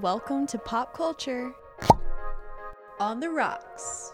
Welcome 0.00 0.48
to 0.48 0.58
Pop 0.58 0.92
Culture 0.92 1.54
on 2.98 3.20
the 3.20 3.30
Rocks. 3.30 4.12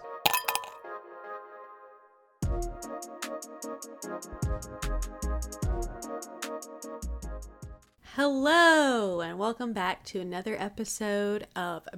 Hello, 8.14 9.21
and 9.22 9.38
welcome 9.38 9.72
back 9.72 10.04
to 10.04 10.21
another 10.21 10.54
episode 10.58 11.46
of 11.56 11.88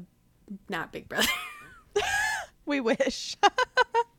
Not 0.69 0.93
Big 0.93 1.09
Brother. 1.09 1.29
We 2.65 2.81
wish. 2.81 3.37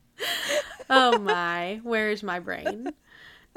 oh 0.90 1.18
my, 1.20 1.80
where's 1.84 2.22
my 2.22 2.40
brain? 2.40 2.92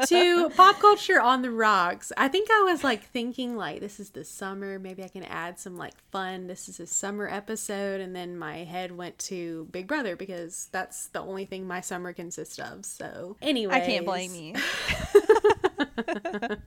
To 0.06 0.50
pop 0.50 0.80
culture 0.80 1.20
on 1.20 1.42
the 1.42 1.50
rocks. 1.50 2.12
I 2.16 2.28
think 2.28 2.48
I 2.50 2.62
was 2.62 2.84
like 2.84 3.04
thinking 3.04 3.56
like 3.56 3.80
this 3.80 3.98
is 3.98 4.10
the 4.10 4.24
summer, 4.24 4.78
maybe 4.78 5.02
I 5.02 5.08
can 5.08 5.24
add 5.24 5.58
some 5.58 5.76
like 5.76 5.94
fun. 6.10 6.46
This 6.46 6.68
is 6.68 6.80
a 6.80 6.86
summer 6.86 7.28
episode 7.28 8.00
and 8.00 8.14
then 8.14 8.36
my 8.36 8.58
head 8.58 8.92
went 8.92 9.18
to 9.20 9.68
Big 9.70 9.86
Brother 9.86 10.16
because 10.16 10.68
that's 10.72 11.06
the 11.08 11.20
only 11.20 11.44
thing 11.44 11.66
my 11.66 11.80
summer 11.80 12.12
consists 12.12 12.58
of. 12.58 12.84
So, 12.84 13.36
anyway, 13.40 13.74
I 13.74 13.80
can't 13.80 14.04
blame 14.04 14.34
you. 14.34 14.54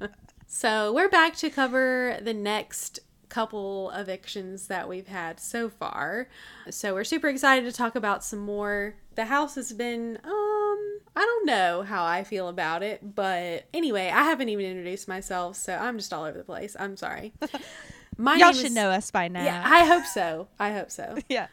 So, 0.52 0.92
we're 0.94 1.10
back 1.10 1.36
to 1.38 1.52
cover 1.52 2.18
the 2.24 2.34
next 2.34 3.00
couple 3.30 3.92
evictions 3.92 4.66
that 4.66 4.90
we've 4.90 5.08
had 5.08 5.40
so 5.40 5.70
far. 5.70 6.28
So, 6.72 6.96
we're 6.96 7.04
super 7.04 7.30
excited 7.30 7.66
to 7.66 7.72
talk 7.72 7.96
about 7.96 8.24
some 8.24 8.40
more. 8.40 8.96
The 9.14 9.26
house 9.26 9.54
has 9.56 9.72
been 9.74 10.18
uh, 10.24 10.59
um 10.80 11.00
I 11.16 11.22
don't 11.22 11.46
know 11.46 11.82
how 11.84 12.06
I 12.06 12.24
feel 12.24 12.48
about 12.48 12.82
it, 12.84 13.16
but 13.16 13.66
anyway, 13.74 14.08
I 14.08 14.24
haven't 14.24 14.50
even 14.50 14.66
introduced 14.66 15.08
myself, 15.08 15.58
so 15.58 15.74
I'm 15.76 15.98
just 15.98 16.14
all 16.14 16.24
over 16.24 16.38
the 16.38 16.44
place. 16.44 16.76
I'm 16.80 16.96
sorry. 16.96 17.34
My 18.18 18.36
Y'all 18.36 18.48
name 18.52 18.56
should 18.56 18.66
is- 18.68 18.74
know 18.76 18.90
us 18.90 19.12
by 19.12 19.28
now. 19.28 19.44
Yeah, 19.44 19.64
I 19.66 19.86
hope 19.86 20.06
so. 20.06 20.48
I 20.60 20.72
hope 20.72 20.92
so. 20.92 21.18
yeah. 21.30 21.48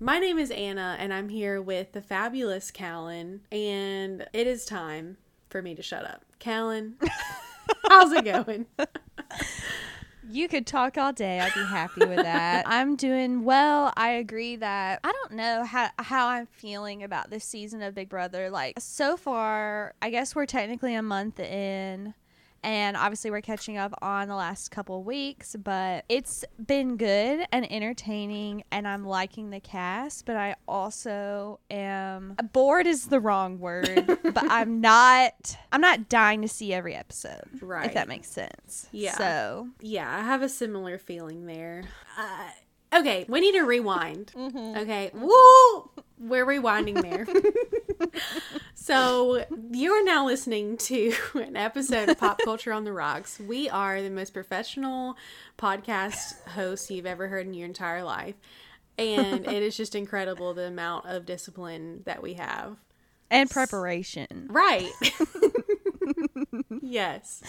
My 0.00 0.18
name 0.18 0.38
is 0.38 0.50
Anna, 0.50 0.96
and 0.98 1.12
I'm 1.14 1.28
here 1.28 1.62
with 1.62 1.92
the 1.92 2.02
fabulous 2.02 2.70
Callan, 2.72 3.42
and 3.52 4.26
it 4.32 4.46
is 4.48 4.64
time 4.64 5.16
for 5.50 5.62
me 5.62 5.74
to 5.76 5.82
shut 5.82 6.04
up. 6.04 6.24
Callan, 6.40 6.96
how's 7.88 8.10
it 8.12 8.24
going? 8.24 8.66
You 10.28 10.48
could 10.48 10.66
talk 10.66 10.96
all 10.96 11.12
day. 11.12 11.40
I'd 11.40 11.54
be 11.54 11.64
happy 11.64 12.04
with 12.04 12.18
that. 12.18 12.64
I'm 12.68 12.96
doing 12.96 13.44
well. 13.44 13.92
I 13.96 14.10
agree 14.10 14.56
that 14.56 15.00
I 15.02 15.12
don't 15.12 15.32
know 15.32 15.64
how 15.64 15.90
how 15.98 16.28
I'm 16.28 16.46
feeling 16.46 17.02
about 17.02 17.30
this 17.30 17.44
season 17.44 17.82
of 17.82 17.94
Big 17.94 18.08
Brother. 18.08 18.50
Like 18.50 18.74
so 18.78 19.16
far, 19.16 19.94
I 20.00 20.10
guess 20.10 20.34
we're 20.34 20.46
technically 20.46 20.94
a 20.94 21.02
month 21.02 21.40
in. 21.40 22.14
And 22.62 22.96
obviously, 22.96 23.30
we're 23.30 23.40
catching 23.40 23.76
up 23.76 23.92
on 24.02 24.28
the 24.28 24.34
last 24.36 24.70
couple 24.70 25.02
weeks, 25.02 25.56
but 25.62 26.04
it's 26.08 26.44
been 26.64 26.96
good 26.96 27.44
and 27.50 27.70
entertaining, 27.72 28.62
and 28.70 28.86
I'm 28.86 29.04
liking 29.04 29.50
the 29.50 29.60
cast. 29.60 30.26
But 30.26 30.36
I 30.36 30.54
also 30.68 31.58
am 31.70 32.36
bored 32.52 32.86
is 32.86 33.06
the 33.06 33.20
wrong 33.20 33.58
word, 33.58 34.06
but 34.22 34.44
I'm 34.50 34.80
not. 34.80 35.56
I'm 35.72 35.80
not 35.80 36.08
dying 36.08 36.42
to 36.42 36.48
see 36.48 36.72
every 36.72 36.94
episode, 36.94 37.44
Right. 37.60 37.86
If 37.86 37.94
that 37.94 38.08
makes 38.08 38.28
sense. 38.28 38.88
Yeah. 38.92 39.16
So 39.16 39.68
Yeah, 39.80 40.08
I 40.14 40.22
have 40.22 40.42
a 40.42 40.48
similar 40.48 40.98
feeling 40.98 41.46
there. 41.46 41.84
Uh, 42.16 42.98
okay, 43.00 43.24
we 43.28 43.40
need 43.40 43.52
to 43.52 43.62
rewind. 43.62 44.32
Okay, 44.36 45.10
woo! 45.14 45.90
We're 46.22 46.46
rewinding 46.46 47.02
there. 47.02 47.26
so, 48.74 49.44
you 49.72 49.92
are 49.92 50.04
now 50.04 50.24
listening 50.24 50.76
to 50.78 51.12
an 51.34 51.56
episode 51.56 52.08
of 52.08 52.18
Pop 52.18 52.38
Culture 52.44 52.72
on 52.72 52.84
the 52.84 52.92
Rocks. 52.92 53.40
We 53.40 53.68
are 53.68 54.00
the 54.00 54.10
most 54.10 54.32
professional 54.32 55.16
podcast 55.58 56.40
hosts 56.50 56.90
you've 56.90 57.06
ever 57.06 57.26
heard 57.26 57.46
in 57.46 57.54
your 57.54 57.66
entire 57.66 58.04
life. 58.04 58.36
And 58.98 59.46
it 59.48 59.62
is 59.62 59.76
just 59.76 59.94
incredible 59.96 60.54
the 60.54 60.66
amount 60.66 61.06
of 61.06 61.26
discipline 61.26 62.02
that 62.04 62.22
we 62.22 62.34
have. 62.34 62.76
and 63.30 63.50
preparation. 63.50 64.46
Right. 64.50 64.90
yes. 66.82 67.42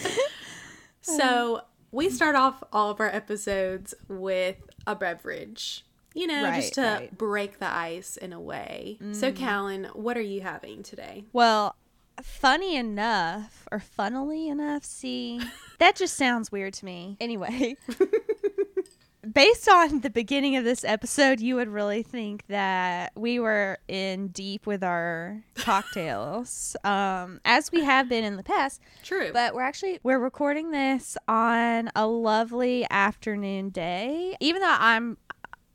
So 1.01 1.61
we 1.91 2.09
start 2.09 2.35
off 2.35 2.63
all 2.71 2.89
of 2.89 2.99
our 2.99 3.09
episodes 3.09 3.93
with 4.07 4.55
a 4.87 4.95
beverage, 4.95 5.85
you 6.13 6.27
know, 6.27 6.43
Right, 6.43 6.61
just 6.61 6.73
to 6.75 6.81
right. 6.81 7.11
Mm. 7.13 7.17
break 7.17 7.59
the 7.59 7.73
ice 7.73 8.17
in 8.17 8.33
a 8.33 8.39
way. 8.39 8.97
So, 9.11 9.31
Callan, 9.31 9.85
what 9.93 10.17
are 10.17 10.21
you 10.21 10.41
having 10.41 10.83
today? 10.83 11.25
Well, 11.33 11.75
funny 12.21 12.75
enough, 12.75 13.67
or 13.71 13.79
funnily 13.79 14.47
enough, 14.47 14.83
see, 14.83 15.41
that 15.79 15.95
just 15.95 16.15
sounds 16.15 16.51
weird 16.51 16.73
to 16.75 16.85
me. 16.85 17.17
Anyway, 17.19 17.75
based 19.33 19.69
on 19.69 20.01
the 20.01 20.09
beginning 20.09 20.55
of 20.57 20.63
this 20.63 20.83
episode, 20.83 21.39
you 21.39 21.55
would 21.55 21.69
really 21.69 22.03
think 22.03 22.45
that 22.47 23.11
we 23.15 23.39
were 23.39 23.77
in 23.87 24.27
deep 24.27 24.67
with 24.67 24.83
our 24.83 25.41
cocktails, 25.55 26.75
um, 26.83 27.39
as 27.45 27.71
we 27.71 27.83
have 27.83 28.09
been 28.09 28.23
in 28.23 28.35
the 28.35 28.43
past. 28.43 28.81
True. 29.03 29.31
But 29.33 29.55
we're 29.55 29.61
actually 29.63 29.99
we're 30.03 30.19
recording 30.19 30.71
this 30.71 31.17
on 31.27 31.89
a 31.95 32.05
lovely 32.05 32.85
afternoon 32.89 33.69
day. 33.69 34.35
Even 34.39 34.61
though 34.61 34.75
I'm 34.77 35.17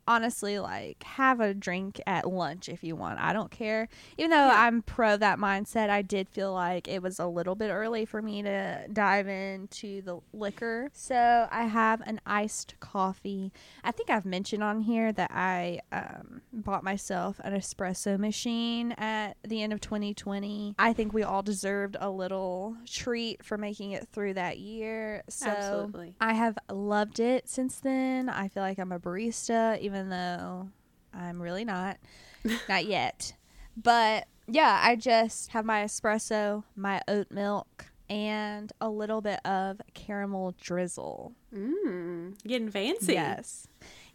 honestly 0.08 0.58
like 0.58 1.02
have 1.04 1.38
a 1.40 1.54
drink 1.54 2.00
at 2.06 2.26
lunch 2.26 2.68
if 2.68 2.82
you 2.82 2.96
want. 2.96 3.20
I 3.20 3.32
don't 3.32 3.50
care. 3.50 3.88
Even 4.16 4.30
though 4.30 4.46
Yeah. 4.48 4.64
I'm 4.66 4.82
pro 4.82 5.16
that 5.18 5.38
mindset, 5.38 5.90
I 5.90 6.02
did 6.02 6.28
feel 6.28 6.52
like 6.52 6.88
it 6.88 7.02
was 7.02 7.18
a 7.18 7.26
little 7.26 7.54
bit 7.54 7.70
early 7.70 8.04
for 8.06 8.22
me 8.22 8.42
to 8.42 8.86
dive 8.92 9.28
into 9.28 10.02
the 10.02 10.18
liquor. 10.32 10.90
So 10.94 11.46
I 11.50 11.64
have 11.66 12.00
an 12.06 12.20
iced 12.26 12.74
coffee. 12.80 13.52
I 13.84 13.92
think 13.92 14.08
I've 14.10 14.24
mentioned 14.24 14.62
on 14.62 14.80
here 14.80 15.12
that 15.12 15.30
I 15.32 15.80
um, 15.92 16.40
bought 16.52 16.82
myself 16.82 17.40
an 17.44 17.52
espresso 17.52 18.18
machine 18.18 18.92
at 18.92 19.36
the 19.46 19.62
end 19.62 19.72
of 19.72 19.80
2020. 19.80 20.74
I 20.78 20.92
think 20.94 21.12
we 21.12 21.22
all 21.22 21.42
deserved 21.42 21.96
a 22.00 22.10
little 22.10 22.76
treat 22.86 23.44
for 23.44 23.58
making 23.58 23.92
it 23.92 24.08
through 24.12 24.34
that 24.34 24.58
year. 24.58 25.22
So 25.28 25.48
Absolutely. 25.48 26.14
I 26.20 26.32
have 26.32 26.56
loved 26.70 27.20
it 27.20 27.48
since 27.48 27.80
then. 27.80 28.28
I 28.30 28.48
feel 28.48 28.62
like 28.62 28.78
I'm 28.78 28.92
a 28.92 28.98
barista, 28.98 29.78
even 29.80 29.97
though 30.08 30.68
I'm 31.12 31.40
really 31.40 31.64
not. 31.64 31.98
not 32.68 32.86
yet. 32.86 33.34
But 33.76 34.26
yeah, 34.46 34.80
I 34.82 34.96
just 34.96 35.50
have 35.50 35.64
my 35.64 35.84
espresso, 35.84 36.64
my 36.76 37.00
oat 37.08 37.30
milk, 37.30 37.86
and 38.08 38.72
a 38.80 38.88
little 38.88 39.20
bit 39.20 39.40
of 39.44 39.80
caramel 39.94 40.54
drizzle. 40.60 41.32
Mm, 41.54 42.42
getting 42.46 42.70
fancy. 42.70 43.14
Yes. 43.14 43.68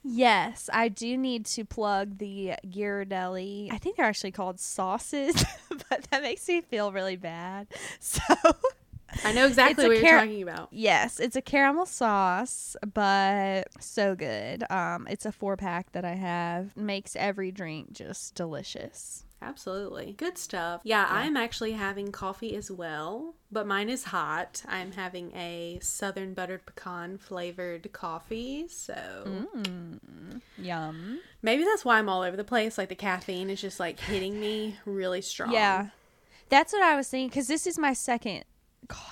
Yes, 0.05 0.69
I 0.73 0.89
do 0.89 1.17
need 1.17 1.45
to 1.47 1.63
plug 1.63 2.17
the 2.17 2.55
Ghirardelli. 2.67 3.71
I 3.71 3.77
think 3.77 3.95
they're 3.95 4.05
actually 4.05 4.31
called 4.31 4.59
sauces, 4.59 5.45
but 5.89 6.05
that 6.11 6.21
makes 6.21 6.45
me 6.47 6.59
feel 6.61 6.91
really 6.91 7.15
bad. 7.15 7.67
So, 7.99 8.21
I 9.25 9.31
know 9.33 9.45
exactly 9.47 9.85
It's 9.85 9.85
a 9.85 9.87
what 10.03 10.09
you're 10.11 10.19
talking 10.19 10.41
about. 10.43 10.67
yes, 10.71 11.19
it's 11.19 11.35
a 11.35 11.41
caramel 11.41 11.85
sauce, 11.85 12.75
but 12.93 13.67
so 13.79 14.15
good. 14.15 14.63
Um, 14.71 15.07
it's 15.09 15.25
a 15.25 15.31
four 15.31 15.55
pack 15.57 15.91
that 15.93 16.05
I 16.05 16.13
have. 16.15 16.75
Makes 16.77 17.15
every 17.15 17.51
drink 17.51 17.93
just 17.93 18.35
delicious. 18.35 19.25
Absolutely. 19.41 20.13
Good 20.13 20.37
stuff. 20.37 20.79
Yeah, 20.85 21.05
I'm 21.09 21.35
actually 21.35 21.73
having 21.73 22.13
coffee 22.13 22.55
as 22.55 22.71
well, 22.71 23.35
but 23.51 23.67
mine 23.67 23.89
is 23.89 24.05
hot. 24.05 24.63
I'm 24.69 24.93
having 24.93 25.35
a 25.35 25.79
southern 25.81 26.33
buttered 26.33 26.65
pecan 26.65 27.17
flavored 27.17 27.91
coffee. 27.91 28.69
So 28.69 28.93
Mm. 29.25 30.41
Yum. 30.57 31.19
maybe 31.41 31.65
that's 31.65 31.83
why 31.83 31.97
I'm 31.99 32.07
all 32.07 32.21
over 32.21 32.37
the 32.37 32.45
place. 32.45 32.77
Like 32.77 32.87
the 32.87 32.95
caffeine 32.95 33.49
is 33.49 33.59
just 33.59 33.81
like 33.81 33.99
hitting 33.99 34.39
me 34.39 34.77
really 34.85 35.21
strong. 35.21 35.51
Yeah. 35.51 35.87
That's 36.47 36.71
what 36.71 36.81
I 36.83 36.95
was 36.95 37.09
thinking 37.09 37.27
because 37.27 37.47
this 37.47 37.67
is 37.67 37.77
my 37.77 37.91
second 37.91 38.43
co- 38.43 38.47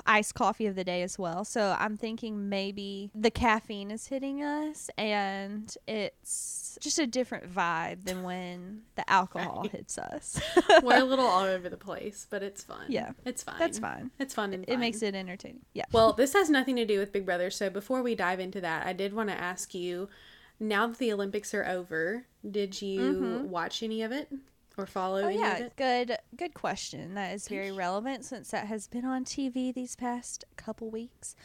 iced 0.06 0.36
coffee 0.36 0.66
of 0.66 0.76
the 0.76 0.84
day 0.84 1.02
as 1.02 1.18
well. 1.18 1.44
So 1.46 1.76
I'm 1.80 1.98
thinking 1.98 2.50
maybe 2.50 3.12
the 3.16 3.32
caffeine 3.32 3.92
is 3.92 4.08
hitting 4.08 4.44
us 4.44 4.90
and 4.98 5.74
it's 5.88 6.78
just 6.82 7.00
a 7.00 7.08
different 7.08 7.54
vibe 7.54 8.06
than 8.06 8.24
when 8.24 8.82
the 8.96 9.10
alcohol 9.10 9.62
Right. 9.62 9.72
hits 9.72 9.98
us. 9.98 10.40
We're 10.84 11.02
a 11.02 11.04
little 11.04 11.26
all 11.28 11.44
over 11.44 11.70
the 11.70 11.78
place, 11.78 12.28
but 12.30 12.44
it's 12.44 12.64
fun. 12.64 12.86
Yeah, 12.88 13.12
It's 13.26 13.44
fine. 13.44 13.60
That's 13.60 13.80
fine. 13.80 14.12
It's 14.20 14.34
fun 14.34 14.54
and 14.54 14.66
It 14.68 14.78
makes 14.78 15.00
fun. 15.00 15.10
it 15.10 15.16
entertaining. 15.16 15.62
Yeah. 15.74 15.86
Well, 15.92 16.14
this 16.14 16.34
has 16.34 16.50
nothing 16.50 16.76
to 16.78 16.86
do 16.86 17.00
with 17.00 17.12
Big 17.12 17.26
Brother. 17.26 17.50
So 17.50 17.70
before 17.70 18.02
we 18.02 18.16
dive 18.16 18.40
into 18.40 18.62
that, 18.62 18.86
I 18.86 18.94
did 18.94 19.14
want 19.14 19.30
to 19.30 19.36
ask 19.36 19.74
you 19.74 20.10
now 20.60 20.88
that 20.88 20.98
the 21.00 21.12
Olympics 21.12 21.54
are 21.54 21.66
over, 21.66 22.26
did 22.50 22.82
you 22.82 23.02
mm-hmm. 23.02 23.50
watch 23.50 23.82
any 23.82 24.04
of 24.04 24.12
it 24.12 24.32
or 24.78 24.86
follow. 24.86 25.24
Oh 25.24 25.30
yeah, 25.30 25.70
good 25.76 26.18
good 26.36 26.54
question. 26.54 27.16
That 27.16 27.34
is 27.34 27.48
very 27.48 27.72
relevant 27.72 28.26
since 28.26 28.52
that 28.52 28.68
has 28.68 28.88
been 28.88 29.06
on 29.06 29.26
TV 29.26 29.74
these 29.74 29.96
past 29.96 30.46
couple 30.56 30.90
weeks. 30.90 31.36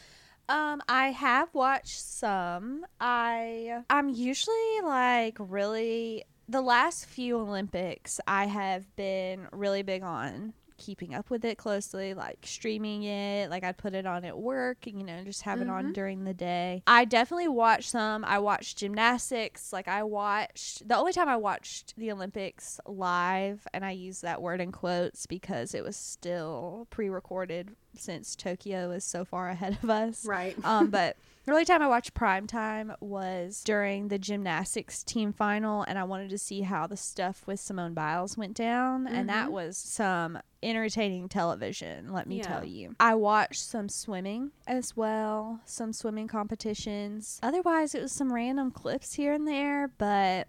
Um, 0.49 0.81
I 0.88 1.08
have 1.11 1.52
watched 1.55 2.00
some. 2.00 2.87
I 3.00 3.82
I'm 3.90 4.08
usually 4.08 4.81
like 4.82 5.37
really 5.38 6.25
the 6.49 6.61
last 6.61 7.06
few 7.06 7.38
Olympics 7.38 8.20
I 8.28 8.46
have 8.46 8.94
been 8.94 9.49
really 9.50 9.82
big 9.82 10.02
on 10.02 10.52
keeping 10.78 11.14
up 11.14 11.31
with 11.31 11.44
it 11.44 11.58
closely, 11.58 12.14
like 12.14 12.38
streaming 12.44 13.02
it. 13.05 13.50
Like 13.50 13.64
I'd 13.64 13.78
put 13.78 13.94
it 13.94 14.06
on 14.06 14.25
at 14.25 14.38
work, 14.38 14.87
and, 14.87 14.99
you 14.99 15.05
know, 15.06 15.23
just 15.25 15.43
have 15.43 15.61
it 15.61 15.69
on 15.69 15.87
Mhm. 15.87 15.93
during 15.94 16.25
the 16.25 16.34
day. 16.34 16.82
I 16.87 17.05
definitely 17.05 17.49
watched 17.49 17.90
some. 17.90 18.25
I 18.25 18.38
watched 18.38 18.78
gymnastics. 18.78 19.73
Like 19.73 19.88
I 19.88 20.02
watched 20.02 20.87
the 20.88 20.96
only 20.96 21.12
time 21.12 21.28
I 21.28 21.37
watched 21.37 21.94
the 21.96 22.11
Olympics 22.12 22.78
live, 22.87 23.67
and 23.73 23.84
I 23.84 23.90
use 23.93 24.20
that 24.20 24.43
word 24.43 24.61
in 24.61 24.73
quotes 24.73 25.26
because 25.26 25.75
it 25.75 25.84
was 25.84 25.96
still 25.96 26.87
pre-recorded 26.90 27.75
since 27.98 28.37
Tokyo 28.37 28.90
is 28.90 29.04
so 29.04 29.25
far 29.25 29.48
ahead 29.50 29.78
of 29.82 29.90
us. 29.90 30.25
Right. 30.25 30.56
Um, 30.64 30.90
but 30.90 31.16
the 31.44 31.52
only 31.52 31.64
time 31.64 31.81
I 31.81 31.87
watched 31.87 32.12
prime 32.14 32.46
time 32.48 32.93
was 33.00 33.62
during 33.64 34.08
the 34.08 34.19
gymnastics 34.19 35.04
team 35.04 35.32
final, 35.32 35.82
and 35.82 35.96
I 35.98 36.02
wanted 36.04 36.31
to 36.31 36.38
see 36.38 36.62
how 36.62 36.87
the 36.88 36.96
stuff 36.96 37.46
with 37.46 37.60
Simone 37.60 37.94
Biles 37.94 38.37
went 38.37 38.54
down, 38.54 39.06
and 39.06 39.28
that 39.28 39.48
Mhm. 39.48 39.52
was 39.52 39.76
some 39.78 40.38
entertaining 40.62 41.28
television. 41.28 42.12
Let 42.12 42.26
me 42.26 42.38
Yeah. 42.38 42.48
tell 42.48 42.64
you. 42.64 42.96
I 42.98 43.14
watched 43.14 43.62
some 43.62 43.88
swimming 43.88 44.50
as 44.66 44.96
well, 44.96 45.60
some 45.64 45.93
swimming 45.93 46.26
competitions. 46.26 47.38
Otherwise, 47.43 47.94
it 47.94 48.02
was 48.02 48.10
some 48.12 48.32
random 48.32 48.70
clips 48.72 49.14
here 49.14 49.32
and 49.32 49.46
there, 49.46 49.88
but. 49.98 50.48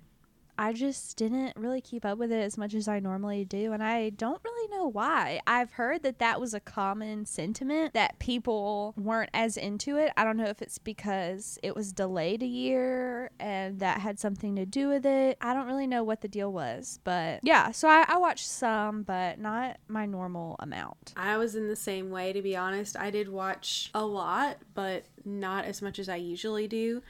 I 0.58 0.74
just 0.74 1.18
didn't 1.18 1.56
really 1.56 1.82
keep 1.82 2.06
up 2.06 2.18
with 2.18 2.32
it 2.32 2.42
as 2.42 2.58
much 2.58 2.74
as 2.74 2.88
I 2.88 3.00
normally 3.00 3.46
do, 3.46 3.74
and 3.74 3.84
I 3.84 4.10
don't 4.10 4.42
really 4.44 4.76
know 4.76 4.88
why. 4.88 5.40
I've 5.46 5.72
heard 5.72 6.04
that 6.04 6.20
that 6.20 6.40
was 6.40 6.54
a 6.54 6.60
common 6.60 7.26
sentiment 7.26 7.94
that 7.94 8.20
people 8.20 8.94
weren't 8.98 9.30
as 9.34 9.58
into 9.58 9.98
it. 9.98 10.12
I 10.18 10.24
don't 10.24 10.38
know 10.38 10.46
if 10.46 10.62
it's 10.62 10.78
because 10.78 11.60
it 11.62 11.76
was 11.76 11.94
delayed 11.94 12.42
a 12.42 12.48
year 12.48 13.32
and 13.40 13.80
that 13.80 14.00
had 14.02 14.20
something 14.20 14.56
to 14.56 14.66
do 14.66 14.88
with 14.90 15.06
it. 15.06 15.38
I 15.42 15.54
don't 15.54 15.68
really 15.68 15.88
know 15.88 16.04
what 16.04 16.22
the 16.22 16.28
deal 16.28 16.52
was, 16.52 17.00
but 17.04 17.40
yeah, 17.44 17.72
so 17.72 17.88
I, 17.88 18.06
I 18.08 18.18
watched 18.18 18.48
some, 18.48 19.04
but 19.04 19.40
not 19.40 19.78
my 19.88 20.06
normal 20.06 20.56
amount. 20.60 21.14
I 21.16 21.38
was 21.38 21.56
in 21.56 21.68
the 21.68 21.76
same 21.76 22.10
way, 22.10 22.34
to 22.34 22.42
be 22.42 22.56
honest. 22.56 22.98
I 22.98 23.12
did 23.12 23.30
watch 23.30 23.92
a 23.94 24.06
lot, 24.06 24.58
but 24.74 25.06
not 25.24 25.66
as 25.66 25.82
much 25.82 26.00
as 26.00 26.10
I 26.10 26.16
usually 26.16 26.68
do. 26.68 27.02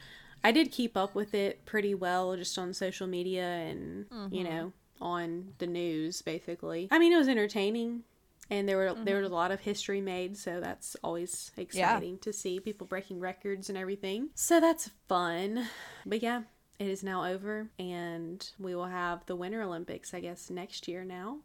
I 0.43 0.51
did 0.51 0.71
keep 0.71 0.95
up 0.95 1.15
with 1.15 1.33
it 1.33 1.65
pretty 1.65 1.95
well 1.95 2.35
just 2.35 2.57
on 2.57 2.73
social 2.73 3.07
media 3.07 3.43
and, 3.43 4.05
you 4.31 4.43
mm-hmm. 4.43 4.43
know, 4.43 4.73
on 5.01 5.53
the 5.57 5.67
news, 5.67 6.21
basically. 6.21 6.87
I 6.91 6.99
mean, 6.99 7.13
it 7.13 7.17
was 7.17 7.27
entertaining. 7.27 8.03
And 8.49 8.67
there 8.67 8.77
were 8.77 8.93
there 8.93 9.15
mm-hmm. 9.15 9.23
was 9.23 9.31
a 9.31 9.35
lot 9.35 9.51
of 9.51 9.59
history 9.59 9.99
made, 9.99 10.37
so 10.37 10.61
that's 10.61 10.95
always 11.03 11.51
exciting 11.57 12.17
to 12.19 12.31
see 12.31 12.61
people 12.61 12.87
breaking 12.87 13.19
records 13.19 13.67
and 13.67 13.77
everything. 13.77 14.29
So 14.35 14.61
that's 14.61 14.89
fun. 15.09 15.67
But 16.05 16.23
yeah, 16.23 16.43
it 16.79 16.87
is 16.87 17.03
now 17.03 17.25
over, 17.25 17.67
and 17.77 18.49
we 18.57 18.73
will 18.73 18.85
have 18.85 19.25
the 19.25 19.35
Winter 19.35 19.61
Olympics, 19.63 20.13
I 20.13 20.21
guess, 20.21 20.49
next 20.49 20.87
year 20.87 21.03
now. 21.03 21.39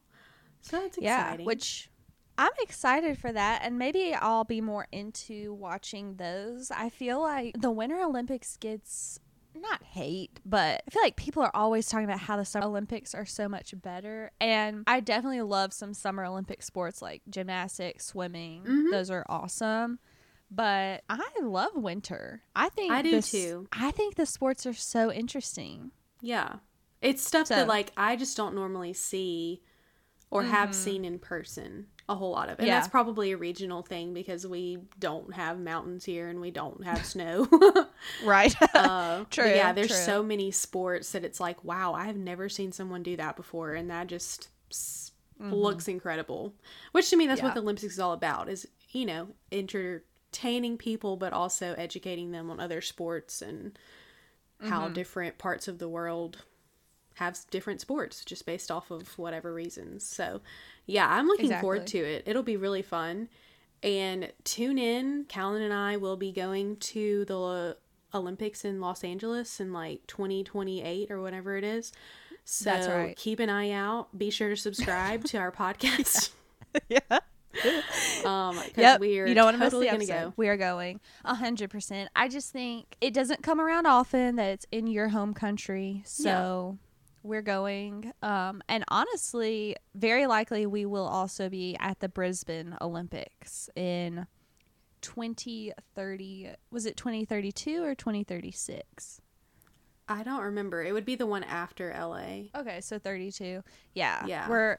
So 0.61 0.77
that's 0.77 0.97
exciting. 0.97 1.41
Yeah, 1.41 1.45
which 1.45 1.91
I'm 2.39 2.53
excited 2.61 3.19
for 3.19 3.33
that, 3.33 3.61
and 3.63 3.79
maybe 3.79 4.15
I'll 4.15 4.45
be 4.45 4.61
more 4.61 4.87
into 4.93 5.53
watching 5.55 6.17
those. 6.17 6.71
I 6.71 6.89
feel 6.89 7.21
like 7.21 7.55
the 7.61 7.71
Winter 7.71 8.01
Olympics 8.01 8.57
gets 8.57 9.19
not 9.55 9.83
hate, 9.83 10.41
but 10.47 10.83
I 10.87 10.91
feel 10.91 11.03
like 11.03 11.17
people 11.17 11.43
are 11.43 11.51
always 11.55 11.87
talking 11.87 12.07
about 12.07 12.21
how 12.21 12.39
the 12.39 12.45
Summer 12.45 12.67
Olympics 12.67 13.15
are 13.15 13.27
so 13.27 13.49
much 13.51 13.75
better. 13.83 14.31
And 14.41 14.83
I 14.87 15.01
definitely 15.01 15.43
love 15.43 15.75
some 15.75 15.93
Summer 15.93 16.25
Olympic 16.25 16.63
sports 16.63 17.03
like 17.03 17.21
gymnastics, 17.29 18.07
swimming. 18.07 18.65
Mhm. 18.65 18.91
Those 18.91 19.11
are 19.11 19.27
awesome. 19.29 19.99
But 20.51 21.05
I 21.11 21.23
love 21.43 21.73
winter. 21.75 22.43
I 22.57 22.71
think 22.71 22.93
I 22.93 23.03
do 23.03 23.11
this- 23.11 23.31
too. 23.31 23.69
I 23.73 23.91
think 23.91 24.15
the 24.15 24.27
sports 24.27 24.65
are 24.67 24.73
so 24.75 25.13
interesting. 25.13 25.93
Yeah. 26.23 26.57
It's 27.03 27.23
stuff 27.23 27.49
So- 27.49 27.57
that 27.57 27.69
like 27.69 27.93
I 27.97 28.17
just 28.17 28.37
don't 28.39 28.55
normally 28.55 28.95
see 28.95 29.63
or 30.31 30.45
have 30.45 30.75
seen 30.75 31.05
in 31.05 31.19
person 31.19 31.89
a 32.09 32.15
whole 32.15 32.33
lot 32.33 32.49
of. 32.49 32.59
And 32.59 32.67
Yeah. 32.67 32.75
that's 32.77 32.89
probably 32.89 33.33
a 33.33 33.37
regional 33.37 33.83
thing 33.83 34.13
because 34.15 34.47
we 34.47 34.79
don't 34.99 35.33
have 35.35 35.59
mountains 35.61 36.05
here 36.05 36.29
and 36.29 36.41
we 36.41 36.51
don't 36.51 36.85
have 36.85 37.05
snow. 37.07 37.49
Right. 38.19 38.55
uh, 38.75 39.25
True, 39.31 39.49
yeah, 39.55 39.73
there's 39.73 39.89
true. 39.89 39.97
so 39.97 40.23
many 40.23 40.51
sports 40.51 41.13
that 41.13 41.25
it's 41.25 41.41
like, 41.41 41.65
wow, 41.65 41.93
I 41.95 42.05
have 42.05 42.17
never 42.17 42.49
seen 42.49 42.73
someone 42.73 43.03
do 43.03 43.17
that 43.17 43.37
before 43.37 43.75
and 43.75 43.91
that 43.91 44.07
just 44.09 44.49
s- 44.71 45.13
looks 45.51 45.89
incredible. 45.89 46.55
Which 46.93 47.11
to 47.11 47.17
me 47.17 47.27
that's 47.27 47.43
what 47.43 47.51
Mm-hmm. 47.51 47.55
The 47.55 47.61
Olympics 47.63 47.95
is 47.95 48.01
all 48.01 48.13
about 48.13 48.49
is, 48.49 48.67
you 48.91 49.07
know, 49.07 49.29
entertaining 49.53 50.79
people 50.79 51.17
but 51.17 51.33
also 51.33 51.75
educating 51.79 52.33
them 52.33 52.51
on 52.51 52.61
other 52.61 52.81
sports 52.81 53.43
and 53.43 53.79
how 54.61 54.89
Mm-hmm. 54.89 54.95
different 54.95 55.39
parts 55.39 55.69
of 55.69 55.79
the 55.79 55.89
world 55.89 56.45
have 57.17 57.39
different 57.51 57.81
sports 57.81 58.25
just 58.25 58.47
based 58.47 58.71
off 58.71 58.91
of 58.91 59.19
whatever 59.19 59.53
reasons. 59.53 60.05
So, 60.07 60.41
yeah, 60.87 61.07
I'm 61.09 61.27
looking 61.27 61.53
forward 61.61 61.87
to 61.89 61.99
it. 61.99 62.25
It'll 62.27 62.43
be 62.43 62.57
really 62.57 62.83
fun. 62.83 63.29
And 63.83 64.33
tune 64.45 64.79
in. 64.79 65.25
Callan 65.29 65.63
and 65.63 65.73
I 65.73 65.97
will 65.97 66.17
be 66.17 66.31
going 66.33 66.77
to 66.77 67.25
the 67.25 67.77
Olympics 68.15 68.65
in 68.65 68.81
Los 68.81 69.03
Angeles 69.05 69.59
in 69.61 69.73
like 69.73 70.07
2028 70.07 71.11
or 71.11 71.21
whatever 71.21 71.57
it 71.57 71.65
is. 71.65 71.93
So 72.45 72.65
That's 72.71 72.89
right. 72.89 73.17
keep 73.17 73.41
an 73.41 73.49
eye 73.51 73.71
out. 73.71 74.17
Be 74.17 74.31
sure 74.31 74.49
to 74.51 74.57
subscribe 74.57 75.25
to 75.27 75.39
our 75.39 75.51
podcast. 75.53 76.31
yeah. 76.89 76.99
Um, 78.25 78.57
because 78.57 78.73
Yep. 78.77 79.01
we 79.01 79.19
are 79.21 79.27
you 79.27 79.35
don't 79.35 79.45
want 79.45 79.57
to 79.59 79.63
totally 79.63 79.91
miss 79.91 80.07
the 80.09 80.13
episode. 80.15 80.29
go. 80.31 80.35
We 80.37 80.49
are 80.49 80.57
going 80.57 81.01
hundred 81.25 81.69
percent. 81.71 82.09
I 82.17 82.29
just 82.29 82.51
think 82.51 82.97
it 83.01 83.13
doesn't 83.13 83.43
come 83.43 83.61
around 83.61 83.87
often 83.87 84.37
that 84.37 84.51
it's 84.53 84.67
in 84.73 84.87
your 84.87 85.09
home 85.09 85.35
country, 85.35 86.03
so 86.07 86.79
we're 87.23 87.43
going. 87.43 88.13
Um, 88.23 88.63
and 88.69 88.85
honestly, 88.89 89.77
very 89.95 90.27
likely 90.27 90.67
we 90.67 90.87
will 90.87 91.07
also 91.07 91.49
be 91.49 91.77
at 91.81 92.01
the 92.01 92.09
Brisbane 92.09 92.77
Olympics 92.81 93.69
in 93.77 94.27
twenty 95.01 95.73
thirty. 95.95 96.51
Was 96.71 96.87
it 96.87 96.97
twenty 96.97 97.25
thirty 97.25 97.53
two 97.53 97.83
or 97.85 97.95
twenty 97.95 98.25
thirty 98.25 98.53
six? 98.53 99.21
I 100.09 100.23
don't 100.25 100.43
remember. 100.43 100.83
It 100.83 100.93
would 100.93 101.05
be 101.05 101.15
the 101.15 101.27
one 101.27 101.45
after 101.45 101.95
LA. 101.97 102.49
Okay, 102.61 102.81
so 102.81 102.99
32. 102.99 103.63
Yeah. 103.95 104.27
Yeah. 104.27 104.49
We're 104.49 104.79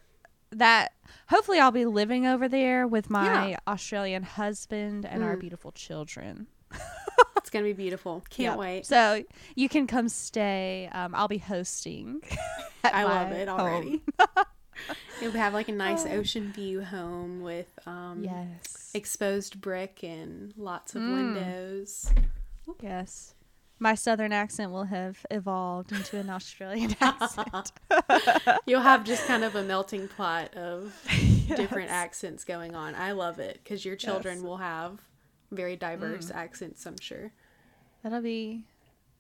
that 0.51 0.92
hopefully 1.30 1.60
I'll 1.60 1.72
be 1.72 1.86
living 1.86 2.28
over 2.28 2.48
there 2.48 2.86
with 2.86 3.10
my 3.10 3.50
Yeah. 3.51 3.57
Australian 3.68 4.22
husband 4.22 5.06
and 5.06 5.24
our 5.24 5.36
Mm. 5.36 5.39
beautiful 5.39 5.72
children. 5.72 6.48
It's 7.38 7.50
gonna 7.50 7.66
be 7.66 7.74
beautiful. 7.74 8.24
Can't 8.30 8.52
Yep. 8.54 8.58
wait. 8.58 8.86
So 8.86 9.24
you 9.56 9.68
can 9.70 9.86
come 9.86 10.08
stay. 10.10 10.90
Um, 10.94 11.14
I'll 11.14 11.28
be 11.28 11.38
hosting. 11.40 12.22
I 12.86 13.04
love 13.04 13.31
it 13.31 13.50
already. 13.50 14.02
You'll 15.22 15.34
have 15.34 15.54
like 15.54 15.68
a 15.68 15.74
nice 15.74 16.06
ocean 16.06 16.52
view 16.54 16.81
home 16.84 17.42
with 17.42 17.68
um 17.86 18.24
Yes. 18.24 18.92
exposed 18.94 19.60
brick 19.62 20.04
and 20.04 20.54
lots 20.58 20.96
of 20.96 21.02
Mm. 21.04 21.14
windows. 21.14 22.12
Yes. 22.81 23.36
My 23.78 23.96
southern 23.96 24.31
accent 24.31 24.72
will 24.72 24.86
have 24.86 25.25
evolved 25.30 25.92
into 25.92 26.18
an 26.18 26.30
Australian 26.30 26.96
accent. 27.02 27.74
You'll 28.65 28.82
have 28.82 29.03
just 29.03 29.27
kind 29.27 29.44
of 29.44 29.56
a 29.56 29.63
melting 29.63 30.08
pot 30.08 30.56
of 30.56 30.94
different 31.50 31.92
accents 31.92 32.46
going 32.46 32.74
on. 32.75 32.96
I 32.96 33.12
love 33.12 33.39
it 33.39 33.60
because 33.62 33.84
your 33.84 33.98
children 33.98 34.38
Yes. 34.38 34.44
will 34.44 34.58
have 34.58 35.00
very 35.53 35.75
diverse 35.75 36.27
Mm. 36.31 36.36
accents, 36.36 36.86
I'm 36.86 37.00
sure. 37.00 37.31
That'll 38.03 38.22
be 38.22 38.65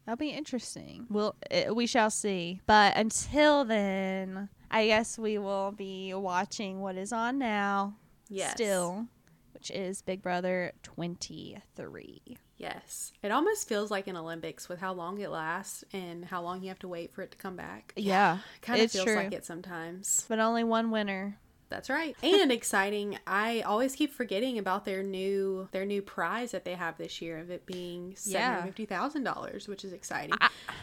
that'll 0.05 0.17
be 0.17 0.29
interesting. 0.31 1.05
We'll 1.09 1.35
uh, 1.51 1.73
we 1.73 1.87
shall 1.87 2.09
see. 2.09 2.61
But 2.65 2.97
until 2.97 3.63
then, 3.65 4.49
I 4.69 4.87
guess 4.87 5.17
we 5.17 5.37
will 5.37 5.71
be 5.71 6.13
watching 6.13 6.81
what 6.81 6.97
is 6.97 7.13
on 7.13 7.37
now. 7.37 7.95
Yes. 8.29 8.53
Still, 8.53 9.07
which 9.53 9.69
is 9.71 10.01
Big 10.01 10.21
Brother 10.21 10.71
23. 10.83 12.37
Yes. 12.57 13.11
It 13.21 13.31
almost 13.31 13.67
feels 13.67 13.91
like 13.91 14.07
an 14.07 14.15
Olympics 14.15 14.69
with 14.69 14.79
how 14.79 14.93
long 14.93 15.19
it 15.19 15.29
lasts 15.29 15.83
and 15.93 16.23
how 16.25 16.41
long 16.41 16.61
you 16.61 16.69
have 16.69 16.79
to 16.79 16.87
wait 16.87 17.13
for 17.13 17.21
it 17.21 17.31
to 17.31 17.37
come 17.37 17.55
back. 17.55 17.93
Yeah, 17.95 18.39
Kind 18.61 18.81
of 18.81 18.91
feels 18.91 19.05
true. 19.05 19.15
like 19.15 19.33
it 19.33 19.45
sometimes. 19.45 20.25
but 20.29 20.39
only 20.39 20.63
one 20.63 20.89
winner. 20.91 21.37
That's 21.73 21.89
right. 21.89 22.15
And 22.21 22.51
exciting. 22.51 23.17
I 23.25 23.61
always 23.61 23.95
keep 23.95 24.13
forgetting 24.13 24.59
about 24.59 24.85
their 24.85 25.01
new 25.01 25.67
their 25.71 25.85
new 25.85 26.01
prize 26.01 26.51
that 26.51 26.65
they 26.65 26.75
have 26.75 26.97
this 26.97 27.21
year 27.21 27.39
of 27.39 27.49
it 27.49 27.65
being 27.65 28.15
seven 28.15 28.47
hundred 28.53 28.67
fifty 28.67 28.85
thousand 28.85 29.23
dollars, 29.23 29.67
which 29.67 29.83
is 29.83 29.91
exciting. 29.91 30.37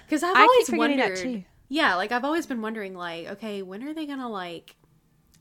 Because 0.04 0.22
I've 0.24 0.36
I 0.36 0.42
always 0.42 0.70
wondered. 0.72 1.44
Yeah, 1.68 1.94
like 1.94 2.10
I've 2.10 2.24
always 2.24 2.46
been 2.46 2.60
wondering, 2.60 2.96
like, 2.96 3.28
okay, 3.28 3.62
when 3.62 3.84
are 3.84 3.94
they 3.94 4.04
gonna 4.04 4.28
like 4.28 4.74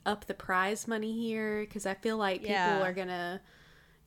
up 0.06 0.26
the 0.26 0.36
prize 0.36 0.88
money 0.88 1.18
here? 1.20 1.62
Because 1.62 1.88
I 1.88 1.96
feel 1.96 2.18
like 2.18 2.42
people 2.42 2.54
Yeah. 2.54 2.84
are 2.84 2.94
gonna, 2.94 3.42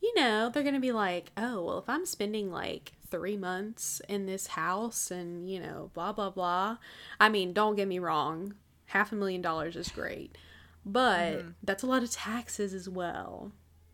you 0.01 0.13
know, 0.15 0.49
they're 0.49 0.63
gonna 0.63 0.79
be 0.79 0.93
like, 0.93 1.31
oh, 1.35 1.61
well, 1.65 1.79
if 1.79 1.89
I'm 1.89 2.05
spending 2.05 2.49
like 2.51 2.93
three 3.11 3.35
months 3.35 4.01
in 4.07 4.25
this 4.25 4.47
house 4.47 5.11
and 5.11 5.49
you 5.49 5.59
know, 5.59 5.91
blah 5.93 6.13
blah 6.13 6.29
blah. 6.29 6.77
I 7.19 7.27
mean, 7.27 7.51
don't 7.51 7.75
get 7.75 7.89
me 7.89 7.99
wrong, 7.99 8.53
half 8.85 9.11
a 9.11 9.15
million 9.15 9.41
dollars 9.41 9.75
is 9.75 9.89
great, 9.89 10.37
but 10.85 11.33
Mm-hmm. 11.33 11.49
that's 11.63 11.83
a 11.83 11.87
lot 11.87 12.03
of 12.03 12.11
taxes 12.11 12.73
as 12.73 12.87
well. 12.89 13.51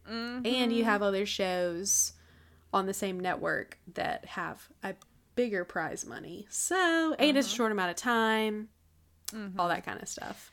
Mm-hmm. 0.09 0.45
And 0.45 0.73
you 0.73 0.83
have 0.85 1.01
other 1.01 1.25
shows 1.25 2.13
on 2.73 2.85
the 2.85 2.93
same 2.93 3.19
network 3.19 3.77
that 3.93 4.25
have 4.25 4.67
a 4.83 4.95
bigger 5.35 5.63
prize 5.65 6.05
money. 6.05 6.47
So, 6.49 6.75
and 7.19 7.29
Uh-huh. 7.29 7.39
it's 7.39 7.47
a 7.47 7.55
short 7.55 7.71
amount 7.71 7.91
of 7.91 7.95
time, 7.95 8.69
Mm-hmm. 9.33 9.59
all 9.59 9.67
that 9.69 9.85
kind 9.85 10.01
of 10.01 10.07
stuff. 10.07 10.51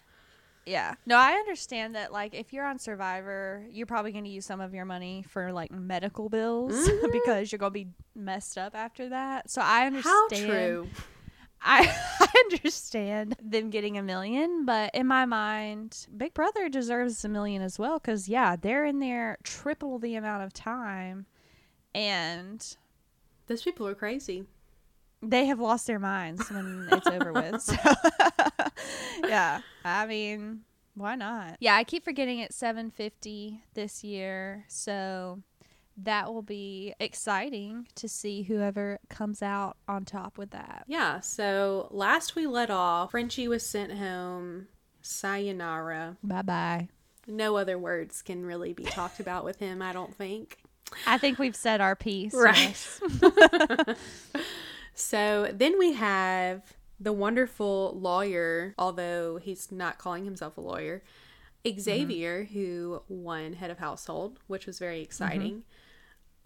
Yeah. 0.66 0.96
No, 1.06 1.16
I 1.16 1.32
understand 1.34 1.94
that. 1.94 2.12
Like, 2.12 2.34
if 2.34 2.52
you're 2.52 2.66
on 2.66 2.78
Survivor, 2.80 3.64
you're 3.70 3.86
probably 3.86 4.10
going 4.12 4.24
to 4.24 4.30
use 4.30 4.44
some 4.44 4.60
of 4.60 4.74
your 4.74 4.84
money 4.84 5.24
for 5.28 5.52
like 5.52 5.70
medical 5.70 6.28
bills 6.28 6.72
Mhm. 6.88 7.12
because 7.12 7.50
you're 7.52 7.58
going 7.60 7.70
to 7.72 7.84
be 7.84 7.88
messed 8.14 8.58
up 8.58 8.74
after 8.74 9.08
that. 9.10 9.48
So 9.48 9.62
I 9.62 9.86
understand. 9.86 10.14
How 10.14 10.28
true. 10.46 10.88
I 11.62 11.86
understand 12.44 13.36
them 13.42 13.70
getting 13.70 13.96
a 13.98 14.02
million, 14.02 14.64
but 14.64 14.94
in 14.94 15.06
my 15.06 15.24
mind, 15.24 16.06
Big 16.16 16.34
Brother 16.34 16.68
deserves 16.68 17.24
a 17.24 17.28
million 17.28 17.62
as 17.62 17.78
well 17.78 17.98
because, 17.98 18.28
yeah, 18.28 18.56
they're 18.56 18.84
in 18.84 18.98
there 19.00 19.38
triple 19.42 19.98
the 19.98 20.14
amount 20.14 20.42
of 20.44 20.52
time 20.52 21.26
and 21.94 22.76
Those 23.46 23.62
people 23.62 23.86
are 23.86 23.94
crazy. 23.94 24.44
they 25.22 25.46
have 25.46 25.58
lost 25.60 25.86
their 25.86 25.98
minds 25.98 26.48
when 26.50 26.88
it's 26.92 27.06
over 27.06 27.32
with. 27.32 27.62
So, 27.62 27.74
yeah, 29.28 29.60
I 29.84 30.06
mean, 30.06 30.60
why 30.94 31.14
not? 31.14 31.56
Yeah, 31.60 31.74
I 31.74 31.84
keep 31.84 32.04
forgetting 32.04 32.38
it's 32.40 32.56
750 32.56 33.62
this 33.74 34.04
year, 34.04 34.64
so 34.68 35.40
that 35.96 36.32
will 36.32 36.42
be 36.42 36.94
exciting 37.00 37.88
to 37.94 38.08
see 38.08 38.42
whoever 38.42 38.98
comes 39.08 39.42
out 39.42 39.76
on 39.88 40.04
top 40.04 40.38
with 40.38 40.50
that. 40.50 40.84
Yeah, 40.86 41.20
so 41.20 41.88
last 41.90 42.36
we 42.36 42.46
let 42.46 42.70
off, 42.70 43.12
Frenchie 43.12 43.48
was 43.48 43.64
sent 43.64 43.92
home. 43.92 44.68
Sayonara. 45.02 46.16
Bye 46.22 46.42
bye. 46.42 46.88
No 47.28 47.56
other 47.56 47.78
words 47.78 48.22
can 48.22 48.44
really 48.44 48.72
be 48.72 48.82
talked 48.82 49.20
about 49.20 49.44
with 49.44 49.58
him, 49.58 49.80
I 49.80 49.92
don't 49.92 50.14
think. 50.14 50.58
I 51.06 51.18
think 51.18 51.38
we've 51.38 51.56
said 51.56 51.80
our 51.80 51.94
piece. 51.94 52.34
Right. 52.34 52.56
yes. 52.56 53.00
So 54.96 55.50
then 55.52 55.78
we 55.78 55.92
have 55.92 56.74
the 56.98 57.12
wonderful 57.12 57.92
lawyer, 58.00 58.74
although 58.78 59.36
he's 59.36 59.70
not 59.70 59.98
calling 59.98 60.24
himself 60.24 60.56
a 60.56 60.62
lawyer, 60.62 61.02
mm-hmm. 61.64 61.78
Xavier, 61.78 62.44
who 62.44 63.02
won 63.06 63.52
head 63.52 63.70
of 63.70 63.78
household, 63.78 64.40
which 64.46 64.66
was 64.66 64.78
very 64.78 64.96
mm-hmm. 64.96 65.04
exciting. 65.04 65.64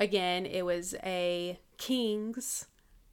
Again, 0.00 0.46
it 0.46 0.64
was 0.64 0.94
a 1.04 1.60
Kings 1.78 2.66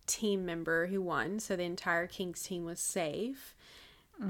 team 0.07 0.45
member 0.45 0.87
who 0.87 1.01
won, 1.01 1.39
so 1.39 1.55
the 1.55 1.63
entire 1.63 2.07
Kings 2.07 2.41
team 2.41 2.65
was 2.65 2.79
safe. 2.79 3.53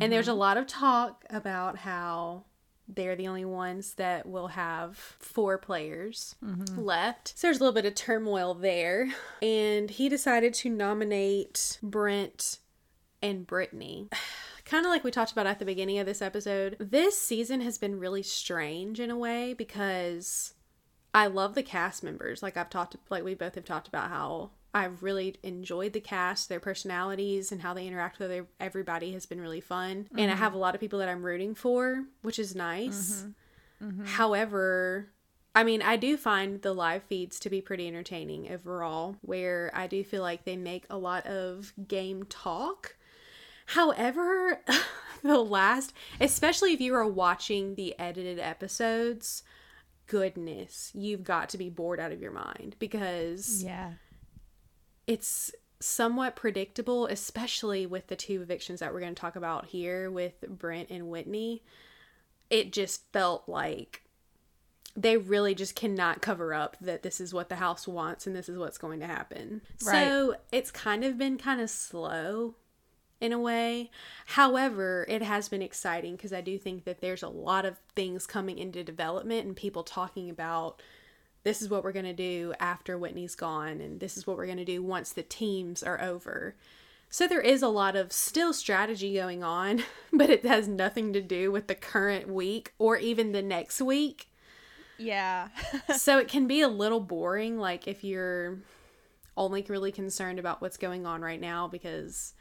And 0.01 0.11
there's 0.11 0.27
a 0.27 0.31
mm-hmm. 0.31 0.39
lot 0.39 0.57
of 0.57 0.67
talk 0.67 1.23
about 1.29 1.77
how 1.77 2.43
they're 2.87 3.15
the 3.15 3.27
only 3.27 3.45
ones 3.45 3.93
that 3.95 4.25
will 4.25 4.49
have 4.49 4.97
four 4.97 5.57
players 5.57 6.35
mm-hmm. 6.43 6.79
left. 6.79 7.37
So 7.37 7.47
there's 7.47 7.57
a 7.57 7.59
little 7.59 7.73
bit 7.73 7.85
of 7.85 7.95
turmoil 7.95 8.53
there. 8.53 9.13
And 9.41 9.89
he 9.89 10.09
decided 10.09 10.53
to 10.55 10.69
nominate 10.69 11.79
Brent 11.81 12.59
and 13.21 13.45
Brittany. 13.45 14.09
Kind 14.65 14.85
of 14.85 14.89
like 14.89 15.05
we 15.05 15.11
talked 15.11 15.31
about 15.31 15.47
at 15.47 15.59
the 15.59 15.65
beginning 15.65 15.97
of 15.99 16.05
this 16.05 16.21
episode, 16.21 16.75
this 16.77 17.17
season 17.17 17.61
has 17.61 17.77
been 17.77 17.99
really 17.99 18.23
strange 18.23 18.99
in 18.99 19.09
a 19.09 19.17
way 19.17 19.53
because 19.53 20.53
I 21.13 21.27
love 21.27 21.55
the 21.55 21.63
cast 21.63 22.03
members. 22.03 22.43
Like 22.43 22.57
I've 22.57 22.69
talked, 22.69 22.95
like 23.09 23.23
we 23.23 23.33
both 23.33 23.55
have 23.55 23.65
talked 23.65 23.87
about 23.87 24.09
how 24.09 24.51
I've 24.73 25.01
really 25.01 25.35
enjoyed 25.43 25.93
the 25.93 25.99
cast, 25.99 26.49
their 26.49 26.59
personalities, 26.59 27.51
and 27.51 27.61
how 27.61 27.73
they 27.73 27.87
interact 27.87 28.19
with 28.19 28.45
everybody 28.59 29.13
has 29.13 29.25
been 29.25 29.41
really 29.41 29.61
fun. 29.61 30.07
And 30.11 30.29
I 30.29 30.33
mm-hmm. 30.33 30.37
have 30.37 30.53
a 30.53 30.57
lot 30.57 30.75
of 30.75 30.81
people 30.81 30.99
that 30.99 31.09
I'm 31.09 31.23
rooting 31.23 31.55
for, 31.55 32.03
which 32.21 32.37
is 32.37 32.55
nice. 32.55 33.23
Mm-hmm. 33.23 33.87
Mm-hmm. 33.87 34.05
However, 34.05 35.09
I 35.55 35.63
mean, 35.63 35.81
I 35.81 35.95
do 35.95 36.17
find 36.17 36.61
the 36.61 36.73
live 36.73 37.03
feeds 37.03 37.39
to 37.39 37.49
be 37.49 37.61
pretty 37.61 37.87
entertaining 37.87 38.51
overall, 38.51 39.15
where 39.21 39.71
I 39.73 39.87
do 39.87 40.03
feel 40.03 40.21
like 40.21 40.45
they 40.45 40.57
make 40.57 40.85
a 40.89 40.97
lot 40.97 41.25
of 41.25 41.73
game 41.87 42.25
talk. 42.25 42.95
However, 43.67 44.61
the 45.23 45.39
last, 45.39 45.93
especially 46.21 46.73
if 46.73 46.81
you 46.81 46.93
are 46.93 47.07
watching 47.07 47.73
the 47.73 47.97
edited 47.97 48.37
episodes, 48.37 49.41
goodness, 50.07 50.91
you've 50.93 51.23
got 51.23 51.49
to 51.49 51.57
be 51.57 51.69
bored 51.69 51.99
out 51.99 52.11
of 52.11 52.21
your 52.21 52.31
mind 52.31 52.75
because 52.79 53.63
Yeah. 53.63 53.93
it's 55.05 55.51
somewhat 55.79 56.35
predictable, 56.35 57.05
especially 57.07 57.85
with 57.85 58.07
the 58.07 58.15
two 58.15 58.41
evictions 58.41 58.79
that 58.79 58.93
we're 58.93 58.99
going 58.99 59.13
to 59.13 59.19
talk 59.21 59.35
about 59.35 59.67
here 59.67 60.09
with 60.09 60.41
Brent 60.47 60.89
and 60.89 61.07
Whitney. 61.09 61.63
It 62.49 62.71
just 62.73 63.03
felt 63.13 63.47
like 63.47 64.03
they 64.95 65.17
really 65.17 65.53
just 65.53 65.75
cannot 65.75 66.21
cover 66.21 66.53
up 66.55 66.75
that 66.81 67.03
this 67.03 67.21
is 67.21 67.31
what 67.33 67.49
the 67.49 67.57
house 67.57 67.87
wants 67.87 68.25
and 68.25 68.35
this 68.35 68.49
is 68.49 68.57
what's 68.57 68.79
going 68.79 68.99
to 69.01 69.05
happen. 69.07 69.61
So 69.77 70.35
it's 70.51 70.71
kind 70.71 71.03
of 71.03 71.17
been 71.19 71.37
kind 71.37 71.61
of 71.61 71.69
slow 71.69 72.55
in 73.19 73.33
a 73.33 73.39
way. 73.39 73.89
However, 74.27 75.05
it 75.09 75.21
has 75.21 75.49
been 75.49 75.61
exciting 75.61 76.15
because 76.15 76.33
I 76.33 76.41
do 76.41 76.57
think 76.57 76.83
that 76.85 77.01
there's 77.01 77.23
a 77.23 77.29
lot 77.29 77.65
of 77.65 77.79
things 77.95 78.27
coming 78.27 78.57
into 78.57 78.83
development 78.83 79.45
and 79.45 79.55
people 79.55 79.83
talking 79.83 80.29
about 80.29 80.81
this 81.43 81.61
is 81.61 81.69
what 81.69 81.83
we're 81.83 81.93
going 81.93 82.05
to 82.05 82.13
do 82.13 82.53
after 82.59 82.97
Whitney's 82.97 83.35
gone, 83.35 83.79
and 83.79 83.99
this 84.01 84.17
is 84.17 84.27
what 84.27 84.35
we're 84.35 84.47
going 84.47 84.57
to 84.57 84.65
do 84.65 84.83
once 84.83 85.13
the 85.13 85.23
teams 85.23 85.81
are 85.81 86.01
over. 86.01 86.55
So 87.09 87.25
there 87.25 87.41
is 87.41 87.61
a 87.61 87.69
lot 87.69 87.95
of 87.95 88.11
still 88.11 88.51
strategy 88.51 89.13
going 89.13 89.43
on, 89.43 89.83
but 90.13 90.29
it 90.29 90.45
has 90.45 90.67
nothing 90.67 91.13
to 91.13 91.21
do 91.21 91.51
with 91.51 91.67
the 91.67 91.75
current 91.75 92.27
week 92.27 92.73
or 92.77 92.97
even 92.97 93.31
the 93.31 93.41
next 93.41 93.81
week. 93.81 94.27
Yeah. 94.97 95.47
so 95.95 96.17
it 96.17 96.27
can 96.27 96.47
be 96.47 96.61
a 96.61 96.67
little 96.67 96.99
boring, 96.99 97.57
like 97.57 97.87
if 97.87 98.03
you're 98.03 98.57
only 99.37 99.63
really 99.69 99.91
concerned 99.91 100.39
about 100.39 100.61
what's 100.61 100.77
going 100.77 101.05
on 101.05 101.21
right 101.21 101.39
now, 101.39 101.67
because 101.67 102.33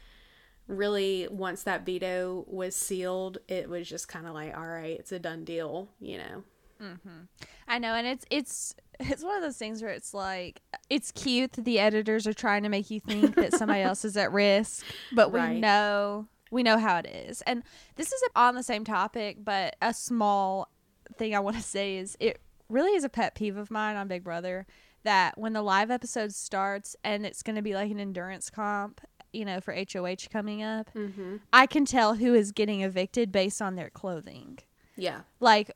really, 0.67 1.27
once 1.29 1.63
that 1.63 1.85
veto 1.85 2.43
was 2.47 2.75
sealed, 2.75 3.37
it 3.47 3.69
was 3.69 3.87
just 3.87 4.07
kind 4.07 4.27
of 4.27 4.33
like, 4.33 4.55
all 4.57 4.65
right, 4.67 4.99
it's 4.99 5.11
a 5.11 5.19
done 5.19 5.43
deal, 5.43 5.89
you 5.99 6.17
know? 6.17 6.43
Mm-hmm. 6.81 7.21
I 7.67 7.79
know, 7.79 7.93
and 7.95 8.05
it's 8.05 8.25
it's 8.29 8.75
it's 8.99 9.23
one 9.23 9.35
of 9.35 9.41
those 9.41 9.57
things 9.57 9.81
where 9.81 9.91
it's 9.91 10.13
like 10.13 10.61
it's 10.89 11.11
cute 11.11 11.53
that 11.53 11.65
the 11.65 11.79
editors 11.79 12.27
are 12.27 12.33
trying 12.33 12.63
to 12.63 12.69
make 12.69 12.91
you 12.91 12.99
think 12.99 13.35
that 13.35 13.53
somebody 13.53 13.81
else 13.83 14.05
is 14.05 14.15
at 14.15 14.31
risk, 14.31 14.85
but 15.11 15.31
we 15.31 15.39
Right. 15.39 15.57
know 15.59 16.27
we 16.51 16.61
know 16.63 16.77
how 16.77 16.97
it 16.97 17.07
is. 17.07 17.41
And 17.43 17.63
this 17.95 18.11
is 18.11 18.21
on 18.35 18.55
the 18.55 18.63
same 18.63 18.83
topic, 18.85 19.37
but 19.43 19.75
a 19.81 19.93
small 19.93 20.69
thing 21.17 21.35
I 21.35 21.39
want 21.39 21.55
to 21.57 21.63
say 21.63 21.97
is 21.97 22.15
it 22.19 22.39
really 22.69 22.91
is 22.95 23.03
a 23.03 23.09
pet 23.09 23.33
peeve 23.35 23.57
of 23.57 23.71
mine 23.71 23.95
on 23.95 24.07
Big 24.07 24.23
Brother 24.23 24.65
that 25.03 25.37
when 25.37 25.53
the 25.53 25.61
live 25.61 25.89
episode 25.89 26.33
starts 26.33 26.95
and 27.03 27.25
it's 27.25 27.41
going 27.41 27.55
to 27.55 27.61
be 27.61 27.73
like 27.73 27.89
an 27.91 27.99
endurance 27.99 28.49
comp, 28.49 29.01
you 29.33 29.45
know, 29.45 29.59
for 29.59 29.73
HOH 29.73 30.27
coming 30.31 30.63
up, 30.63 30.91
Mm-hmm. 30.93 31.37
I 31.53 31.65
can 31.65 31.85
tell 31.85 32.15
who 32.15 32.33
is 32.33 32.51
getting 32.51 32.81
evicted 32.81 33.31
based 33.31 33.61
on 33.61 33.75
their 33.75 33.89
clothing 33.89 34.59
Yeah. 34.95 35.21
like 35.39 35.71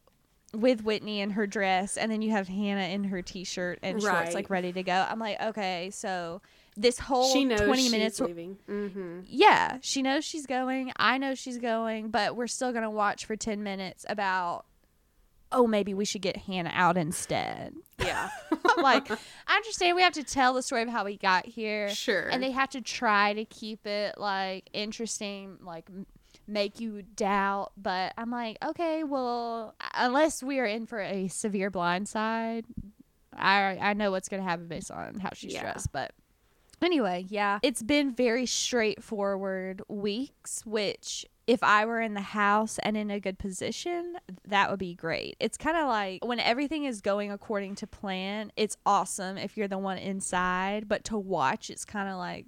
with 0.53 0.84
Whitney 0.84 1.22
in 1.22 1.29
her 1.31 1.48
dress, 1.48 1.96
and 1.96 2.12
then 2.12 2.22
you 2.22 2.31
have 2.31 2.50
Hannah 2.50 2.93
in 2.93 3.05
her 3.05 3.22
t-shirt 3.22 3.79
and 3.81 4.01
shorts, 4.01 4.34
like 4.34 4.50
ready 4.50 4.74
to 4.74 4.84
go. 4.84 5.05
I'm 5.10 5.17
like, 5.20 5.41
okay, 5.41 5.89
so 5.93 6.41
this 6.75 7.00
whole 7.00 7.31
she 7.31 7.46
knows 7.46 7.62
20 7.62 7.81
she's 7.84 7.91
minutes. 7.91 8.20
leaving. 8.20 8.58
Mm-hmm. 8.70 9.20
Yeah, 9.27 9.77
she 9.81 10.01
knows 10.01 10.25
she's 10.25 10.46
going. 10.46 10.91
I 10.98 11.17
know 11.17 11.36
she's 11.36 11.58
going, 11.58 12.10
but 12.10 12.36
we're 12.36 12.48
still 12.48 12.74
gonna 12.74 12.89
watch 12.91 13.25
for 13.25 13.36
10 13.38 13.63
minutes 13.63 14.05
about. 14.10 14.65
Oh, 15.51 15.67
maybe 15.67 15.93
we 15.93 16.05
should 16.05 16.22
get 16.22 16.38
Hannah 16.38 16.72
out 16.74 16.98
instead. 16.98 17.75
Yeah. 18.00 18.29
Like, 18.77 19.12
I 19.12 19.55
understand 19.58 19.96
we 19.98 20.01
have 20.01 20.13
to 20.13 20.24
tell 20.24 20.53
the 20.53 20.63
story 20.63 20.81
of 20.81 20.88
how 20.89 21.03
we 21.05 21.17
got 21.17 21.46
here, 21.46 21.89
sure. 21.89 22.29
and 22.29 22.41
they 22.41 22.50
have 22.51 22.70
to 22.70 22.81
try 22.81 23.34
to 23.34 23.43
keep 23.46 23.86
it 23.86 24.17
like 24.17 24.70
interesting, 24.74 25.58
like 25.62 25.86
m- 25.89 26.08
make 26.48 26.79
you 26.79 27.01
doubt. 27.03 27.74
But 27.77 28.13
I'm 28.17 28.31
like, 28.31 28.58
okay, 28.63 29.03
well, 29.03 29.75
unless 29.93 30.41
we 30.41 30.58
are 30.60 30.65
in 30.65 30.86
for 30.88 31.00
a 31.01 31.27
severe 31.27 31.70
blindside, 31.70 32.63
I 33.36 33.77
I 33.79 33.93
know 33.93 34.10
what's 34.10 34.29
gonna 34.29 34.41
happen 34.43 34.67
based 34.67 34.89
on 34.89 35.20
how 35.20 35.29
she's 35.34 35.53
Yeah. 35.53 35.62
dressed. 35.63 35.91
But 35.91 36.12
anyway, 36.81 37.25
yeah, 37.27 37.60
it's 37.62 37.84
been 37.84 38.13
very 38.15 38.46
straightforward 38.46 39.81
weeks, 39.89 40.65
which. 40.65 41.25
If 41.48 41.64
I 41.64 41.86
were 41.86 42.00
in 42.00 42.14
the 42.14 42.22
house 42.22 42.78
and 42.84 42.96
in 42.96 43.10
a 43.12 43.20
good 43.20 43.38
position, 43.40 44.16
that 44.48 44.70
would 44.70 44.80
be 44.80 44.94
great. 44.94 45.36
It's 45.40 45.58
kind 45.58 45.76
of 45.76 45.88
like 45.88 46.24
when 46.24 46.40
everything 46.40 46.86
is 46.86 47.02
going 47.02 47.32
according 47.32 47.76
to 47.76 47.88
plan, 47.88 48.52
it's 48.56 48.78
awesome 48.86 49.38
if 49.38 49.58
you're 49.58 49.68
the 49.68 49.78
one 49.78 49.98
inside, 49.98 50.88
but 50.88 51.04
to 51.06 51.18
watch, 51.18 51.70
it's 51.70 51.84
kind 51.84 52.08
of 52.10 52.18
like, 52.18 52.46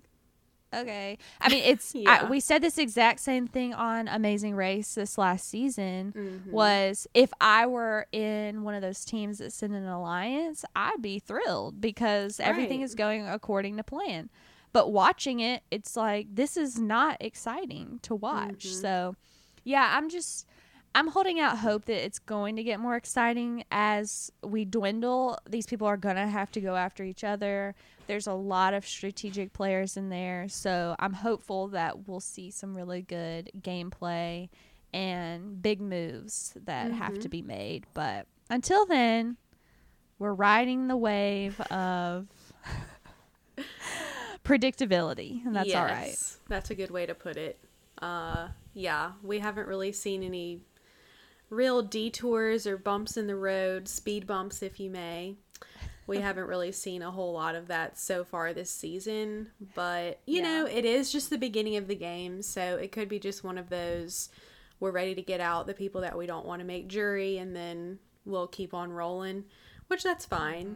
okay. 0.73 1.17
I 1.41 1.49
mean, 1.49 1.63
it's 1.63 1.93
Yeah. 1.95 2.21
I, 2.23 2.29
we 2.29 2.39
said 2.39 2.61
this 2.61 2.77
exact 2.77 3.19
same 3.19 3.47
thing 3.47 3.73
on 3.73 4.07
Amazing 4.07 4.55
Race 4.55 4.93
this 4.95 5.17
last 5.17 5.49
season. 5.49 6.13
Mhm. 6.15 6.51
Was 6.51 7.07
if 7.13 7.31
I 7.41 7.65
were 7.65 8.07
in 8.11 8.63
one 8.63 8.75
of 8.75 8.81
those 8.81 9.03
teams 9.05 9.39
that's 9.39 9.61
in 9.63 9.73
an 9.73 9.87
alliance, 9.87 10.63
I'd 10.75 11.01
be 11.01 11.19
thrilled 11.19 11.81
because 11.81 12.39
everything 12.39 12.81
is 12.81 12.95
going 12.95 13.27
according 13.27 13.77
to 13.77 13.83
plan. 13.83 14.29
But 14.73 14.91
watching 14.91 15.39
it, 15.39 15.63
it's 15.71 15.95
like 15.95 16.27
this 16.33 16.57
is 16.57 16.79
not 16.79 17.17
exciting 17.21 17.99
to 18.03 18.15
watch. 18.15 18.65
Mhm. 18.65 18.81
So, 18.81 19.15
yeah, 19.63 19.93
I'm 19.95 20.09
just 20.09 20.47
I'm 20.95 21.07
holding 21.07 21.39
out 21.39 21.57
hope 21.59 21.85
that 21.85 22.03
it's 22.05 22.19
going 22.19 22.55
to 22.57 22.63
get 22.63 22.79
more 22.79 22.95
exciting 22.95 23.63
as 23.71 24.31
we 24.43 24.63
dwindle. 24.65 25.39
These 25.49 25.65
people 25.65 25.87
are 25.87 25.97
going 25.97 26.17
to 26.17 26.27
have 26.27 26.51
to 26.51 26.61
go 26.61 26.75
after 26.75 27.03
each 27.03 27.23
other. 27.23 27.73
There's 28.05 28.27
a 28.27 28.33
lot 28.33 28.75
of 28.75 28.85
strategic 28.85 29.53
players 29.53 29.97
in 29.97 30.09
there. 30.09 30.47
So 30.49 30.95
I'm 30.99 31.13
hopeful 31.13 31.69
that 31.69 32.07
we'll 32.07 32.19
see 32.19 32.51
some 32.51 32.75
really 32.75 33.01
good 33.01 33.49
gameplay 33.59 34.49
and 34.93 35.59
big 35.63 35.81
moves 35.81 36.53
that 36.65 36.91
have 36.91 37.13
Mm-hmm. 37.13 37.21
to 37.21 37.29
be 37.29 37.41
made. 37.41 37.85
But 37.95 38.27
until 38.51 38.85
then, 38.85 39.37
we're 40.19 40.33
riding 40.33 40.87
the 40.89 40.97
wave 40.97 41.59
of 41.71 42.27
predictability, 44.43 45.45
and 45.45 45.55
that's 45.55 45.73
all 45.73 45.85
right. 45.85 46.07
Yes, 46.07 46.37
That's 46.49 46.69
a 46.69 46.75
good 46.75 46.91
way 46.91 47.05
to 47.05 47.15
put 47.15 47.37
it. 47.37 47.59
Uh, 48.01 48.49
yeah, 48.73 49.11
we 49.21 49.39
haven't 49.39 49.67
really 49.67 49.91
seen 49.91 50.23
any 50.23 50.61
real 51.49 51.81
detours 51.81 52.65
or 52.65 52.77
bumps 52.77 53.17
in 53.17 53.27
the 53.27 53.35
road, 53.35 53.87
speed 53.87 54.25
bumps, 54.27 54.61
if 54.61 54.79
you 54.79 54.89
may. 54.89 55.35
We 56.07 56.17
haven't 56.21 56.47
really 56.47 56.71
seen 56.71 57.01
a 57.01 57.11
whole 57.11 57.33
lot 57.33 57.55
of 57.55 57.67
that 57.67 57.97
so 57.97 58.23
far 58.23 58.53
this 58.53 58.71
season, 58.71 59.51
but 59.75 60.19
you 60.25 60.41
Yeah. 60.41 60.63
know, 60.63 60.65
it 60.65 60.85
is 60.85 61.11
just 61.11 61.29
the 61.29 61.37
beginning 61.37 61.77
of 61.77 61.87
the 61.87 61.95
game, 61.95 62.41
so 62.41 62.77
it 62.77 62.91
could 62.91 63.07
be 63.07 63.19
just 63.19 63.43
one 63.43 63.57
of 63.57 63.69
those 63.69 64.29
we're 64.79 64.91
ready 64.91 65.15
to 65.15 65.21
get 65.21 65.39
out 65.39 65.65
the 65.65 65.73
people 65.73 66.01
that 66.01 66.17
we 66.17 66.25
don't 66.25 66.45
want 66.45 66.59
to 66.59 66.65
make 66.65 66.89
jury 66.89 67.37
and 67.37 67.55
then 67.55 67.99
we'll 68.25 68.47
keep 68.47 68.73
on 68.73 68.91
rolling, 68.91 69.45
which 69.87 70.03
that's 70.03 70.25
fine. 70.25 70.75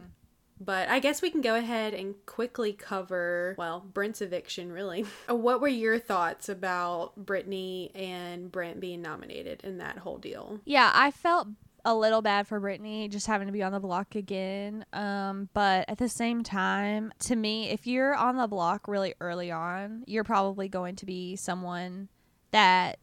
But 0.60 0.90
I 0.90 1.00
guess 1.00 1.22
we 1.22 1.30
can 1.30 1.42
go 1.42 1.56
ahead 1.56 1.94
and 1.94 2.16
quickly 2.26 2.74
cover, 2.74 3.56
well, 3.58 3.80
Brent's 3.94 4.22
eviction, 4.22 4.72
really. 4.72 5.06
What 5.28 5.62
were 5.62 5.68
your 5.68 6.00
thoughts 6.00 6.50
about 6.50 7.16
Brittany 7.16 7.92
and 7.94 8.52
Brent 8.52 8.80
being 8.80 9.02
nominated 9.02 9.62
in 9.64 9.78
that 9.78 10.00
whole 10.00 10.18
deal? 10.18 10.60
Yeah, 10.66 10.92
I 10.94 11.12
felt 11.12 11.48
a 11.86 11.96
little 11.96 12.22
bad 12.22 12.48
for 12.48 12.60
Brittany 12.60 13.08
just 13.08 13.28
having 13.28 13.48
to 13.48 13.54
be 13.54 13.64
on 13.64 13.72
the 13.72 13.80
block 13.80 14.16
again. 14.16 14.86
Um, 14.92 15.48
but 15.54 15.86
at 15.88 15.98
the 15.98 16.10
same 16.10 16.44
time, 16.44 17.14
to 17.20 17.36
me, 17.36 17.70
if 17.70 17.88
you're 17.88 18.14
on 18.14 18.36
the 18.36 18.48
block 18.48 18.88
really 18.88 19.14
early 19.22 19.52
on, 19.52 20.04
you're 20.06 20.26
probably 20.26 20.68
going 20.68 20.98
to 20.98 21.06
be 21.06 21.38
someone 21.38 22.10
that 22.52 23.00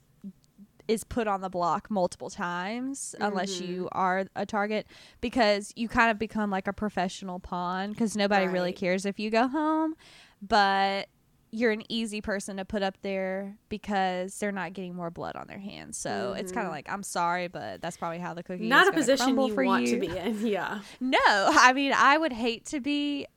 is 0.89 1.05
put 1.05 1.27
on 1.27 1.41
the 1.41 1.49
block 1.49 1.91
multiple 1.91 2.31
times 2.31 3.15
unless 3.21 3.61
you 3.61 3.85
mm-hmm. 3.85 3.99
are 3.99 4.27
a 4.37 4.45
target 4.45 4.87
because 5.21 5.73
you 5.77 5.89
kind 5.89 6.11
of 6.11 6.19
become 6.19 6.51
like 6.51 6.67
a 6.67 6.73
professional 6.73 7.39
pawn 7.39 7.91
because 7.91 8.17
nobody 8.17 8.47
really 8.47 8.73
cares 8.73 9.07
if 9.07 9.19
you 9.19 9.31
go 9.31 9.49
home 9.49 9.95
but 10.43 11.09
you're 11.55 11.71
an 11.71 11.85
easy 11.89 12.21
person 12.21 12.57
to 12.57 12.65
put 12.65 12.83
up 12.83 13.01
there 13.03 13.57
because 13.69 14.37
they're 14.39 14.51
not 14.51 14.73
getting 14.73 14.93
more 14.93 15.09
blood 15.09 15.37
on 15.37 15.47
their 15.47 15.61
hands. 15.61 15.97
So 15.97 16.35
it's 16.37 16.51
kind 16.51 16.67
of 16.67 16.71
mm-hmm. 16.71 16.75
like, 16.75 16.91
I'm 16.91 17.05
sorry, 17.05 17.47
but 17.47 17.81
that's 17.81 17.97
probably 17.97 18.19
how 18.19 18.35
the 18.35 18.43
cookie 18.43 18.69
Not 18.69 18.89
a 18.89 18.93
position 18.93 19.39
you 19.39 19.55
for 19.55 19.65
want 19.65 19.87
you. 19.87 20.01
to 20.01 20.01
be 20.01 20.19
in. 20.19 20.45
Yeah. 20.47 20.81
No, 20.99 21.19
I 21.23 21.73
mean, 21.73 21.93
I 21.95 22.19
would 22.19 22.33
hate 22.33 22.67
to 22.67 22.81
be 22.81 23.29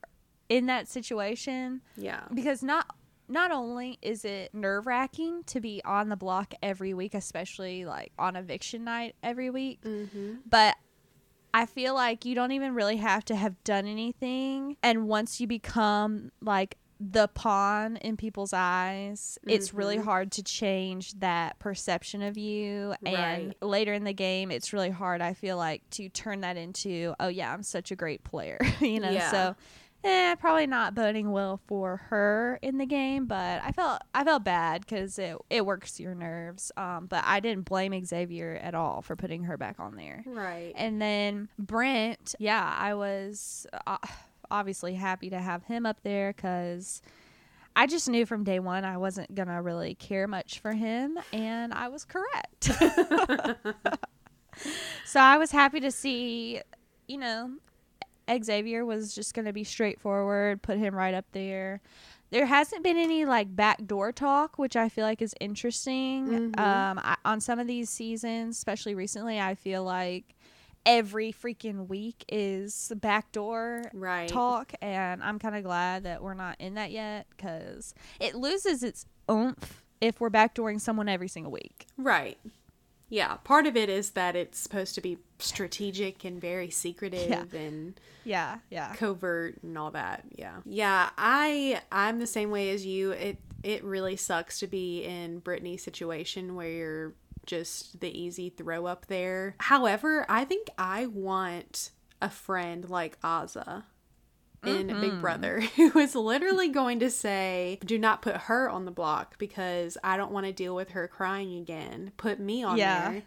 in 0.50 0.66
that 0.66 0.88
situation 0.88 1.82
Yeah. 1.96 2.22
because 2.34 2.64
not 2.64 2.88
not 3.30 3.52
only 3.52 3.98
is 4.02 4.24
it 4.26 4.54
nerve 4.54 4.88
wracking 4.88 5.44
to 5.48 5.60
be 5.60 5.82
on 5.84 6.10
the 6.10 6.16
block 6.16 6.54
every 6.64 6.94
week, 6.94 7.14
especially 7.14 7.86
like 7.86 8.12
on 8.18 8.36
eviction 8.36 8.84
night 8.84 9.16
every 9.22 9.50
week, 9.50 9.82
Mm-hmm. 9.84 10.36
but 10.50 10.76
I 11.54 11.66
feel 11.66 11.94
like 11.96 12.24
you 12.26 12.36
don't 12.36 12.52
even 12.52 12.76
really 12.76 12.98
have 12.98 13.26
to 13.26 13.36
have 13.36 13.62
done 13.64 13.88
anything. 13.88 14.78
And 14.84 15.08
once 15.08 15.40
you 15.42 15.48
become 15.48 16.32
like 16.42 16.78
the 17.00 17.28
pawn 17.28 17.96
in 17.98 18.18
people's 18.18 18.54
eyes, 18.54 19.38
it's 19.48 19.74
really 19.74 19.98
Mhm. 19.98 20.04
hard 20.04 20.32
to 20.34 20.44
change 20.44 21.14
that 21.20 21.58
perception 21.60 22.22
of 22.24 22.38
you. 22.38 22.94
And 23.06 23.54
later 23.62 23.94
in 23.94 24.04
the 24.04 24.14
game, 24.14 24.50
it's 24.52 24.74
really 24.74 24.90
hard, 24.90 25.22
I 25.22 25.34
feel 25.34 25.58
like, 25.58 25.88
to 25.92 26.10
turn 26.10 26.42
that 26.42 26.58
into, 26.58 27.14
oh, 27.20 27.28
yeah, 27.28 27.54
I'm 27.54 27.62
such 27.64 27.92
a 27.92 27.96
great 27.96 28.24
player, 28.24 28.58
you 28.82 29.00
know? 29.00 29.12
Yeah. 29.12 29.32
So. 29.32 29.56
Eh, 30.08 30.36
probably 30.36 30.68
not 30.68 30.96
boding 30.96 31.32
well 31.32 31.60
for 31.68 31.98
her 32.10 32.60
in 32.62 32.78
the 32.78 32.86
game, 32.86 33.26
but 33.26 33.62
I 33.62 33.72
felt 33.72 34.02
I 34.14 34.24
felt 34.24 34.46
bad 34.46 34.82
because 34.82 35.20
it 35.20 35.36
it 35.50 35.66
works 35.66 36.00
your 36.00 36.16
nerves. 36.16 36.72
Um, 36.78 37.08
but 37.08 37.26
I 37.26 37.42
didn't 37.42 37.66
blame 37.66 37.94
Xavier 38.06 38.58
at 38.64 38.74
all 38.74 39.02
for 39.02 39.18
putting 39.18 39.44
her 39.44 39.58
back 39.58 39.82
on 39.82 39.98
there. 39.98 40.24
Right. 40.26 40.72
And 40.78 41.02
then 41.02 41.50
Brent, 41.60 42.36
yeah, 42.40 42.74
I 42.80 42.94
was 42.94 43.68
uh, 43.86 43.98
obviously 44.50 44.94
happy 44.94 45.30
to 45.30 45.40
have 45.40 45.64
him 45.66 45.86
up 45.86 46.00
there 46.04 46.32
because 46.32 47.02
I 47.76 47.86
just 47.86 48.08
knew 48.08 48.26
from 48.26 48.46
day 48.46 48.60
one 48.60 48.86
I 48.86 48.96
wasn't 48.96 49.36
going 49.36 49.50
to 49.50 49.62
really 49.62 49.94
care 49.94 50.28
much 50.28 50.60
for 50.60 50.72
him, 50.72 51.20
and 51.34 51.74
I 51.74 51.90
was 51.90 52.06
correct. 52.06 52.64
so 55.06 55.20
I 55.20 55.38
was 55.38 55.52
happy 55.52 55.82
to 55.82 55.92
see, 55.92 56.62
you 57.10 57.18
know, 57.18 57.52
Xavier 58.44 58.86
was 58.86 59.14
just 59.14 59.34
going 59.34 59.46
to 59.46 59.54
be 59.54 59.64
straightforward, 59.64 60.62
put 60.62 60.78
him 60.78 60.96
right 60.96 61.14
up 61.14 61.26
there. 61.32 61.82
There 62.30 62.46
hasn't 62.46 62.84
been 62.84 62.98
any 62.98 63.24
like 63.26 63.56
backdoor 63.56 64.12
talk, 64.12 64.58
which 64.60 64.76
I 64.76 64.90
feel 64.90 65.06
like 65.06 65.22
is 65.22 65.34
interesting. 65.40 66.52
Mhm. 66.52 66.60
Um, 66.60 67.00
I, 67.02 67.16
on 67.24 67.40
some 67.40 67.58
of 67.60 67.68
these 67.68 67.90
seasons, 67.90 68.58
especially 68.58 68.96
recently, 68.96 69.40
I 69.40 69.56
feel 69.56 69.84
like 69.84 70.36
every 70.86 71.32
freaking 71.32 71.88
week 71.88 72.26
is 72.30 72.92
backdoor 72.98 73.84
right. 73.94 74.28
talk, 74.28 74.74
and 74.82 75.24
I'm 75.24 75.40
kind 75.40 75.56
of 75.56 75.64
glad 75.64 76.04
that 76.04 76.22
we're 76.22 76.34
not 76.34 76.58
in 76.60 76.74
that 76.76 76.92
yet 76.92 77.28
because 77.36 77.94
it 78.20 78.36
loses 78.36 78.84
its 78.84 79.06
oomph 79.30 79.84
if 80.00 80.20
we're 80.20 80.30
backdooring 80.30 80.80
someone 80.80 81.10
every 81.10 81.28
single 81.28 81.52
week. 81.52 81.88
Right. 81.98 82.38
Yeah. 83.10 83.36
Part 83.44 83.68
of 83.68 83.78
it 83.78 83.90
is 83.90 84.12
that 84.12 84.36
it's 84.36 84.60
supposed 84.60 84.96
to 84.96 85.02
be 85.02 85.18
strategic 85.40 86.26
and 86.26 86.42
very 86.42 86.70
secretive 86.70 87.54
and 87.54 88.00
Yeah, 88.24 88.58
yeah. 88.70 88.94
covert 88.96 89.62
and 89.64 89.78
all 89.78 89.92
that. 89.92 90.24
Yeah. 90.36 90.58
Yeah, 90.66 91.10
I 91.18 91.82
I'm 91.92 92.20
the 92.20 92.28
same 92.28 92.52
way 92.52 92.72
as 92.72 92.86
you. 92.86 93.12
It 93.12 93.38
it 93.64 93.84
really 93.84 94.16
sucks 94.16 94.60
to 94.60 94.68
be 94.68 95.04
in 95.04 95.40
Brittany's 95.40 95.84
situation 95.84 96.56
where 96.56 96.70
you're 96.70 97.14
just 97.46 98.00
the 98.02 98.10
easy 98.18 98.50
throw 98.50 98.86
up 98.86 99.08
there. 99.08 99.56
However, 99.60 100.26
I 100.30 100.44
think 100.46 100.70
I 100.78 101.06
want 101.08 101.92
a 102.22 102.30
friend 102.30 102.90
like 102.90 103.20
Azah 103.22 103.84
in 104.66 104.88
Big 105.00 105.22
Brother 105.22 105.62
who 105.76 105.98
is 106.00 106.16
literally 106.16 106.70
going 106.70 107.00
to 107.00 107.10
say, 107.10 107.80
"Do 107.86 107.98
not 107.98 108.22
put 108.22 108.36
her 108.38 108.70
on 108.70 108.86
the 108.86 108.92
block 108.92 109.38
because 109.38 109.98
I 110.04 110.18
don't 110.18 110.32
want 110.32 110.46
to 110.46 110.54
deal 110.54 110.76
with 110.76 110.92
her 110.92 111.08
crying 111.08 111.56
again. 111.58 112.12
Put 112.18 112.40
me 112.40 112.64
on 112.64 112.78
Yeah. 112.78 113.12
there." 113.12 113.24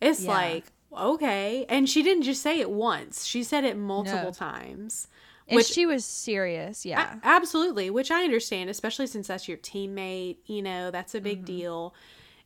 It's 0.00 0.22
Yeah. 0.22 0.30
like, 0.30 0.64
okay. 0.96 1.64
And 1.68 1.88
she 1.88 2.02
didn't 2.02 2.24
just 2.24 2.42
say 2.42 2.58
it 2.60 2.70
once. 2.70 3.24
She 3.24 3.42
said 3.44 3.64
it 3.64 3.76
multiple 3.76 4.24
No. 4.24 4.30
times. 4.32 5.06
And 5.48 5.56
Which 5.56 5.66
she 5.66 5.86
was 5.86 6.04
serious, 6.04 6.86
yeah. 6.86 7.16
absolutely, 7.24 7.90
which 7.90 8.10
I 8.10 8.22
understand, 8.24 8.70
especially 8.70 9.06
since 9.08 9.26
that's 9.26 9.48
your 9.48 9.58
teammate, 9.58 10.38
you 10.46 10.62
know, 10.62 10.90
that's 10.90 11.14
a 11.14 11.20
big 11.20 11.38
Mm-hmm. 11.38 11.44
deal. 11.56 11.94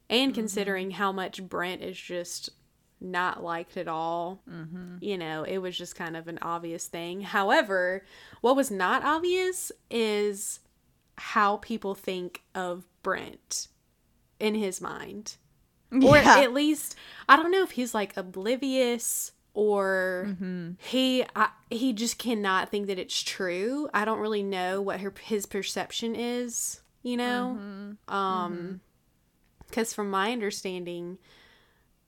And 0.08 0.34
considering 0.34 0.92
how 0.92 1.12
much 1.12 1.42
Brent 1.46 1.82
is 1.82 1.96
just 1.98 2.50
not 3.00 3.42
liked 3.42 3.76
at 3.76 3.88
all, 3.88 4.40
Mm-hmm. 4.50 4.96
you 5.00 5.18
know, 5.18 5.42
it 5.44 5.58
was 5.58 5.76
just 5.76 5.94
kind 5.96 6.16
of 6.16 6.28
an 6.28 6.38
obvious 6.42 6.86
thing. 6.86 7.20
However, 7.20 8.04
what 8.40 8.56
was 8.56 8.70
not 8.70 9.04
obvious 9.04 9.70
is 9.90 10.60
how 11.18 11.56
people 11.58 11.94
think 11.94 12.42
of 12.54 12.86
Brent 13.02 13.68
in 14.40 14.54
his 14.54 14.80
mind. 14.80 15.36
Or 16.02 16.16
at 16.16 16.52
least, 16.52 16.96
I 17.28 17.36
don't 17.36 17.50
know 17.52 17.62
if 17.62 17.72
he's 17.72 17.94
like 17.94 18.16
oblivious 18.16 19.32
or 19.54 20.26
Mm-hmm. 20.28 20.70
he 20.78 21.24
I, 21.34 21.48
he 21.70 21.92
just 21.94 22.18
cannot 22.18 22.70
think 22.70 22.88
that 22.88 22.98
it's 22.98 23.22
true. 23.22 23.88
I 23.94 24.04
don't 24.04 24.18
really 24.18 24.42
know 24.42 24.82
what 24.82 25.00
her 25.00 25.12
his 25.22 25.46
perception 25.46 26.14
is, 26.14 26.80
you 27.02 27.16
know? 27.16 27.56
Mm-hmm. 27.58 28.14
Um 28.14 28.80
cuz 29.72 29.92
from 29.94 30.10
my 30.10 30.32
understanding 30.32 31.18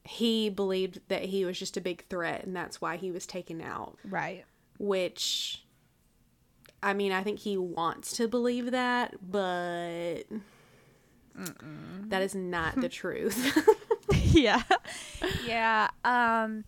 he 0.09 0.49
believed 0.49 1.01
that 1.09 1.25
he 1.25 1.44
was 1.44 1.59
just 1.59 1.77
a 1.77 1.81
big 1.83 2.05
threat 2.09 2.42
and 2.44 2.57
that's 2.57 2.81
why 2.81 2.97
he 2.97 3.11
was 3.11 3.27
taken 3.27 3.61
out, 3.61 3.97
Right. 4.05 4.44
which 4.79 5.64
I 6.83 6.94
mean, 6.94 7.12
I 7.12 7.23
think 7.23 7.40
he 7.40 7.57
wants 7.59 8.12
to 8.18 8.29
believe 8.29 8.71
that, 8.71 9.16
but 9.31 10.23
that 11.35 12.23
is 12.23 12.35
not 12.35 12.81
the 12.81 12.88
truth. 13.01 13.57
yeah. 14.33 14.62
Yeah. 15.44 15.88
Um 16.05 16.64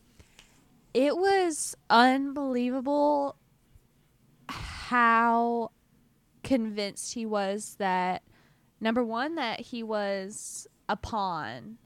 it 0.93 1.17
was 1.17 1.77
unbelievable 1.89 3.37
how 4.49 5.71
convinced 6.43 7.15
he 7.15 7.25
was 7.25 7.77
that 7.79 8.23
number 8.81 9.05
one 9.05 9.37
that 9.37 9.61
he 9.61 9.83
was 9.83 10.67
a 10.89 10.97
pawn 10.97 11.79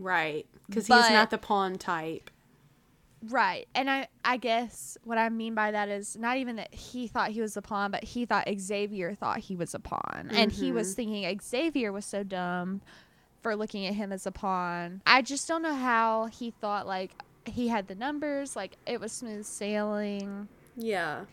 right. 0.00 0.46
Cuz 0.72 0.86
he's 0.86 1.10
not 1.10 1.30
the 1.30 1.38
pawn 1.38 1.76
type. 1.78 2.30
Right. 3.28 3.68
And 3.74 3.90
I 3.90 4.08
I 4.24 4.38
guess 4.38 4.96
what 5.04 5.18
I 5.18 5.28
mean 5.28 5.54
by 5.54 5.70
that 5.72 5.88
is 5.88 6.16
not 6.16 6.38
even 6.38 6.56
that 6.56 6.74
he 6.74 7.06
thought 7.06 7.30
he 7.30 7.40
was 7.40 7.56
a 7.56 7.62
pawn, 7.62 7.90
but 7.90 8.02
he 8.02 8.24
thought 8.24 8.48
Xavier 8.58 9.14
thought 9.14 9.38
he 9.38 9.56
was 9.56 9.74
a 9.74 9.78
pawn. 9.78 10.30
And 10.32 10.50
he 10.50 10.72
was 10.72 10.88
mm-hmm. 10.88 10.96
thinking 10.96 11.40
Xavier 11.40 11.92
was 11.92 12.06
so 12.06 12.22
dumb 12.22 12.80
for 13.42 13.56
looking 13.56 13.86
at 13.86 13.94
him 13.94 14.12
as 14.12 14.26
a 14.26 14.32
pawn. 14.32 15.02
I 15.06 15.22
just 15.22 15.46
don't 15.48 15.62
know 15.62 15.74
how 15.74 16.26
he 16.26 16.50
thought 16.50 16.86
like 16.86 17.12
he 17.44 17.68
had 17.68 17.88
the 17.88 17.94
numbers, 17.94 18.56
like 18.56 18.76
it 18.86 19.00
was 19.00 19.12
smooth 19.12 19.44
sailing 19.44 20.48
Yeah. 20.76 21.24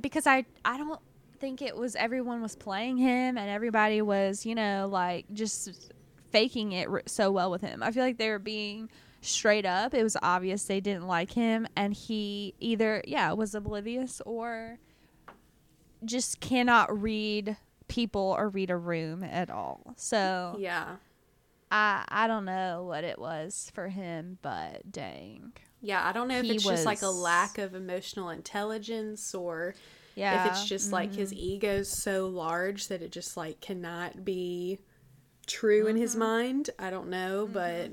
because 0.00 0.26
I 0.26 0.46
I 0.64 0.78
don't 0.78 1.00
think 1.40 1.62
it 1.62 1.76
was 1.76 1.94
everyone 1.94 2.40
was 2.42 2.56
playing 2.56 2.96
him 2.96 3.36
and 3.36 3.50
everybody 3.50 4.02
was, 4.02 4.46
you 4.46 4.54
know, 4.54 4.88
like 4.90 5.26
just 5.32 5.92
faking 6.30 6.72
it 6.72 6.88
r- 6.88 7.02
so 7.06 7.30
well 7.30 7.50
with 7.50 7.60
him. 7.62 7.82
I 7.82 7.90
feel 7.90 8.02
like 8.04 8.18
they 8.18 8.30
were 8.30 8.38
being 8.38 8.90
straight 9.20 9.66
up. 9.66 9.94
It 9.94 10.02
was 10.02 10.16
obvious 10.22 10.64
they 10.64 10.80
didn't 10.80 11.06
like 11.06 11.32
him, 11.32 11.66
and 11.76 11.92
he 11.94 12.54
either 12.60 13.02
yeah 13.06 13.32
was 13.32 13.54
oblivious 13.54 14.20
or 14.26 14.78
just 16.04 16.40
cannot 16.40 17.00
read 17.02 17.56
people 17.88 18.34
or 18.38 18.48
read 18.48 18.70
a 18.70 18.76
room 18.76 19.24
at 19.24 19.50
all. 19.50 19.94
So 19.96 20.56
Yeah. 20.58 20.96
I 21.70 22.04
I 22.08 22.26
don't 22.26 22.44
know 22.44 22.84
what 22.84 23.04
it 23.04 23.18
was 23.18 23.70
for 23.74 23.88
him, 23.88 24.38
but 24.42 24.90
dang. 24.90 25.52
Yeah, 25.80 26.06
I 26.06 26.12
don't 26.12 26.28
know 26.28 26.38
if 26.38 26.44
it's 26.44 26.64
just 26.64 26.86
like 26.86 27.02
a 27.02 27.08
lack 27.08 27.58
of 27.58 27.74
emotional 27.74 28.30
intelligence 28.30 29.34
or 29.34 29.74
Yeah. 30.14 30.44
if 30.46 30.50
it's 30.52 30.64
just 30.66 30.92
like 30.92 31.14
his 31.14 31.30
Mm-hmm. 31.30 31.40
ego's 31.40 31.88
so 31.88 32.26
large 32.28 32.88
that 32.88 33.02
it 33.02 33.12
just 33.12 33.36
like 33.36 33.60
cannot 33.60 34.24
be 34.24 34.78
true 35.48 35.86
in 35.86 35.94
Mm-hmm. 35.94 36.02
his 36.02 36.14
mind. 36.16 36.70
I 36.78 36.90
don't 36.90 37.08
know, 37.08 37.48
but 37.52 37.90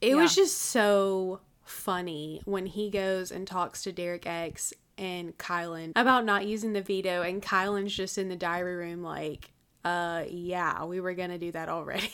it 0.00 0.14
was 0.14 0.34
just 0.34 0.56
so 0.58 1.40
funny 1.64 2.40
when 2.44 2.66
he 2.66 2.90
goes 2.90 3.30
and 3.32 3.46
talks 3.46 3.82
to 3.82 3.92
Derek 3.92 4.26
X 4.26 4.72
and 4.98 5.36
Kyland 5.38 5.92
about 5.96 6.24
not 6.24 6.46
using 6.46 6.72
the 6.72 6.82
veto 6.82 7.22
and 7.22 7.42
Kyland's 7.42 7.94
just 7.94 8.18
in 8.18 8.28
the 8.28 8.36
diary 8.36 8.76
room 8.76 9.02
like, 9.02 9.52
uh 9.84 10.24
yeah, 10.28 10.84
we 10.84 11.00
were 11.00 11.14
gonna 11.14 11.38
do 11.38 11.50
that 11.52 11.68
already. 11.68 12.10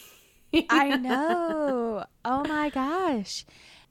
I 0.71 0.97
know. 0.97 2.05
Oh 2.25 2.45
my 2.45 2.71
gosh. 2.71 3.45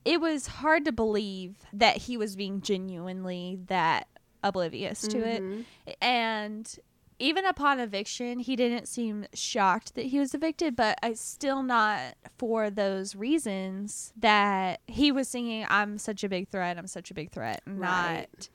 It 0.05 0.21
was 0.21 0.47
hard 0.47 0.85
to 0.85 0.91
believe 0.91 1.55
that 1.73 1.97
he 1.97 2.15
was 2.15 2.35
being 2.35 2.61
genuinely 2.61 3.59
that 3.67 4.07
oblivious 4.43 5.01
to 5.07 5.17
it. 5.27 5.65
And 6.01 6.77
even 7.19 7.45
upon 7.45 7.79
eviction, 7.79 8.39
he 8.39 8.55
didn't 8.55 8.87
seem 8.87 9.25
shocked 9.33 9.95
that 9.95 10.05
he 10.05 10.19
was 10.19 10.33
evicted, 10.33 10.75
but 10.75 10.97
I 11.01 11.13
still 11.13 11.63
not 11.63 12.15
for 12.37 12.69
those 12.69 13.15
reasons 13.15 14.11
that 14.17 14.81
he 14.87 15.11
was 15.11 15.27
singing 15.27 15.65
I'm 15.69 15.97
such 15.97 16.23
a 16.23 16.29
big 16.29 16.49
threat, 16.49 16.77
I'm 16.77 16.87
such 16.87 17.11
a 17.11 17.13
big 17.13 17.31
threat, 17.31 17.61
not 17.65 18.15
Right. 18.15 18.49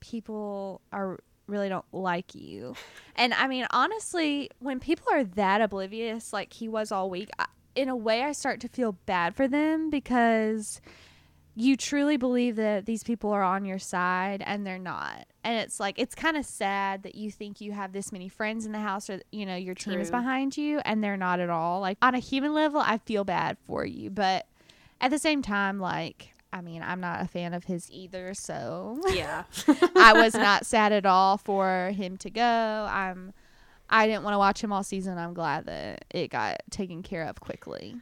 people 0.00 0.80
are 0.92 1.18
really 1.46 1.68
don't 1.68 1.84
like 1.92 2.34
you. 2.34 2.74
And 3.14 3.32
I 3.32 3.46
mean, 3.46 3.66
honestly, 3.70 4.50
when 4.58 4.80
people 4.80 5.06
are 5.12 5.24
that 5.24 5.60
oblivious, 5.60 6.32
like 6.32 6.52
he 6.52 6.68
was 6.68 6.90
all 6.92 7.08
week, 7.08 7.30
I, 7.38 7.46
in 7.74 7.88
a 7.88 7.96
way, 7.96 8.22
I 8.22 8.32
start 8.32 8.60
to 8.60 8.68
feel 8.68 8.92
bad 9.06 9.34
for 9.34 9.46
them 9.46 9.90
because 9.90 10.80
you 11.54 11.76
truly 11.76 12.16
believe 12.16 12.56
that 12.56 12.84
these 12.84 13.02
people 13.02 13.30
are 13.30 13.42
on 13.42 13.64
your 13.64 13.78
side 13.78 14.42
and 14.44 14.66
they're 14.66 14.78
not. 14.78 15.26
And 15.46 15.60
it's 15.60 15.78
like, 15.78 15.96
it's 15.96 16.16
kind 16.16 16.36
of 16.36 16.44
sad 16.44 17.04
that 17.04 17.14
you 17.14 17.30
think 17.30 17.60
you 17.60 17.70
have 17.70 17.92
this 17.92 18.10
many 18.10 18.28
friends 18.28 18.66
in 18.66 18.72
the 18.72 18.80
house 18.80 19.08
or, 19.08 19.20
you 19.30 19.46
know, 19.46 19.54
your 19.54 19.76
team 19.76 20.00
is 20.00 20.10
behind 20.10 20.56
you 20.56 20.80
and 20.84 21.04
they're 21.04 21.16
not 21.16 21.38
at 21.38 21.50
all. 21.50 21.80
Like, 21.80 21.98
on 22.02 22.16
a 22.16 22.18
human 22.18 22.52
level, 22.52 22.80
I 22.80 22.98
feel 22.98 23.22
bad 23.22 23.56
for 23.64 23.84
you. 23.84 24.10
But 24.10 24.48
at 25.00 25.12
the 25.12 25.20
same 25.20 25.42
time, 25.42 25.78
like, 25.78 26.34
I 26.52 26.62
mean, 26.62 26.82
I'm 26.82 26.98
not 26.98 27.22
a 27.22 27.28
fan 27.28 27.54
of 27.54 27.62
his 27.62 27.88
either, 27.92 28.34
so 28.34 29.00
yeah. 29.14 29.44
I 29.94 30.14
was 30.14 30.34
not 30.34 30.66
sad 30.66 30.90
at 30.90 31.06
all 31.06 31.38
for 31.38 31.92
him 31.94 32.16
to 32.16 32.30
go. 32.30 32.42
I'm 32.90 33.32
I 33.88 34.08
didn't 34.08 34.24
want 34.24 34.34
to 34.34 34.38
watch 34.38 34.64
him 34.64 34.72
all 34.72 34.82
season. 34.82 35.16
I'm 35.16 35.32
glad 35.32 35.66
that 35.66 36.06
it 36.10 36.32
got 36.32 36.60
taken 36.70 37.04
care 37.04 37.22
of 37.22 37.38
quickly. 37.38 37.94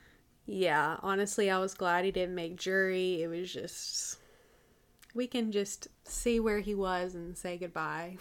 Yeah, 0.47 0.97
honestly, 1.03 1.51
I 1.51 1.59
was 1.59 1.75
glad 1.75 2.07
he 2.07 2.11
didn't 2.11 2.35
make 2.35 2.57
jury. 2.57 3.23
It 3.23 3.29
was 3.29 3.53
just 3.53 4.19
we 5.15 5.27
can 5.27 5.53
just 5.53 5.89
see 6.05 6.41
where 6.41 6.61
he 6.61 6.75
was 6.75 7.15
and 7.15 7.37
say 7.39 7.57
goodbye. 7.57 8.19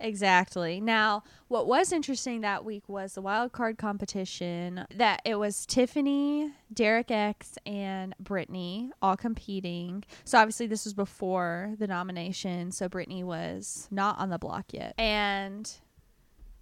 Exactly. 0.00 0.80
Now, 0.80 1.24
what 1.48 1.66
was 1.66 1.92
interesting 1.92 2.40
that 2.40 2.64
week 2.64 2.88
was 2.88 3.12
the 3.14 3.20
wild 3.20 3.52
card 3.52 3.76
competition. 3.76 4.86
That 4.94 5.20
it 5.26 5.34
was 5.34 5.66
Tiffany, 5.66 6.52
Derek 6.72 7.10
X, 7.10 7.58
and 7.66 8.14
Brittany 8.18 8.90
all 9.02 9.16
competing. 9.16 10.04
So 10.24 10.38
obviously 10.38 10.66
this 10.66 10.86
was 10.86 10.94
before 10.94 11.74
the 11.78 11.86
nomination, 11.86 12.72
so 12.72 12.88
Brittany 12.88 13.22
was 13.22 13.88
not 13.90 14.18
on 14.18 14.30
the 14.30 14.38
block 14.38 14.72
yet. 14.72 14.94
And 14.96 15.70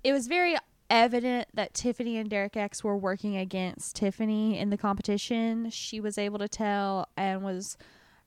it 0.03 0.13
was 0.13 0.27
very 0.27 0.57
evident 0.91 1.47
that 1.55 1.75
Tiffany 1.75 2.17
and 2.17 2.29
Derek 2.29 2.57
X 2.57 2.83
were 2.83 2.97
working 2.97 3.37
against 3.37 3.95
Tiffany 3.95 4.59
in 4.59 4.71
the 4.71 4.79
competition. 4.79 5.71
She 5.71 6.01
was 6.01 6.19
able 6.19 6.41
to 6.41 6.49
tell 6.49 7.09
and 7.17 7.45
was 7.45 7.77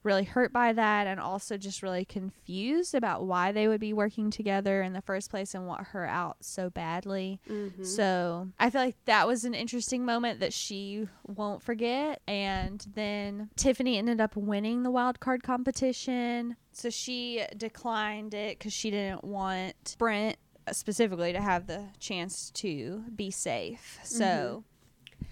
really 0.03 0.23
hurt 0.23 0.51
by 0.51 0.73
that 0.73 1.07
and 1.07 1.19
also 1.19 1.57
just 1.57 1.83
really 1.83 2.05
confused 2.05 2.95
about 2.95 3.25
why 3.25 3.51
they 3.51 3.67
would 3.67 3.79
be 3.79 3.93
working 3.93 4.31
together 4.31 4.81
in 4.81 4.93
the 4.93 5.01
first 5.01 5.29
place 5.29 5.53
and 5.53 5.67
want 5.67 5.87
her 5.87 6.05
out 6.05 6.37
so 6.41 6.69
badly. 6.69 7.39
Mm-hmm. 7.49 7.83
So 7.83 8.49
I 8.59 8.69
feel 8.69 8.81
like 8.81 8.97
that 9.05 9.27
was 9.27 9.45
an 9.45 9.53
interesting 9.53 10.05
moment 10.05 10.39
that 10.39 10.53
she 10.53 11.07
won't 11.27 11.61
forget. 11.61 12.21
And 12.27 12.85
then 12.95 13.49
Tiffany 13.55 13.97
ended 13.97 14.19
up 14.19 14.35
winning 14.35 14.83
the 14.83 14.91
wild 14.91 15.19
card 15.19 15.43
competition. 15.43 16.55
So 16.71 16.89
she 16.89 17.43
declined 17.55 18.33
it 18.33 18.57
because 18.57 18.73
she 18.73 18.89
didn't 18.89 19.23
want 19.23 19.95
Brent 19.97 20.37
specifically 20.71 21.33
to 21.33 21.41
have 21.41 21.67
the 21.67 21.85
chance 21.99 22.49
to 22.51 23.03
be 23.15 23.31
safe. 23.31 23.99
So. 24.03 24.23
Mm-hmm. 24.23 24.59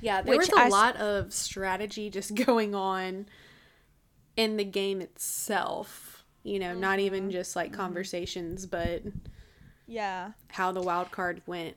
Yeah, 0.02 0.22
there 0.22 0.38
Which 0.38 0.50
was 0.52 0.58
a 0.58 0.66
I 0.66 0.68
lot 0.70 0.96
of 0.98 1.34
strategy 1.34 2.10
just 2.10 2.34
going 2.46 2.74
on 2.74 3.26
in 4.36 4.58
the 4.58 4.64
game 4.64 5.02
itself. 5.02 6.24
You 6.44 6.60
know, 6.60 6.74
not 6.74 7.00
even 7.00 7.32
just 7.32 7.56
like 7.56 7.74
conversations, 7.74 8.66
but 8.66 9.04
Yeah. 9.88 10.32
how 10.52 10.72
the 10.72 10.82
wild 10.82 11.12
card 11.12 11.42
went. 11.46 11.76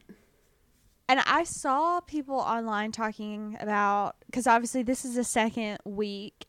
And 1.08 1.20
I 1.26 1.44
saw 1.44 2.00
people 2.00 2.36
online 2.36 2.92
talking 2.92 3.56
about 3.60 4.16
because 4.26 4.46
obviously 4.46 4.82
this 4.82 5.04
is 5.04 5.16
the 5.16 5.24
second 5.24 5.78
week. 5.84 6.46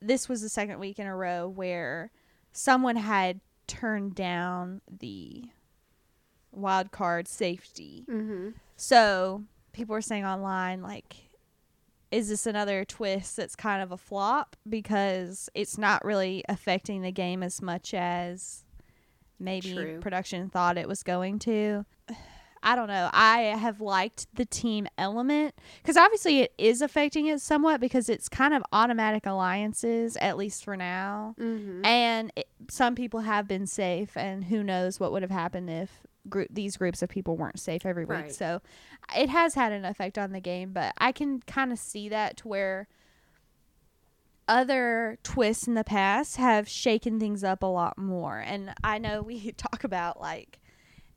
This 0.00 0.28
was 0.28 0.42
the 0.42 0.48
second 0.48 0.78
week 0.78 0.98
in 0.98 1.06
a 1.06 1.16
row 1.16 1.48
where 1.48 2.12
someone 2.52 2.96
had 2.96 3.40
turned 3.66 4.14
down 4.14 4.80
the 4.88 5.44
wild 6.52 6.92
card 6.92 7.26
safety. 7.26 8.04
Mm-hmm. 8.08 8.50
So 8.76 9.44
people 9.72 9.94
were 9.94 10.02
saying 10.02 10.24
online, 10.24 10.82
like, 10.82 11.16
is 12.10 12.28
this 12.28 12.46
another 12.46 12.84
twist 12.84 13.36
that's 13.36 13.54
kind 13.54 13.82
of 13.82 13.92
a 13.92 13.96
flop 13.96 14.56
because 14.68 15.48
it's 15.54 15.76
not 15.76 16.04
really 16.04 16.44
affecting 16.48 17.02
the 17.02 17.12
game 17.12 17.42
as 17.42 17.60
much 17.60 17.92
as 17.94 18.64
maybe 19.38 19.72
True. 19.72 20.00
production 20.00 20.48
thought 20.48 20.78
it 20.78 20.88
was 20.88 21.02
going 21.02 21.38
to? 21.40 21.84
I 22.60 22.74
don't 22.74 22.88
know. 22.88 23.08
I 23.12 23.42
have 23.42 23.80
liked 23.80 24.26
the 24.34 24.44
team 24.44 24.88
element 24.98 25.54
because 25.80 25.96
obviously 25.96 26.40
it 26.40 26.54
is 26.58 26.82
affecting 26.82 27.26
it 27.26 27.40
somewhat 27.40 27.80
because 27.80 28.08
it's 28.08 28.28
kind 28.28 28.52
of 28.52 28.64
automatic 28.72 29.26
alliances, 29.26 30.16
at 30.16 30.36
least 30.36 30.64
for 30.64 30.76
now. 30.76 31.36
Mm-hmm. 31.38 31.84
And 31.84 32.32
it, 32.34 32.48
some 32.68 32.96
people 32.96 33.20
have 33.20 33.46
been 33.46 33.68
safe, 33.68 34.16
and 34.16 34.42
who 34.42 34.64
knows 34.64 34.98
what 34.98 35.12
would 35.12 35.22
have 35.22 35.30
happened 35.30 35.70
if 35.70 36.04
group 36.28 36.48
these 36.50 36.76
groups 36.76 37.02
of 37.02 37.08
people 37.08 37.36
weren't 37.36 37.58
safe 37.58 37.84
every 37.84 38.04
week. 38.04 38.18
Right. 38.18 38.34
So 38.34 38.60
it 39.16 39.28
has 39.28 39.54
had 39.54 39.72
an 39.72 39.84
effect 39.84 40.18
on 40.18 40.32
the 40.32 40.40
game, 40.40 40.72
but 40.72 40.94
I 40.98 41.12
can 41.12 41.40
kind 41.40 41.72
of 41.72 41.78
see 41.78 42.08
that 42.08 42.36
to 42.38 42.48
where 42.48 42.88
other 44.48 45.18
twists 45.22 45.68
in 45.68 45.74
the 45.74 45.84
past 45.84 46.36
have 46.36 46.68
shaken 46.68 47.20
things 47.20 47.44
up 47.44 47.62
a 47.62 47.66
lot 47.66 47.98
more. 47.98 48.38
And 48.38 48.72
I 48.82 48.98
know 48.98 49.22
we 49.22 49.52
talk 49.56 49.84
about 49.84 50.20
like 50.20 50.58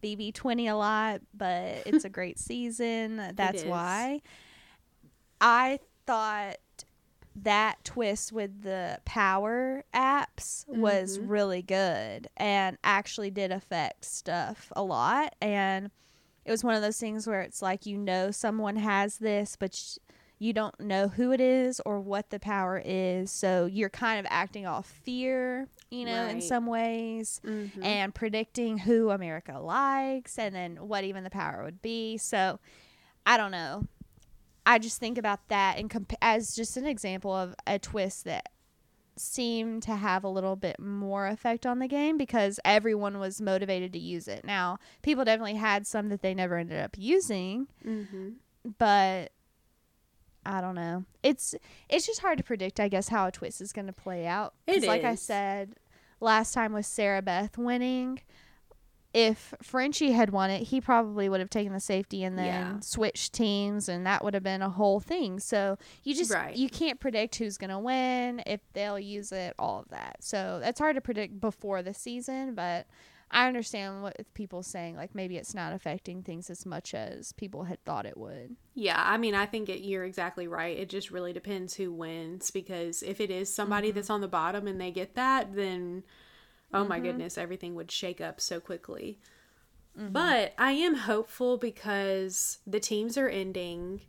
BB20 0.04 0.70
a 0.70 0.74
lot, 0.74 1.22
but 1.34 1.84
it's 1.86 2.06
a 2.06 2.10
great 2.10 2.40
season. 2.40 3.34
That's 3.36 3.64
why 3.64 4.22
I 5.40 5.80
thought 6.06 6.58
that 7.36 7.84
twist 7.84 8.32
with 8.32 8.64
the 8.64 9.00
power 9.06 9.84
apps 9.94 10.68
was 10.68 11.18
Mhm. 11.18 11.30
really 11.30 11.62
good 11.62 12.28
and 12.38 12.78
actually 12.84 13.32
did 13.32 13.52
affect 13.52 14.04
stuff 14.06 14.72
a 14.76 14.84
lot 14.84 15.36
and 15.42 15.92
it 16.44 16.52
was 16.52 16.64
one 16.64 16.76
of 16.76 16.82
those 16.82 17.00
things 17.00 17.28
where 17.28 17.42
it's 17.42 17.62
like 17.62 17.86
you 17.86 17.98
know 17.98 18.32
someone 18.32 18.76
has 18.76 19.18
this 19.20 19.56
but 19.56 19.74
sh- 19.74 19.98
you 20.40 20.52
don't 20.54 20.80
know 20.80 21.08
who 21.08 21.32
it 21.32 21.40
is 21.40 21.80
or 21.86 22.00
what 22.02 22.32
the 22.32 22.40
power 22.40 22.82
is 22.84 23.32
so 23.32 23.66
you're 23.66 23.90
kind 23.90 24.20
of 24.20 24.26
acting 24.30 24.66
off 24.66 24.88
fear 24.88 25.68
you 25.90 26.04
know 26.04 26.26
in 26.28 26.42
some 26.42 26.66
ways 26.66 27.40
Mm-hmm. 27.46 27.84
and 27.84 28.14
predicting 28.16 28.80
who 28.80 29.10
America 29.12 29.60
likes 29.60 30.38
and 30.40 30.54
then 30.56 30.76
what 30.88 31.04
even 31.04 31.24
the 31.24 31.30
power 31.30 31.64
would 31.64 31.82
be. 31.82 32.18
So 32.18 32.60
I 33.26 33.38
don't 33.38 33.52
know. 33.52 33.86
I 34.66 34.80
just 34.80 35.00
think 35.00 35.18
about 35.18 35.48
that 35.50 35.78
and 35.78 35.90
comp- 35.90 36.14
as 36.22 36.56
just 36.56 36.78
an 36.78 36.86
example 36.86 37.34
of 37.34 37.56
a 37.66 37.80
twist 37.80 38.26
that 38.26 38.50
seemed 39.18 39.84
to 39.84 39.96
have 39.96 40.24
a 40.24 40.30
little 40.30 40.56
bit 40.56 40.80
more 40.80 41.28
effect 41.28 41.66
on 41.66 41.80
the 41.80 41.88
game 41.88 42.18
because 42.18 42.60
everyone 42.64 43.20
was 43.20 43.42
motivated 43.42 43.94
to 43.94 44.00
use 44.00 44.28
it. 44.28 44.46
Now, 44.46 44.80
people 45.02 45.26
definitely 45.26 45.56
had 45.56 45.86
some 45.86 46.10
that 46.10 46.22
they 46.22 46.34
never 46.34 46.58
ended 46.58 46.80
up 46.80 46.96
using, 46.98 47.68
mm-hmm. 47.86 48.30
but 48.78 49.32
I 50.46 50.62
don't 50.62 50.76
know. 50.76 51.06
It's 51.24 51.56
it's 51.90 52.08
just 52.08 52.22
hard 52.22 52.38
to 52.40 52.44
predict, 52.44 52.80
I 52.80 52.88
guess, 52.88 53.10
how 53.10 53.28
a 53.28 53.32
twist 53.32 53.62
is 53.62 53.74
going 53.74 53.88
to 53.88 53.94
play 53.94 54.26
out. 54.26 54.54
It 54.68 54.84
like 54.84 55.04
I 55.04 55.16
said 55.16 55.76
last 56.20 56.54
time 56.54 56.74
with 56.74 56.86
Sarah 56.86 57.22
Beth 57.22 57.58
winning, 57.58 58.22
if 59.14 59.54
Frenchie 59.62 60.12
had 60.12 60.30
won 60.30 60.50
it, 60.50 60.64
he 60.64 60.80
probably 60.80 61.28
would 61.28 61.40
have 61.42 61.50
taken 61.50 61.74
the 61.74 61.80
safety 61.80 62.24
and 62.24 62.38
then 62.38 62.46
Yeah. 62.46 62.80
switched 62.82 63.34
teams, 63.34 63.90
and 63.90 64.06
that 64.06 64.24
would 64.24 64.34
have 64.34 64.44
been 64.44 64.62
a 64.62 64.70
whole 64.70 65.00
thing. 65.00 65.40
So 65.40 65.78
you 66.04 66.16
just 66.16 66.32
Right. 66.32 66.56
you 66.56 66.70
can't 66.70 67.00
predict 67.00 67.36
who's 67.36 67.58
gonna 67.58 67.80
win 67.80 68.42
if 68.46 68.62
they'll 68.74 69.00
use 69.00 69.32
it, 69.32 69.54
all 69.60 69.80
of 69.80 69.90
that. 69.90 70.18
So 70.24 70.60
that's 70.62 70.80
hard 70.80 70.96
to 70.96 71.02
predict 71.02 71.40
before 71.42 71.82
the 71.84 71.94
season, 71.94 72.56
but 72.56 72.88
I 73.34 73.48
understand 73.48 74.02
what 74.04 74.18
people 74.34 74.62
saying 74.64 74.96
like 74.98 75.16
maybe 75.16 75.38
it's 75.38 75.54
not 75.56 75.72
affecting 75.74 76.22
things 76.24 76.50
as 76.50 76.66
much 76.66 76.94
as 76.94 77.32
people 77.34 77.64
had 77.64 77.84
thought 77.86 78.06
it 78.06 78.18
would. 78.18 78.56
Yeah, 78.74 79.02
I 79.06 79.18
mean, 79.18 79.36
I 79.36 79.46
think 79.46 79.68
it, 79.68 79.82
you're 79.82 80.06
exactly 80.06 80.48
right. 80.48 80.78
It 80.78 80.88
just 80.90 81.12
really 81.12 81.34
depends 81.34 81.74
who 81.76 81.92
wins 81.92 82.50
because 82.52 83.04
if 83.04 83.20
it 83.20 83.30
is 83.30 83.54
somebody 83.54 83.90
Mm-hmm. 83.90 83.96
that's 83.96 84.10
on 84.10 84.22
the 84.22 84.28
bottom 84.30 84.68
and 84.68 84.80
they 84.80 84.92
get 84.92 85.16
that, 85.16 85.54
then 85.56 86.04
oh 86.74 86.86
my 86.86 87.00
goodness, 87.00 87.38
everything 87.38 87.76
would 87.76 87.92
shake 87.92 88.22
up 88.22 88.40
so 88.42 88.60
quickly. 88.60 89.20
Mm-hmm. 90.00 90.14
But 90.14 90.54
I 90.58 90.72
am 90.72 90.96
hopeful 90.96 91.58
because 91.58 92.60
the 92.66 92.80
teams 92.80 93.18
are 93.18 93.28
ending 93.30 94.02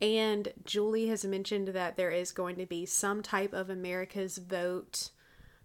and 0.00 0.52
Julie 0.64 1.08
has 1.08 1.24
mentioned 1.24 1.68
that 1.68 1.96
there 1.96 2.10
is 2.10 2.32
going 2.32 2.56
to 2.56 2.66
be 2.66 2.84
some 2.84 3.22
type 3.22 3.54
of 3.54 3.70
America's 3.70 4.36
vote 4.36 5.08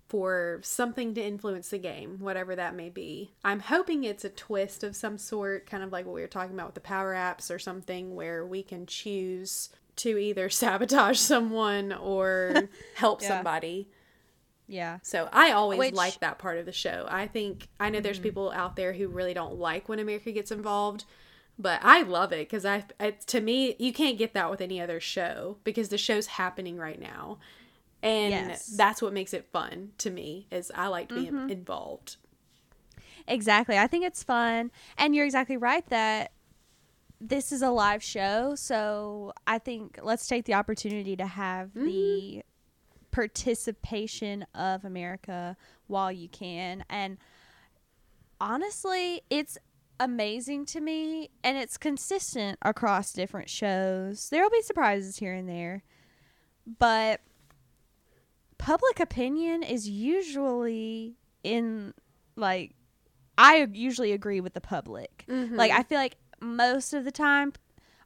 for 0.07 0.59
something 0.63 1.13
to 1.13 1.21
influence 1.21 1.69
the 1.69 1.77
game, 1.77 2.17
whatever 2.19 2.55
that 2.55 2.75
may 2.75 2.89
be. 2.89 3.33
I'm 3.43 3.59
hoping 3.61 4.03
it's 4.03 4.25
a 4.25 4.29
twist 4.29 4.83
of 4.83 4.95
some 4.95 5.17
sort, 5.17 5.65
kind 5.65 5.83
of 5.83 5.91
like 5.91 6.05
what 6.05 6.15
we 6.15 6.21
were 6.21 6.27
talking 6.27 6.53
about 6.53 6.67
with 6.67 6.75
the 6.75 6.81
power 6.81 7.13
apps 7.13 7.53
or 7.53 7.59
something 7.59 8.15
where 8.15 8.45
we 8.45 8.63
can 8.63 8.85
choose 8.85 9.69
to 9.97 10.17
either 10.17 10.49
sabotage 10.49 11.17
someone 11.19 11.91
or 11.93 12.69
help 12.95 13.21
Yeah. 13.21 13.27
somebody. 13.29 13.89
Yeah. 14.71 14.99
So 15.03 15.27
I 15.33 15.51
always 15.51 15.79
Which- 15.79 15.93
like 15.93 16.19
that 16.21 16.39
part 16.39 16.57
of 16.57 16.65
the 16.65 16.71
show. 16.71 17.05
I 17.09 17.27
think 17.27 17.67
I 17.79 17.89
know 17.89 17.99
there's 17.99 18.17
mm-hmm. 18.17 18.23
people 18.23 18.51
out 18.51 18.75
there 18.77 18.93
who 18.93 19.09
really 19.09 19.33
don't 19.33 19.55
like 19.55 19.89
when 19.89 19.99
America 19.99 20.31
gets 20.31 20.49
involved, 20.49 21.03
but 21.59 21.81
I 21.83 22.03
love 22.03 22.31
it 22.31 22.49
because 22.49 22.65
I, 22.65 22.85
to 23.27 23.41
me, 23.41 23.75
you 23.79 23.91
can't 23.91 24.17
get 24.17 24.33
that 24.33 24.49
with 24.49 24.61
any 24.61 24.79
other 24.79 25.01
show 25.01 25.57
because 25.65 25.89
the 25.89 25.97
show's 25.97 26.27
happening 26.27 26.77
right 26.77 26.99
now, 26.99 27.37
and 28.01 28.31
Yes. 28.31 28.65
that's 28.65 29.01
what 29.01 29.11
makes 29.11 29.33
it 29.33 29.45
fun 29.51 29.91
to 29.99 30.09
me. 30.09 30.47
Is 30.51 30.71
I 30.73 30.87
like 30.87 31.09
to 31.09 31.15
be 31.15 31.25
mm-hmm. 31.25 31.49
involved. 31.49 32.15
Exactly. 33.27 33.77
I 33.77 33.87
think 33.87 34.05
it's 34.05 34.23
fun. 34.23 34.71
And 34.97 35.13
you're 35.13 35.25
exactly 35.25 35.57
right 35.57 35.85
that 35.89 36.31
this 37.19 37.51
is 37.51 37.61
a 37.61 37.69
live 37.69 38.01
show. 38.01 38.55
So 38.55 39.33
I 39.45 39.59
think 39.59 39.99
let's 40.01 40.27
take 40.27 40.45
the 40.45 40.55
opportunity 40.55 41.15
to 41.17 41.27
have 41.27 41.73
the 41.73 41.81
mm-hmm. 41.81 42.39
Participation 43.11 44.45
of 44.55 44.85
America 44.85 45.57
while 45.87 46.11
you 46.11 46.29
can. 46.29 46.83
And 46.89 47.17
honestly, 48.39 49.21
it's 49.29 49.57
amazing 49.99 50.65
to 50.65 50.81
me 50.81 51.29
and 51.43 51.57
it's 51.57 51.77
consistent 51.77 52.57
across 52.61 53.13
different 53.13 53.49
shows. 53.49 54.29
There 54.29 54.41
will 54.41 54.49
be 54.49 54.61
surprises 54.61 55.17
here 55.17 55.33
and 55.33 55.47
there. 55.47 55.83
But 56.79 57.21
public 58.57 58.99
opinion 58.99 59.63
is 59.63 59.89
usually 59.89 61.17
in 61.43 61.93
like 62.35 62.75
I 63.37 63.67
usually 63.71 64.11
agree 64.11 64.41
with 64.41 64.53
the 64.53 64.61
public. 64.61 65.25
Mm-hmm. 65.27 65.55
Like 65.55 65.71
I 65.71 65.83
feel 65.83 65.97
like 65.97 66.17
most 66.39 66.93
of 66.93 67.05
the 67.05 67.11
time 67.11 67.53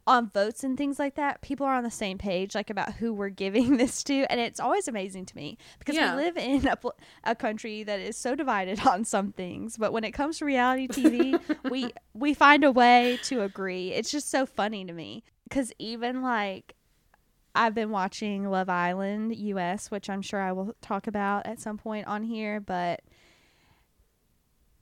on 0.07 0.29
votes 0.29 0.63
and 0.63 0.77
things 0.77 0.99
like 0.99 1.15
that, 1.15 1.41
people 1.41 1.65
are 1.65 1.73
on 1.75 1.83
the 1.83 1.89
same 1.89 2.17
page 2.19 2.53
like 2.53 2.69
about 2.69 2.93
who 2.93 3.11
we're 3.11 3.29
giving 3.29 3.77
this 3.81 4.03
to 4.03 4.25
and 4.29 4.39
it's 4.39 4.59
always 4.59 4.87
amazing 4.87 5.25
to 5.25 5.35
me 5.35 5.57
because 5.79 5.95
Yeah. 5.95 6.15
we 6.15 6.23
live 6.23 6.37
in 6.37 6.67
a, 6.67 6.77
a 7.23 7.35
country 7.35 7.83
that 7.83 7.99
is 7.99 8.15
so 8.15 8.35
divided 8.35 8.79
on 8.87 9.03
some 9.03 9.31
things, 9.31 9.77
but 9.77 9.91
when 9.91 10.03
it 10.03 10.11
comes 10.11 10.37
to 10.39 10.45
reality 10.45 10.87
TV, 10.87 11.39
we 11.71 11.91
we 12.13 12.33
find 12.33 12.63
a 12.63 12.71
way 12.71 13.19
to 13.23 13.41
agree. 13.41 13.91
It's 13.93 14.11
just 14.11 14.29
so 14.29 14.45
funny 14.45 14.85
to 14.85 14.93
me 14.93 15.23
cuz 15.49 15.71
even 15.79 16.21
like 16.21 16.75
I've 17.57 17.73
been 17.73 17.89
watching 17.89 18.49
Love 18.49 18.67
Island 18.69 19.35
US, 19.35 19.89
which 19.89 20.09
I'm 20.09 20.21
sure 20.21 20.41
I 20.41 20.51
will 20.51 20.75
talk 20.81 21.07
about 21.07 21.45
at 21.47 21.59
some 21.59 21.77
point 21.77 22.05
on 22.05 22.23
here, 22.23 22.59
but 22.59 23.01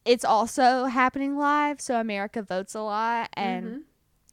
it's 0.06 0.26
also 0.26 0.86
happening 0.86 1.38
live, 1.38 1.80
so 1.80 2.00
America 2.00 2.42
votes 2.42 2.76
a 2.76 2.82
lot 2.82 3.30
and 3.34 3.66
mm-hmm. 3.66 3.78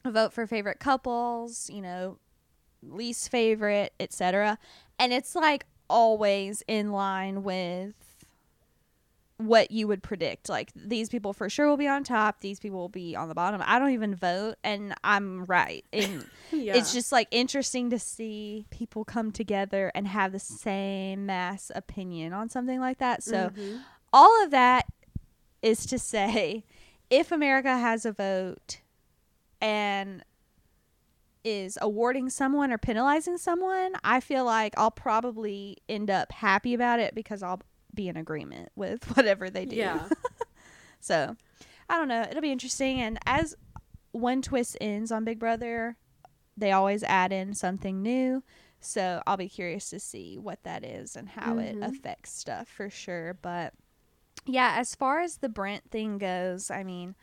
Vote 0.05 0.33
for 0.33 0.47
favorite 0.47 0.81
couples, 0.81 1.69
you 1.71 1.81
know, 1.83 2.19
least 2.83 3.31
favorite, 3.31 3.93
etc. 4.01 4.59
And 4.99 5.13
it's 5.13 5.35
like 5.35 5.67
always 5.89 6.63
in 6.69 6.93
line 6.93 7.43
with 7.43 7.95
what 9.39 9.71
you 9.71 9.89
would 9.89 10.03
predict. 10.03 10.49
Like 10.49 10.71
these 10.77 11.09
people 11.09 11.33
for 11.33 11.49
sure 11.49 11.67
will 11.67 11.77
be 11.79 11.89
on 11.89 12.05
top, 12.05 12.41
these 12.41 12.61
people 12.61 12.79
will 12.79 12.89
be 12.91 13.17
on 13.17 13.29
the 13.29 13.35
bottom. 13.35 13.63
I 13.65 13.79
don't 13.79 13.91
even 13.93 14.15
vote 14.15 14.57
and 14.63 14.95
I'm 15.03 15.45
right. 15.47 15.85
And 15.93 16.29
Yeah, 16.53 16.77
it's 16.77 16.93
just 16.93 17.11
like 17.11 17.29
interesting 17.31 17.91
to 17.91 17.99
see 17.99 18.67
people 18.71 19.05
come 19.05 19.33
together 19.33 19.91
and 19.95 20.07
have 20.09 20.33
the 20.33 20.39
same 20.39 21.27
mass 21.27 21.71
opinion 21.75 22.33
on 22.33 22.49
something 22.49 22.81
like 22.81 22.99
that. 22.99 23.23
So 23.23 23.51
Mhm. 23.57 23.81
all 24.13 24.45
of 24.45 24.51
that 24.51 24.87
is 25.63 25.87
to 25.87 25.99
say 25.99 26.65
if 27.09 27.33
America 27.33 27.77
has 27.79 28.05
a 28.05 28.13
vote 28.13 28.81
and 29.61 30.25
is 31.43 31.79
awarding 31.81 32.29
someone 32.29 32.71
or 32.73 32.79
penalizing 32.79 33.39
someone, 33.39 33.93
I 34.05 34.21
feel 34.21 34.45
like 34.45 34.75
I'll 34.77 34.91
probably 34.91 35.79
end 35.89 36.11
up 36.11 36.33
happy 36.33 36.75
about 36.75 37.01
it 37.01 37.15
because 37.15 37.43
I'll 37.43 37.63
be 37.95 38.09
in 38.09 38.17
agreement 38.17 38.71
with 38.77 39.05
whatever 39.17 39.49
they 39.51 39.65
do. 39.65 39.77
yeah, 39.77 40.09
So, 41.01 41.37
I 41.89 41.97
don't 41.99 42.09
know. 42.09 42.23
It'll 42.29 42.43
be 42.43 42.53
interesting. 42.53 43.01
And 43.01 43.19
as 43.25 43.57
one 44.13 44.43
twist 44.43 44.77
ends 44.83 45.11
on 45.11 45.25
Big 45.25 45.39
Brother, 45.39 45.97
they 46.59 46.73
always 46.73 47.03
add 47.03 47.33
in 47.33 47.55
something 47.55 48.03
new. 48.03 48.43
So, 48.81 49.23
I'll 49.27 49.39
be 49.39 49.49
curious 49.49 49.89
to 49.91 49.99
see 50.01 50.37
what 50.37 50.63
that 50.65 50.85
is 50.85 51.17
and 51.17 51.29
how 51.31 51.57
it 51.59 51.75
Mhm. 51.77 51.89
affects 51.89 52.33
stuff 52.33 52.69
for 52.69 52.91
sure. 52.91 53.33
But 53.41 53.73
yeah, 54.45 54.75
as 54.77 54.95
far 54.95 55.21
as 55.21 55.39
the 55.39 55.49
Brent 55.49 55.91
thing 55.91 56.19
goes, 56.19 56.71
I 56.71 56.83
mean, 56.85 57.15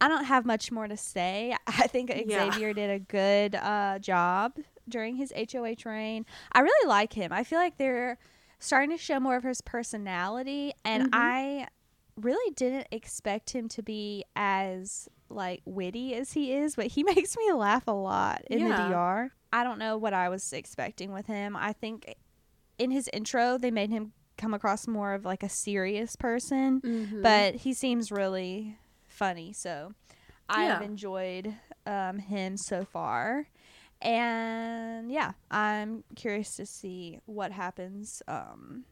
I 0.00 0.08
don't 0.08 0.24
have 0.24 0.44
much 0.44 0.70
more 0.72 0.86
to 0.88 0.96
say. 0.96 1.56
I 1.66 1.86
think 1.86 2.10
Yeah. 2.26 2.50
Xavier 2.50 2.72
did 2.74 2.90
a 2.90 2.98
good 2.98 3.54
uh, 3.54 3.98
job 3.98 4.56
during 4.88 5.16
his 5.16 5.32
HOH 5.36 5.84
reign. 5.88 6.26
I 6.52 6.60
really 6.60 6.88
like 6.88 7.12
him. 7.14 7.32
I 7.32 7.44
feel 7.44 7.58
like 7.58 7.78
they're 7.78 8.18
starting 8.58 8.90
to 8.90 8.98
show 8.98 9.18
more 9.20 9.36
of 9.36 9.44
his 9.44 9.60
personality, 9.60 10.72
and 10.84 11.04
Mhm. 11.04 11.08
I 11.12 11.68
really 12.16 12.52
didn't 12.54 12.86
expect 12.90 13.50
him 13.50 13.68
to 13.68 13.82
be 13.82 14.24
as 14.36 15.08
like 15.30 15.62
witty 15.64 16.14
as 16.14 16.32
he 16.32 16.52
is, 16.52 16.76
but 16.76 16.86
he 16.88 17.02
makes 17.26 17.36
me 17.36 17.50
laugh 17.52 17.84
a 17.86 17.92
lot 17.92 18.42
in 18.50 18.60
Yeah. 18.60 18.68
the 18.88 18.94
DR. 18.94 19.30
I 19.52 19.64
don't 19.64 19.78
know 19.78 19.96
what 19.96 20.12
I 20.14 20.28
was 20.28 20.52
expecting 20.52 21.12
with 21.12 21.26
him. 21.26 21.56
I 21.56 21.72
think 21.72 22.14
in 22.78 22.90
his 22.90 23.08
intro 23.12 23.56
they 23.58 23.70
made 23.70 23.90
him 23.90 24.12
come 24.36 24.52
across 24.52 24.86
more 24.88 25.14
of 25.14 25.24
like 25.24 25.42
a 25.42 25.48
serious 25.48 26.16
person, 26.16 26.80
Mhm. 26.80 27.22
but 27.22 27.54
he 27.56 27.72
seems 27.72 28.10
really 28.12 28.76
funny. 29.14 29.52
So 29.52 29.92
I 30.48 30.64
have 30.64 30.80
Yeah. 30.80 30.86
enjoyed 30.86 31.54
um, 31.86 32.18
him 32.18 32.56
so 32.56 32.84
far. 32.84 33.48
And 34.02 35.10
yeah, 35.10 35.32
I'm 35.50 36.04
curious 36.14 36.56
to 36.56 36.66
see 36.66 37.20
what 37.26 37.52
happens 37.52 38.22
um, 38.28 38.84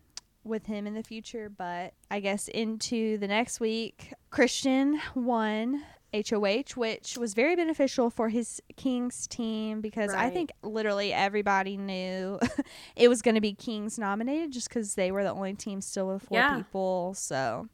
with 0.44 0.66
him 0.66 0.87
in 0.87 0.94
the 0.94 1.02
future. 1.02 1.50
But 1.50 1.92
I 2.11 2.20
guess 2.20 2.48
into 2.48 3.18
the 3.18 3.28
next 3.28 3.61
week, 3.61 4.14
Christian 4.30 5.00
won 5.14 5.82
HOH, 6.14 6.76
which 6.76 7.16
was 7.18 7.35
very 7.35 7.56
beneficial 7.56 8.11
for 8.11 8.28
his 8.30 8.61
Kings 8.76 9.26
team 9.26 9.80
because 9.80 10.12
I 10.14 10.28
think 10.30 10.50
literally 10.62 11.12
everybody 11.12 11.76
knew 11.76 12.38
it 12.96 13.08
was 13.08 13.22
going 13.22 13.35
to 13.35 13.40
be 13.40 13.54
Kings 13.54 13.98
nominated 13.98 14.52
just 14.52 14.68
because 14.68 14.94
they 14.94 15.11
were 15.11 15.24
the 15.24 15.32
only 15.32 15.54
team 15.54 15.80
still 15.80 16.08
with 16.08 16.22
four 16.22 16.38
Yeah. 16.40 16.56
people. 16.56 17.14
So 17.16 17.68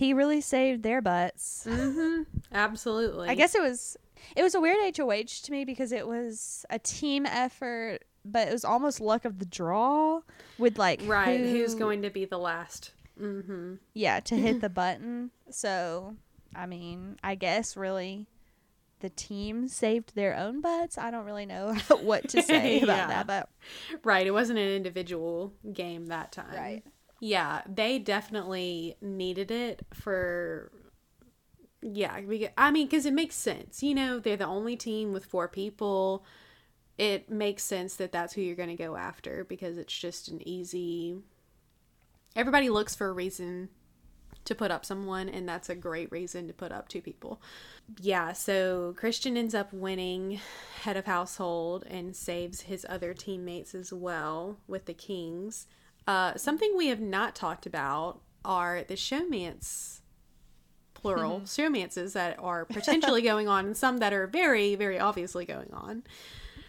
he 0.00 0.14
really 0.14 0.40
saved 0.40 0.82
their 0.82 1.02
butts. 1.02 1.66
Mhm. 1.68 2.24
absolutely. 2.52 3.28
I 3.28 3.34
guess 3.34 3.54
it 3.54 3.60
was 3.62 3.96
it 4.34 4.42
was 4.42 4.54
a 4.54 4.60
weird 4.60 4.78
HOH 4.96 5.42
to 5.44 5.52
me 5.52 5.64
because 5.64 5.92
it 5.92 6.06
was 6.06 6.64
a 6.70 6.78
team 6.78 7.26
effort, 7.26 7.98
but 8.24 8.48
it 8.48 8.52
was 8.52 8.64
almost 8.64 9.00
luck 9.00 9.24
of 9.24 9.38
the 9.38 9.44
draw 9.46 10.20
with 10.58 10.78
like 10.78 11.00
right. 11.04 11.38
who- 11.40 11.46
Who's 11.50 11.74
going 11.74 12.02
to 12.02 12.10
be 12.10 12.24
the 12.24 12.38
last? 12.38 12.92
Mm-hmm. 13.20 13.74
yeah 13.92 14.20
to 14.20 14.34
hit 14.34 14.60
the 14.62 14.70
button. 14.70 15.30
So 15.50 16.16
I 16.54 16.64
mean, 16.66 17.18
I 17.22 17.34
guess 17.34 17.76
really 17.76 18.26
the 19.00 19.10
team 19.10 19.68
saved 19.68 20.14
their 20.14 20.36
own 20.36 20.60
butts. 20.60 20.96
I 20.98 21.10
don't 21.10 21.24
really 21.26 21.46
know 21.46 21.74
what 22.00 22.28
to 22.30 22.42
say 22.42 22.80
about 22.82 22.96
Yeah. 22.96 23.06
that, 23.08 23.26
but 23.26 23.48
Right. 24.02 24.26
It 24.26 24.30
wasn't 24.32 24.58
an 24.58 24.68
individual 24.68 25.52
game 25.72 26.06
that 26.06 26.32
time. 26.32 26.54
Right. 26.54 26.82
Yeah, 27.20 27.60
they 27.66 27.98
definitely 27.98 28.96
needed 29.02 29.50
it 29.50 29.86
for. 29.92 30.72
Yeah, 31.82 32.20
beca- 32.20 32.52
I 32.56 32.70
mean, 32.70 32.86
because 32.86 33.06
it 33.06 33.12
makes 33.12 33.36
sense. 33.36 33.82
You 33.82 33.94
know, 33.94 34.18
they're 34.18 34.36
the 34.36 34.46
only 34.46 34.76
team 34.76 35.12
with 35.12 35.26
four 35.26 35.46
people. 35.48 36.24
It 36.98 37.30
makes 37.30 37.62
sense 37.62 37.96
that 37.96 38.12
that's 38.12 38.34
who 38.34 38.42
you're 38.42 38.56
going 38.56 38.68
to 38.70 38.74
go 38.76 38.96
after 38.96 39.44
because 39.44 39.78
it's 39.78 39.96
just 39.96 40.28
an 40.28 40.46
easy. 40.46 41.16
Everybody 42.36 42.70
looks 42.70 42.94
for 42.94 43.08
a 43.08 43.12
reason 43.12 43.68
to 44.44 44.54
put 44.54 44.70
up 44.70 44.84
someone, 44.84 45.28
and 45.28 45.48
that's 45.48 45.68
a 45.68 45.74
great 45.74 46.10
reason 46.10 46.46
to 46.46 46.54
put 46.54 46.72
up 46.72 46.88
two 46.88 47.02
people. 47.02 47.40
Yeah, 48.00 48.32
so 48.32 48.94
Christian 48.96 49.36
ends 49.36 49.54
up 49.54 49.72
winning 49.72 50.40
head 50.82 50.96
of 50.96 51.06
household 51.06 51.84
and 51.86 52.16
saves 52.16 52.62
his 52.62 52.86
other 52.88 53.14
teammates 53.14 53.74
as 53.74 53.92
well 53.92 54.58
with 54.66 54.86
the 54.86 54.94
Kings. 54.94 55.66
Uh, 56.06 56.36
something 56.36 56.74
we 56.76 56.88
have 56.88 57.00
not 57.00 57.34
talked 57.34 57.66
about 57.66 58.20
are 58.44 58.82
the 58.82 58.94
showmance 58.94 60.00
plural 60.94 61.40
showmances 61.42 62.12
that 62.12 62.38
are 62.38 62.64
potentially 62.66 63.22
going 63.22 63.48
on 63.48 63.66
and 63.66 63.76
some 63.76 63.98
that 63.98 64.12
are 64.12 64.26
very 64.26 64.74
very 64.74 64.98
obviously 64.98 65.44
going 65.44 65.72
on. 65.72 66.02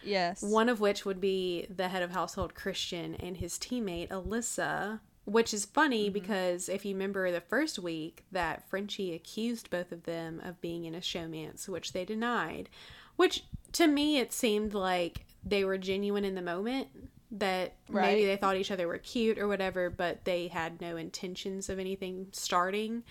Yes. 0.03 0.41
one 0.41 0.67
of 0.67 0.79
which 0.79 1.05
would 1.05 1.21
be 1.21 1.67
the 1.69 1.87
head 1.87 2.01
of 2.01 2.09
household 2.09 2.55
christian 2.55 3.13
and 3.15 3.37
his 3.37 3.59
teammate 3.59 4.09
alyssa 4.09 4.99
which 5.25 5.53
is 5.53 5.65
funny 5.65 6.09
because 6.09 6.67
if 6.69 6.83
you 6.85 6.95
remember 6.95 7.31
the 7.31 7.39
first 7.41 7.77
week 7.77 8.23
that 8.31 8.67
frenchie 8.67 9.13
accused 9.13 9.69
both 9.69 9.91
of 9.91 10.03
them 10.03 10.41
of 10.43 10.59
being 10.59 10.85
in 10.85 10.95
a 10.95 11.01
showmance 11.01 11.69
which 11.69 11.93
they 11.93 12.03
denied 12.03 12.67
which 13.15 13.43
to 13.73 13.85
me 13.85 14.17
it 14.17 14.33
seemed 14.33 14.73
like 14.73 15.25
they 15.45 15.63
were 15.63 15.77
genuine 15.77 16.25
in 16.25 16.33
the 16.33 16.41
moment 16.41 16.87
that 17.31 17.75
maybe 17.89 18.25
they 18.25 18.35
thought 18.35 18.57
each 18.57 18.71
other 18.71 18.87
were 18.87 18.97
cute 18.97 19.37
or 19.37 19.47
whatever 19.47 19.89
but 19.89 20.25
they 20.25 20.47
had 20.47 20.81
no 20.81 20.97
intentions 20.97 21.69
of 21.69 21.79
anything 21.79 22.27
starting. 22.33 23.03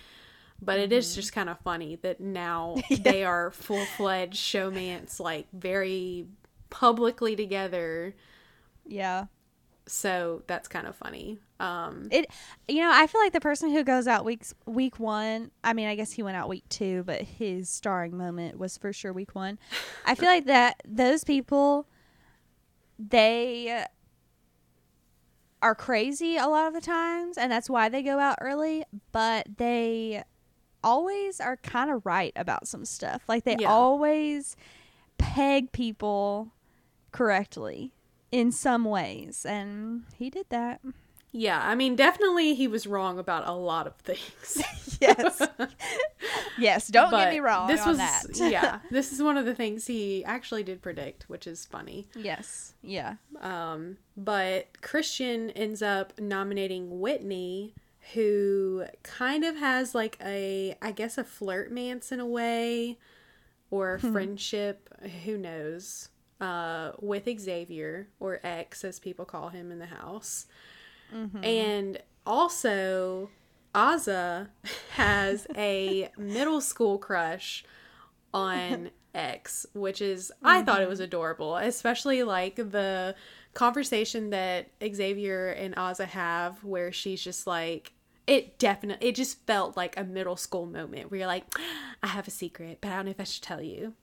But 0.63 0.79
it 0.79 0.93
is 0.93 1.15
just 1.15 1.33
kind 1.33 1.49
of 1.49 1.59
funny 1.61 1.97
that 2.03 2.21
now 2.21 2.77
they 3.01 3.25
are 3.25 3.51
full-fledged 3.51 4.35
showmance 4.37 5.19
like 5.19 5.47
very 5.53 6.27
publicly 6.69 7.35
together. 7.35 8.15
Yeah. 8.87 9.27
so 9.87 10.43
that's 10.47 10.69
kind 10.69 10.87
of 10.87 10.95
funny. 10.97 11.39
Um 11.59 12.09
It 12.11 12.27
you 12.69 12.81
know, 12.83 12.91
I 12.93 13.07
feel 13.07 13.21
like 13.21 13.33
the 13.33 13.41
person 13.41 13.71
who 13.71 13.83
goes 13.85 14.07
out 14.07 14.25
weeks 14.25 14.55
week 14.67 14.99
1, 15.01 15.51
I 15.65 15.73
mean, 15.73 15.89
I 15.89 15.95
guess 15.97 16.13
he 16.13 16.23
went 16.23 16.37
out 16.37 16.49
week 16.49 16.65
2, 16.69 17.05
but 17.05 17.23
his 17.23 17.69
starring 17.69 18.17
moment 18.17 18.59
was 18.59 18.77
for 18.79 18.93
sure 18.93 19.13
week 19.13 19.35
1. 19.35 19.59
I 20.05 20.15
feel 20.15 20.29
like 20.37 20.47
that 20.47 20.83
those 20.87 21.25
people 21.25 21.87
they 22.99 23.85
are 25.63 25.75
crazy 25.75 26.37
a 26.37 26.47
lot 26.47 26.67
of 26.69 26.75
the 26.75 26.81
times 26.81 27.37
and 27.37 27.51
that's 27.53 27.69
why 27.69 27.89
they 27.89 28.03
go 28.03 28.19
out 28.19 28.39
early, 28.41 28.85
but 29.13 29.47
they 29.59 30.23
always 30.83 31.41
are 31.41 31.57
kind 31.59 31.91
of 31.91 32.07
right 32.07 32.33
about 32.37 32.67
some 32.67 32.85
stuff. 32.85 33.23
Like 33.29 33.45
they 33.45 33.57
Yeah. 33.59 33.71
always 33.71 34.57
peg 35.19 35.73
people 35.73 36.53
correctly 37.13 37.93
in 38.33 38.53
some 38.53 38.85
ways 38.85 39.45
and 39.45 40.05
he 40.17 40.31
did 40.31 40.47
that. 40.51 40.81
Yeah 41.33 41.61
i 41.65 41.75
mean 41.75 41.95
definitely 41.97 42.55
he 42.55 42.67
was 42.69 42.87
wrong 42.87 43.19
about 43.19 43.47
a 43.47 43.53
lot 43.53 43.87
of 43.87 43.95
things 43.97 44.63
Yes. 45.01 45.41
yes, 46.59 46.89
don't 46.89 47.11
get 47.11 47.33
me 47.33 47.41
wrong 47.41 47.67
this 47.67 47.81
on 47.81 47.89
was 47.89 47.99
that. 47.99 48.51
yeah 48.51 48.81
this 48.91 49.13
is 49.13 49.23
one 49.23 49.39
of 49.39 49.47
the 49.47 49.55
things 49.55 49.87
he 49.87 50.23
actually 50.27 50.63
did 50.63 50.83
predict 50.83 51.25
which 51.31 51.47
is 51.47 51.65
funny 51.65 52.07
yes. 52.15 52.75
Yeah. 52.83 53.17
Um, 53.41 53.99
but 54.17 54.81
Christian 54.83 55.51
ends 55.51 55.83
up 55.83 56.19
nominating 56.19 57.01
Whitney, 57.01 57.75
who 58.15 58.85
kind 59.03 59.45
of 59.45 59.57
has 59.57 59.95
like 59.95 60.19
a, 60.25 60.75
I 60.81 60.93
guess, 60.93 61.19
a 61.19 61.25
flirtmance 61.25 62.11
in 62.13 62.21
a 62.21 62.27
way, 62.27 62.99
or 63.71 63.95
a 63.95 64.01
friendship, 64.01 64.89
who 65.25 65.39
knows, 65.39 66.09
uh, 66.41 66.93
with 67.01 67.29
Xavier, 67.39 68.09
or 68.19 68.41
X 68.43 68.85
as 68.85 68.99
people 68.99 69.25
call 69.25 69.51
him 69.51 69.71
in 69.71 69.79
the 69.79 69.87
house. 69.87 70.47
Mm-hmm. 71.15 71.45
And 71.45 71.99
also, 72.27 73.31
Azah 73.75 74.49
has 74.93 75.47
a 75.57 76.11
middle 76.19 76.61
school 76.61 76.99
crush 76.99 77.65
on 78.33 78.91
X, 79.15 79.67
which 79.75 80.01
is 80.01 80.33
I 80.43 80.63
thought 80.63 80.79
it 80.79 80.83
mm-hmm. 80.83 80.91
was 80.91 81.01
adorable, 81.01 81.57
especially 81.57 82.23
like 82.23 82.57
the 82.57 83.15
conversation 83.55 84.31
that 84.31 84.69
Xavier 84.81 85.49
and 85.49 85.75
Azah 85.75 86.07
have 86.07 86.63
where 86.63 86.93
she's 86.93 87.21
just 87.21 87.47
like 87.47 87.93
it 88.27 88.59
definitely 88.59 89.09
it 89.09 89.17
just 89.17 89.45
felt 89.47 89.77
like 89.77 89.97
a 89.97 90.05
middle 90.05 90.37
school 90.37 90.67
moment 90.67 91.11
where 91.11 91.19
you're 91.19 91.27
like 91.27 91.45
I 92.03 92.07
have 92.09 92.29
a 92.29 92.31
secret, 92.31 92.79
but 92.81 92.93
I 92.93 92.97
don't 92.97 93.07
know 93.07 93.11
if 93.11 93.21
I 93.21 93.25
should 93.25 93.43
tell 93.43 93.61
you. 93.61 93.95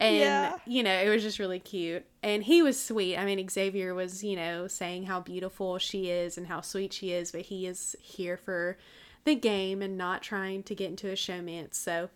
And 0.00 0.16
Yeah. 0.16 0.56
you 0.66 0.82
know, 0.82 0.94
it 0.94 1.08
was 1.08 1.22
just 1.22 1.38
really 1.38 1.58
cute. 1.58 2.04
And 2.22 2.42
he 2.44 2.62
was 2.62 2.80
sweet. 2.80 3.16
I 3.16 3.24
mean, 3.24 3.48
Xavier 3.48 3.94
was, 3.94 4.22
you 4.22 4.36
know, 4.36 4.68
saying 4.68 5.04
how 5.04 5.20
beautiful 5.20 5.78
she 5.78 6.10
is 6.10 6.38
and 6.38 6.46
how 6.46 6.60
sweet 6.60 6.92
she 6.92 7.12
is, 7.12 7.32
but 7.32 7.42
he 7.42 7.66
is 7.66 7.96
here 8.00 8.36
for 8.36 8.76
the 9.24 9.34
game 9.34 9.82
and 9.82 9.98
not 9.98 10.22
trying 10.22 10.62
to 10.64 10.74
get 10.74 10.90
into 10.90 11.08
a 11.08 11.14
showmance. 11.14 11.74
So 11.74 12.10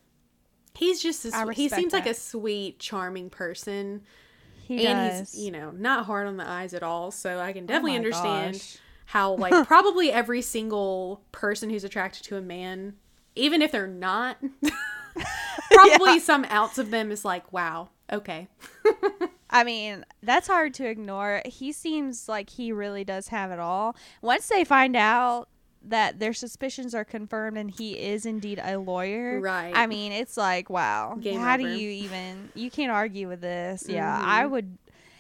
he's 0.75 1.03
just 1.03 1.25
a, 1.25 1.53
he 1.53 1.68
seems 1.68 1.92
like 1.92 2.07
a 2.07 2.14
sweet, 2.14 2.79
charming 2.79 3.31
person. 3.31 4.03
He 4.62 4.87
and 4.87 5.11
does. 5.11 5.33
he's, 5.33 5.45
you 5.45 5.51
know, 5.51 5.73
not 5.73 6.07
hard 6.07 6.27
on 6.29 6.37
the 6.37 6.49
eyes 6.49 6.73
at 6.75 6.83
all. 6.85 7.11
So 7.11 7.40
I 7.40 7.53
can 7.53 7.64
oh 7.64 7.66
definitely 7.66 7.92
my 7.92 7.97
understand 7.99 8.55
gosh. 8.55 8.77
how 9.07 9.33
like 9.37 9.66
probably 9.66 10.12
every 10.12 10.40
single 10.40 11.23
person 11.33 11.68
who's 11.68 11.85
attracted 11.85 12.23
to 12.25 12.37
a 12.37 12.40
man, 12.40 12.95
even 13.35 13.61
if 13.61 13.73
they're 13.73 13.87
not, 13.88 14.38
probably 15.70 16.18
some 16.18 16.44
ounce 16.51 16.79
of 16.79 16.90
them 16.90 17.11
is 17.12 17.25
like, 17.25 17.53
wow, 17.53 17.88
okay. 18.12 18.48
I 19.51 19.64
mean, 19.64 20.05
that's 20.22 20.46
hard 20.48 20.72
to 20.75 20.87
ignore. 20.88 21.42
He 21.44 21.72
seems 21.72 22.29
like 22.29 22.48
he 22.51 22.72
really 22.72 23.05
does 23.05 23.29
have 23.29 23.51
it 23.51 23.59
all. 23.59 23.94
Once 24.22 24.48
they 24.48 24.64
find 24.64 24.96
out 24.96 25.48
that 25.85 26.18
their 26.20 26.33
suspicions 26.33 26.94
are 26.94 27.05
confirmed 27.05 27.59
and 27.59 27.70
he 27.70 27.98
is 27.98 28.25
indeed 28.25 28.61
a 28.62 28.79
lawyer, 28.79 29.40
Right. 29.40 29.72
I 29.75 29.87
mean, 29.87 30.12
it's 30.12 30.37
like, 30.37 30.70
wow. 30.70 31.16
Game 31.20 31.40
how 31.40 31.55
over. 31.55 31.62
do 31.64 31.68
you 31.68 31.90
even 31.90 32.51
you 32.55 32.70
can't 32.70 32.92
argue 32.92 33.29
with 33.29 33.40
this. 33.40 33.85
Yeah, 33.88 34.20
Mhm. 34.20 34.25
I 34.25 34.46
would 34.46 34.79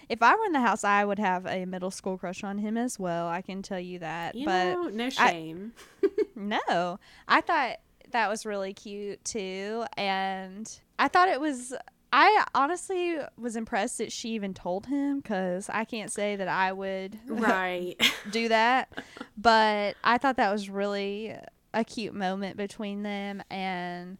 if 0.08 0.22
I 0.22 0.34
were 0.36 0.44
in 0.44 0.52
the 0.52 0.60
house, 0.60 0.84
I 0.84 1.04
would 1.04 1.18
have 1.18 1.46
a 1.46 1.64
middle 1.64 1.90
school 1.90 2.18
crush 2.18 2.44
on 2.44 2.58
him 2.58 2.76
as 2.76 2.98
well. 2.98 3.28
I 3.28 3.40
can 3.42 3.62
tell 3.62 3.80
you 3.80 3.98
that. 4.00 4.34
You 4.34 4.44
but 4.46 4.64
know, 4.74 4.82
no 4.88 5.10
shame. 5.10 5.72
No, 6.36 6.98
I 7.28 7.40
thought 7.40 7.76
that 8.12 8.28
was 8.28 8.46
really 8.46 8.72
cute 8.72 9.24
too, 9.24 9.84
and 9.96 10.80
I 10.98 11.08
thought 11.08 11.28
it 11.28 11.40
was. 11.40 11.74
I 12.14 12.44
honestly 12.54 13.16
was 13.38 13.56
impressed 13.56 13.96
that 13.98 14.12
she 14.12 14.30
even 14.30 14.52
told 14.52 14.84
him 14.86 15.20
because 15.20 15.70
I 15.70 15.86
can't 15.86 16.12
say 16.12 16.36
that 16.36 16.48
I 16.48 16.70
would 16.70 17.18
right. 17.26 17.96
do 18.30 18.48
that, 18.48 18.92
but 19.36 19.96
I 20.04 20.18
thought 20.18 20.36
that 20.36 20.52
was 20.52 20.68
really 20.68 21.34
a 21.72 21.84
cute 21.84 22.14
moment 22.14 22.56
between 22.58 23.02
them, 23.02 23.42
and 23.50 24.18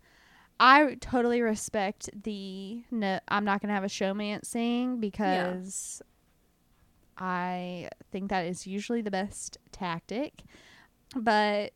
I 0.59 0.97
totally 1.01 1.43
respect 1.43 2.09
the 2.23 2.83
no. 2.91 3.21
I'm 3.29 3.45
not 3.45 3.61
gonna 3.61 3.75
have 3.75 3.85
a 3.85 3.89
showmance 3.89 4.49
thing 4.49 4.99
because 4.99 6.01
I 7.19 7.89
think 8.11 8.31
that 8.31 8.47
is 8.47 8.67
usually 8.67 9.03
the 9.03 9.11
best 9.11 9.59
tactic, 9.71 10.45
but 11.15 11.73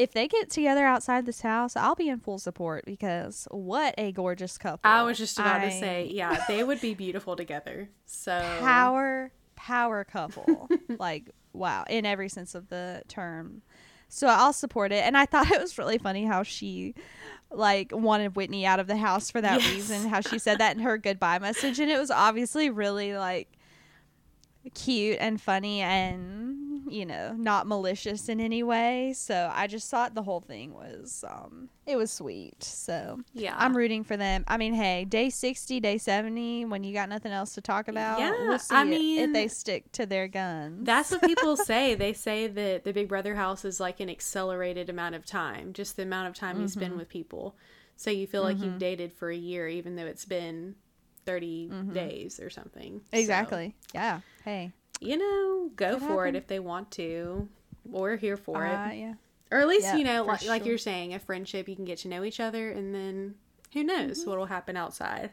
if 0.00 0.12
they 0.12 0.26
get 0.26 0.48
together 0.48 0.84
outside 0.86 1.26
this 1.26 1.42
house, 1.42 1.76
I'll 1.76 1.94
be 1.94 2.08
in 2.08 2.20
full 2.20 2.38
support 2.38 2.84
because 2.86 3.46
what 3.50 3.94
a 3.98 4.12
gorgeous 4.12 4.56
couple. 4.56 4.90
I 4.90 5.02
was 5.02 5.18
just 5.18 5.38
about 5.38 5.58
to 5.58 5.70
say, 5.70 6.08
yeah, 6.10 6.42
they 6.48 6.64
would 6.64 6.80
be 6.80 6.94
beautiful 6.94 7.36
together. 7.36 7.90
So 8.06 8.56
power 8.60 9.30
power 9.56 10.04
couple. 10.04 10.70
like 10.98 11.30
wow, 11.52 11.84
in 11.90 12.06
every 12.06 12.30
sense 12.30 12.54
of 12.54 12.68
the 12.70 13.02
term. 13.08 13.60
So 14.08 14.26
I'll 14.26 14.54
support 14.54 14.90
it. 14.90 15.04
And 15.04 15.18
I 15.18 15.26
thought 15.26 15.50
it 15.52 15.60
was 15.60 15.76
really 15.76 15.98
funny 15.98 16.24
how 16.24 16.42
she 16.44 16.94
like 17.50 17.92
wanted 17.94 18.36
Whitney 18.36 18.64
out 18.64 18.80
of 18.80 18.86
the 18.86 18.96
house 18.96 19.30
for 19.30 19.40
that 19.42 19.60
Yes. 19.60 19.70
reason, 19.74 20.08
how 20.08 20.20
she 20.22 20.38
said 20.38 20.58
that 20.58 20.76
in 20.76 20.82
her 20.82 20.96
goodbye 20.96 21.38
message 21.40 21.78
and 21.78 21.90
it 21.90 21.98
was 21.98 22.10
obviously 22.10 22.70
really 22.70 23.14
like 23.14 23.48
cute 24.74 25.18
and 25.20 25.40
funny 25.40 25.80
and 25.80 26.59
you 26.88 27.06
know, 27.06 27.34
not 27.36 27.66
malicious 27.66 28.28
in 28.28 28.40
any 28.40 28.62
way. 28.62 29.12
So 29.14 29.50
I 29.54 29.66
just 29.66 29.90
thought 29.90 30.14
the 30.14 30.22
whole 30.22 30.40
thing 30.40 30.74
was 30.74 31.24
um 31.28 31.68
it 31.86 31.96
was 31.96 32.10
sweet. 32.10 32.62
So 32.62 33.20
yeah, 33.32 33.54
I'm 33.58 33.76
rooting 33.76 34.04
for 34.04 34.16
them. 34.16 34.44
I 34.46 34.56
mean, 34.56 34.74
hey, 34.74 35.04
day 35.04 35.30
60, 35.30 35.80
day 35.80 35.98
70, 35.98 36.66
when 36.66 36.84
you 36.84 36.92
got 36.92 37.08
nothing 37.08 37.32
else 37.32 37.54
to 37.54 37.60
talk 37.60 37.88
about, 37.88 38.20
Yeah, 38.20 38.30
we'll 38.30 38.58
see 38.58 38.74
I 38.74 38.84
mean, 38.84 39.18
if 39.18 39.24
mean, 39.24 39.32
they 39.32 39.48
stick 39.48 39.90
to 39.92 40.06
their 40.06 40.28
guns. 40.28 40.84
That's 40.84 41.10
what 41.10 41.22
people 41.22 41.56
say. 41.70 41.94
They 41.94 42.12
say 42.12 42.46
that 42.46 42.84
the 42.84 42.92
Big 42.92 43.08
Brother 43.08 43.34
house 43.34 43.64
is 43.64 43.80
like 43.80 44.00
an 44.00 44.10
accelerated 44.10 44.88
amount 44.88 45.14
of 45.14 45.26
time, 45.26 45.72
just 45.72 45.96
the 45.96 46.02
amount 46.02 46.28
of 46.28 46.34
time 46.34 46.60
you 46.60 46.68
spend 46.68 46.90
mm-hmm. 46.90 46.98
with 46.98 47.08
people. 47.08 47.56
So 47.96 48.10
you 48.10 48.26
feel 48.26 48.42
like 48.42 48.56
you've 48.58 48.68
mm-hmm. 48.68 48.78
dated 48.78 49.12
for 49.12 49.30
a 49.30 49.36
year, 49.36 49.68
even 49.68 49.96
though 49.96 50.06
it's 50.06 50.24
been 50.24 50.74
30 51.26 51.68
mm-hmm. 51.68 51.92
days 51.92 52.40
or 52.40 52.48
something. 52.50 53.02
So, 53.12 53.18
exactly. 53.18 53.74
Yeah. 53.94 54.20
Hey. 54.44 54.72
You 55.00 55.16
know, 55.16 55.70
go 55.76 55.98
for 55.98 56.26
it 56.26 56.34
if 56.36 56.46
they 56.46 56.60
want 56.60 56.90
to. 56.92 57.48
We're 57.84 58.16
here 58.16 58.36
for 58.36 58.64
Uh, 58.66 58.90
it. 58.90 58.96
yeah. 58.98 59.14
Or 59.50 59.58
at 59.58 59.66
least, 59.68 59.84
yeah, 59.84 59.96
you 59.96 60.04
know, 60.04 60.22
like, 60.24 60.44
like 60.44 60.64
you're 60.64 60.78
saying, 60.78 61.12
a 61.14 61.18
friendship, 61.18 61.68
you 61.68 61.74
can 61.74 61.84
get 61.84 61.98
to 61.98 62.08
know 62.08 62.22
each 62.22 62.38
other, 62.38 62.70
and 62.70 62.94
then 62.94 63.34
who 63.72 63.82
knows 63.82 64.20
Mm-hmm. 64.20 64.30
what 64.30 64.38
will 64.38 64.46
happen 64.46 64.76
outside. 64.76 65.30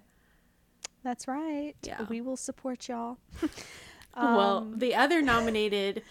That's 1.04 1.28
right. 1.28 1.76
Yeah. 1.84 2.06
We 2.10 2.22
will 2.22 2.38
support 2.38 2.88
y'all. 2.90 3.18
well, 4.16 4.58
Um, 4.60 4.80
the 4.80 4.96
other 4.96 5.22
nominated 5.22 6.02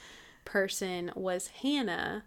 person 0.45 1.11
was 1.17 1.49
Hannah, 1.49 2.25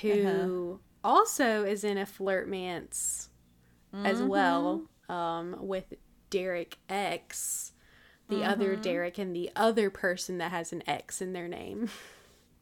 who 0.00 0.80
Uh-huh. 1.04 1.12
also 1.12 1.64
is 1.64 1.84
in 1.84 1.98
a 1.98 2.06
flirtmance 2.06 3.28
as 3.92 4.22
well 4.22 4.82
um, 5.08 5.56
with 5.60 5.94
Derek 6.30 6.78
X, 6.88 7.72
the 8.28 8.44
other 8.44 8.76
Derek, 8.76 9.18
and 9.18 9.34
the 9.34 9.50
other 9.56 9.90
person 9.90 10.38
that 10.38 10.50
has 10.50 10.72
an 10.72 10.82
X 10.86 11.20
in 11.20 11.32
their 11.32 11.48
name. 11.48 11.88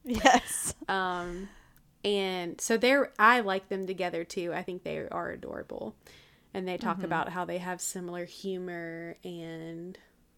Yes. 0.07 0.75
Um, 0.87 1.49
and 2.03 2.61
so 2.61 2.77
they're 2.77 3.11
I 3.17 3.39
like 3.39 3.69
them 3.69 3.87
together 3.87 4.23
too. 4.23 4.53
I 4.53 4.61
think 4.61 4.83
they 4.83 4.99
are 4.99 5.31
adorable, 5.31 5.95
and 6.53 6.67
they 6.67 6.77
talk 6.77 7.01
about 7.01 7.29
how 7.29 7.43
they 7.45 7.57
have 7.57 7.81
similar 7.81 8.25
humor 8.25 9.17
and 9.23 9.97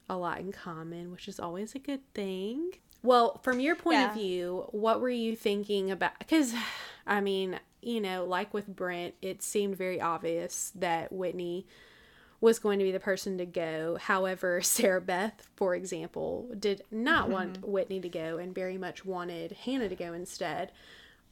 a 0.09 0.15
lot 0.15 0.39
in 0.39 0.53
common, 0.53 1.11
which 1.11 1.27
is 1.27 1.37
always 1.39 1.75
a 1.75 1.79
good 1.79 1.99
thing. 2.13 2.71
Well, 3.03 3.39
from 3.43 3.59
your 3.59 3.75
point 3.75 3.99
of 3.99 4.13
view, 4.13 4.67
what 4.71 5.01
were 5.01 5.09
you 5.09 5.35
thinking 5.35 5.91
about? 5.91 6.17
Because, 6.19 6.53
I 7.05 7.21
mean, 7.21 7.59
you 7.81 8.01
know, 8.01 8.25
like 8.25 8.53
with 8.53 8.67
Brent, 8.67 9.15
it 9.21 9.43
seemed 9.43 9.75
very 9.75 10.01
obvious 10.01 10.71
that 10.75 11.11
Whitney 11.11 11.67
was 12.39 12.59
going 12.59 12.79
to 12.79 12.85
be 12.85 12.91
the 12.91 12.99
person 12.99 13.37
to 13.37 13.45
go. 13.45 13.97
However, 13.99 14.61
Sarah 14.61 15.01
Beth, 15.01 15.47
for 15.55 15.75
example, 15.75 16.49
did 16.59 16.83
not 16.91 17.29
want 17.29 17.67
Whitney 17.67 17.99
to 18.01 18.09
go 18.09 18.37
and 18.37 18.53
very 18.53 18.77
much 18.77 19.05
wanted 19.05 19.51
Hannah 19.51 19.89
to 19.89 19.95
go 19.95 20.13
instead. 20.13 20.71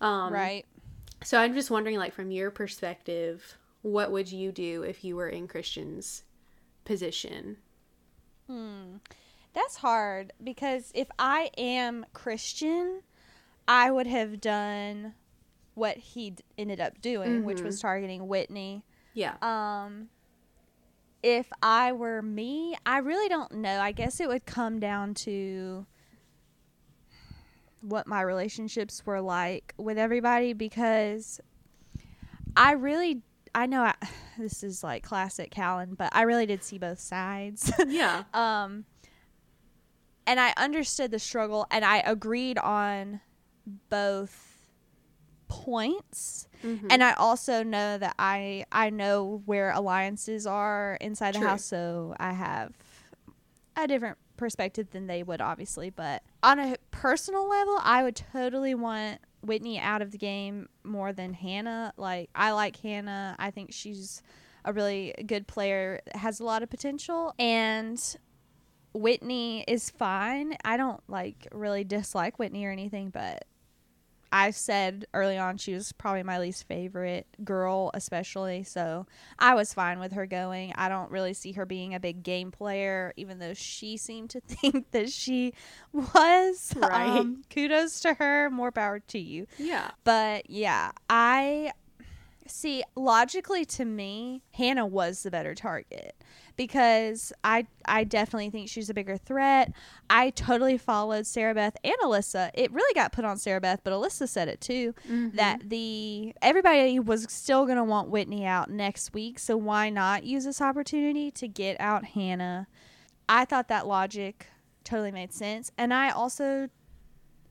Um, 0.01 0.33
right. 0.33 0.65
So 1.23 1.39
I'm 1.39 1.53
just 1.53 1.71
wondering, 1.71 1.97
like, 1.97 2.13
from 2.13 2.31
your 2.31 2.51
perspective, 2.51 3.57
what 3.81 4.11
would 4.11 4.31
you 4.31 4.51
do 4.51 4.83
if 4.83 5.03
you 5.03 5.15
were 5.15 5.29
in 5.29 5.47
Christian's 5.47 6.23
position? 6.83 7.57
That's 9.53 9.77
hard 9.77 10.33
because 10.43 10.91
if 10.93 11.07
I 11.17 11.49
am 11.57 12.05
Christian, 12.13 13.01
I 13.67 13.89
would 13.89 14.07
have 14.07 14.41
done 14.41 15.13
what 15.73 15.97
he 15.97 16.35
ended 16.57 16.81
up 16.81 17.01
doing, 17.01 17.43
which 17.43 17.61
was 17.61 17.79
targeting 17.79 18.27
Whitney. 18.27 18.83
Yeah. 19.13 19.35
Um, 19.41 20.09
if 21.25 21.51
I 21.63 21.91
were 21.91 22.21
me, 22.21 22.75
I 22.85 22.99
really 22.99 23.27
don't 23.27 23.51
know. 23.53 23.79
I 23.79 23.91
guess 23.91 24.19
it 24.19 24.27
would 24.27 24.45
come 24.45 24.79
down 24.79 25.15
to 25.15 25.87
what 27.81 28.05
my 28.05 28.21
relationships 28.21 29.03
were 29.07 29.21
like 29.21 29.73
with 29.75 29.97
everybody 29.97 30.53
because 30.53 31.41
I 32.55 32.73
really 32.73 33.23
I 33.55 33.65
know 33.65 33.81
I, 33.81 33.95
this 34.37 34.61
is 34.61 34.83
like 34.83 35.01
classic 35.01 35.49
Callan, 35.49 35.95
but 35.95 36.09
I 36.15 36.21
really 36.21 36.45
did 36.45 36.63
see 36.63 36.77
both 36.77 36.99
sides. 36.99 37.71
yeah. 37.87 38.25
um 38.35 38.85
and 40.27 40.39
I 40.39 40.53
understood 40.57 41.09
the 41.09 41.19
struggle 41.19 41.65
and 41.71 41.83
I 41.83 42.03
agreed 42.05 42.59
on 42.59 43.21
both 43.89 44.69
points 45.47 46.47
Mhm. 46.65 46.87
and 46.89 47.03
I 47.03 47.13
also 47.13 47.61
know 47.63 47.97
that 47.97 48.15
I 48.19 48.65
I 48.71 48.89
know 48.89 49.41
where 49.45 49.71
alliances 49.71 50.45
are 50.47 50.97
inside 50.99 51.35
the 51.35 51.39
house 51.47 51.63
so 51.65 52.15
I 52.19 52.33
have 52.33 52.73
a 53.75 53.87
different 53.87 54.17
perspective 54.37 54.89
than 54.91 55.07
they 55.07 55.23
would 55.23 55.39
obviously 55.41 55.89
but 55.89 56.23
on 56.43 56.59
a 56.59 56.75
personal 56.91 57.47
level 57.47 57.79
I 57.81 58.03
would 58.03 58.15
totally 58.15 58.73
want 58.75 59.19
Whitney 59.41 59.79
out 59.79 60.01
of 60.01 60.11
the 60.11 60.17
game 60.17 60.67
more 60.83 61.13
than 61.13 61.33
Hannah. 61.33 61.93
Like 61.97 62.29
I 62.33 62.51
like 62.51 62.77
Hannah. 62.77 63.35
I 63.37 63.51
think 63.51 63.71
she's 63.71 64.23
a 64.65 64.73
really 64.73 65.13
good 65.27 65.45
player 65.47 66.01
has 66.15 66.39
a 66.39 66.43
lot 66.43 66.63
of 66.63 66.69
potential 66.71 67.33
and 67.37 68.01
Whitney 68.93 69.63
is 69.67 69.89
fine. 69.91 70.55
I 70.65 70.77
don't 70.77 71.01
like 71.07 71.47
really 71.51 71.83
dislike 71.83 72.39
Whitney 72.39 72.65
or 72.65 72.71
anything 72.71 73.09
but 73.09 73.45
I 74.31 74.51
said 74.51 75.05
early 75.13 75.37
on 75.37 75.57
she 75.57 75.73
was 75.73 75.91
probably 75.91 76.23
my 76.23 76.39
least 76.39 76.67
favorite 76.67 77.27
girl, 77.43 77.91
especially. 77.93 78.63
So 78.63 79.05
I 79.39 79.55
was 79.55 79.73
fine 79.73 79.99
with 79.99 80.13
her 80.13 80.25
going. 80.25 80.73
I 80.75 80.89
don't 80.89 81.11
really 81.11 81.33
see 81.33 81.53
her 81.53 81.65
being 81.65 81.93
a 81.93 81.99
big 81.99 82.23
game 82.23 82.51
player, 82.51 83.13
even 83.15 83.39
though 83.39 83.53
she 83.53 83.97
seemed 83.97 84.29
to 84.31 84.39
think 84.47 84.91
that 84.91 85.09
she 85.09 85.53
was. 85.93 86.73
Right. 86.75 87.19
Um, 87.19 87.43
kudos 87.49 87.99
to 88.01 88.15
her. 88.15 88.49
More 88.49 88.71
power 88.71 88.99
to 88.99 89.19
you. 89.19 89.47
Yeah. 89.57 89.91
But 90.03 90.49
yeah, 90.49 90.91
I 91.09 91.71
see 92.47 92.83
logically 92.95 93.65
to 93.65 93.85
me, 93.85 94.43
Hannah 94.53 94.85
was 94.85 95.23
the 95.23 95.31
better 95.31 95.55
target 95.55 96.15
because 96.55 97.33
I 97.43 97.67
I 97.85 98.03
definitely 98.03 98.49
think 98.49 98.69
she's 98.69 98.89
a 98.89 98.93
bigger 98.93 99.17
threat. 99.17 99.71
I 100.09 100.29
totally 100.31 100.77
followed 100.77 101.25
Sarah 101.25 101.53
Beth 101.53 101.77
and 101.83 101.95
Alyssa. 102.03 102.51
It 102.53 102.71
really 102.71 102.93
got 102.93 103.11
put 103.11 103.25
on 103.25 103.37
Sarah 103.37 103.61
Beth, 103.61 103.81
but 103.83 103.93
Alyssa 103.93 104.27
said 104.27 104.47
it 104.47 104.61
too 104.61 104.93
mm-hmm. 105.07 105.35
that 105.35 105.69
the 105.69 106.33
everybody 106.41 106.99
was 106.99 107.27
still 107.29 107.65
going 107.65 107.77
to 107.77 107.83
want 107.83 108.09
Whitney 108.09 108.45
out 108.45 108.69
next 108.69 109.13
week, 109.13 109.39
so 109.39 109.57
why 109.57 109.89
not 109.89 110.23
use 110.23 110.45
this 110.45 110.61
opportunity 110.61 111.31
to 111.31 111.47
get 111.47 111.79
out 111.79 112.05
Hannah? 112.05 112.67
I 113.27 113.45
thought 113.45 113.67
that 113.69 113.87
logic 113.87 114.47
totally 114.83 115.11
made 115.11 115.33
sense, 115.33 115.71
and 115.77 115.93
I 115.93 116.09
also 116.09 116.69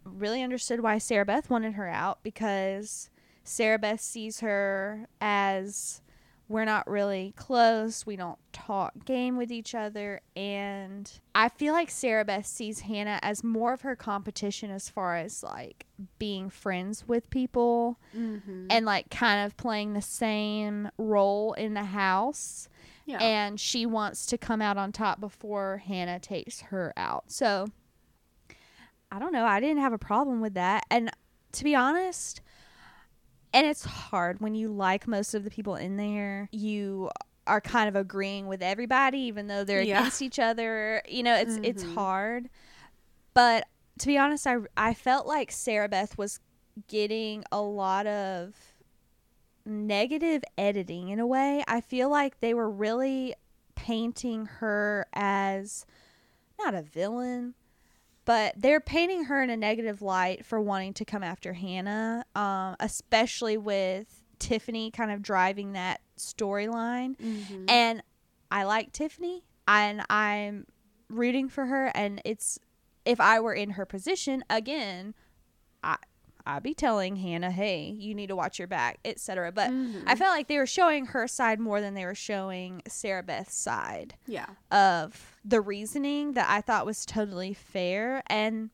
really 0.05 0.43
understood 0.43 0.81
why 0.81 0.99
Sarah 0.99 1.25
Beth 1.25 1.51
wanted 1.51 1.75
her 1.75 1.89
out 1.89 2.23
because 2.23 3.11
Sarah 3.43 3.79
Beth 3.79 4.01
sees 4.01 4.41
her 4.41 5.07
as 5.21 6.01
we're 6.49 6.65
not 6.67 6.87
really 6.89 7.33
close. 7.37 8.05
We 8.05 8.17
don't 8.17 8.39
talk 8.53 8.93
game 9.07 9.37
with 9.37 9.51
each 9.51 9.75
other. 9.75 10.21
And 10.37 11.11
I 11.35 11.49
feel 11.49 11.73
like 11.73 11.91
Sarah 11.91 12.25
Beth 12.25 12.45
sees 12.47 12.81
Hannah 12.81 13.19
as 13.23 13.43
more 13.43 13.73
of 13.73 13.81
her 13.81 13.97
competition 13.97 14.71
as 14.71 14.89
far 14.91 15.17
as 15.17 15.43
like 15.43 15.87
being 16.19 16.51
friends 16.51 17.09
with 17.09 17.31
people 17.31 17.99
Mm-hmm. 18.17 18.67
and 18.71 18.85
like 18.87 19.11
kind 19.11 19.47
of 19.47 19.57
playing 19.57 19.95
the 19.95 20.03
same 20.03 20.91
role 20.99 21.55
in 21.55 21.75
the 21.75 21.85
house. 21.85 22.69
Yeah. 23.07 23.19
And 23.23 23.59
she 23.59 23.87
wants 23.87 24.27
to 24.27 24.39
come 24.39 24.61
out 24.63 24.77
on 24.77 24.93
top 24.93 25.21
before 25.21 25.83
Hannah 25.87 26.21
takes 26.21 26.61
her 26.63 26.93
out. 26.97 27.25
So 27.31 27.67
I 29.11 29.19
don't 29.19 29.33
know. 29.33 29.45
I 29.47 29.61
didn't 29.61 29.83
have 29.83 29.93
a 29.93 29.99
problem 29.99 30.41
with 30.41 30.55
that. 30.55 30.85
And 30.91 31.11
to 31.53 31.65
be 31.65 31.75
honest, 31.75 32.41
and 33.55 33.67
it's 33.67 33.85
hard 33.85 34.41
when 34.41 34.55
you 34.55 34.69
like 34.69 35.07
most 35.09 35.33
of 35.35 35.45
the 35.45 35.51
people 35.51 35.77
in 35.77 35.97
there, 35.97 36.49
you 36.53 37.11
are 37.47 37.61
kind 37.61 37.89
of 37.89 37.97
agreeing 37.97 38.47
with 38.47 38.63
everybody 38.63 39.19
even 39.21 39.47
though 39.47 39.65
they're 39.65 39.83
Yeah. 39.83 40.01
against 40.01 40.21
each 40.23 40.39
other. 40.39 41.03
You 41.09 41.23
know, 41.23 41.35
it's 41.37 41.59
it's 41.63 41.83
Mhm. 41.85 41.95
hard. 41.95 42.51
But 43.33 43.67
to 43.99 44.07
be 44.07 44.19
honest, 44.19 44.47
I 44.47 44.57
I 44.77 44.93
felt 44.95 45.27
like 45.27 45.51
Sarah 45.53 45.89
Beth 45.89 46.19
was 46.19 46.41
getting 46.89 47.45
a 47.53 47.61
lot 47.63 48.07
of 48.07 48.55
negative 49.65 50.43
editing 50.59 51.09
in 51.09 51.19
a 51.21 51.27
way. 51.27 51.63
I 51.67 51.81
feel 51.81 52.09
like 52.11 52.41
they 52.41 52.55
were 52.55 52.71
really 52.71 53.35
painting 53.75 54.47
her 54.47 55.07
as 55.15 55.87
not 56.59 56.75
a 56.75 56.83
villain, 56.83 57.55
but 58.25 58.55
they're 58.57 58.81
painting 58.81 59.25
her 59.25 59.43
in 59.43 59.51
a 59.51 59.57
negative 59.57 60.03
light 60.03 60.45
for 60.45 60.61
wanting 60.61 60.95
to 60.95 61.05
come 61.05 61.23
after 61.23 61.53
Hannah, 61.53 62.25
um, 62.35 62.77
especially 62.81 63.57
with 63.57 64.23
Tiffany 64.39 64.91
kind 64.91 65.11
of 65.11 65.23
driving 65.23 65.73
that 65.73 66.01
storyline. 66.19 67.17
Mhm. 67.17 67.71
And 67.71 68.03
I 68.51 68.65
like 68.65 68.93
Tiffany, 68.93 69.45
and 69.67 70.03
I'm 70.09 70.67
rooting 71.09 71.49
for 71.49 71.67
her. 71.67 71.87
And 71.95 72.21
it's 72.25 72.59
if 73.05 73.21
I 73.21 73.41
were 73.41 73.55
in 73.55 73.71
her 73.71 73.85
position 73.85 74.45
again, 74.49 75.15
I 75.83 75.97
I'd 76.47 76.63
be 76.63 76.75
telling 76.75 77.17
Hannah, 77.17 77.51
"Hey, 77.51 77.87
you 77.99 78.15
need 78.15 78.27
to 78.27 78.37
watch 78.37 78.59
your 78.59 78.69
back," 78.69 78.99
etc. 79.05 79.51
But 79.51 79.71
Mhm. 79.71 80.03
I 80.07 80.15
felt 80.15 80.31
like 80.31 80.47
they 80.47 80.59
were 80.59 80.67
showing 80.67 81.07
her 81.07 81.27
side 81.27 81.59
more 81.59 81.81
than 81.81 81.95
they 81.95 82.05
were 82.05 82.15
showing 82.15 82.83
Sarah 82.87 83.23
Beth's 83.23 83.55
side 83.55 84.17
yeah. 84.27 84.47
of 84.71 85.37
the 85.45 85.61
reasoning 85.61 86.33
that 86.33 86.49
I 86.51 86.61
thought 86.61 86.85
was 86.85 87.07
totally 87.07 87.55
fair. 87.55 88.23
And, 88.27 88.71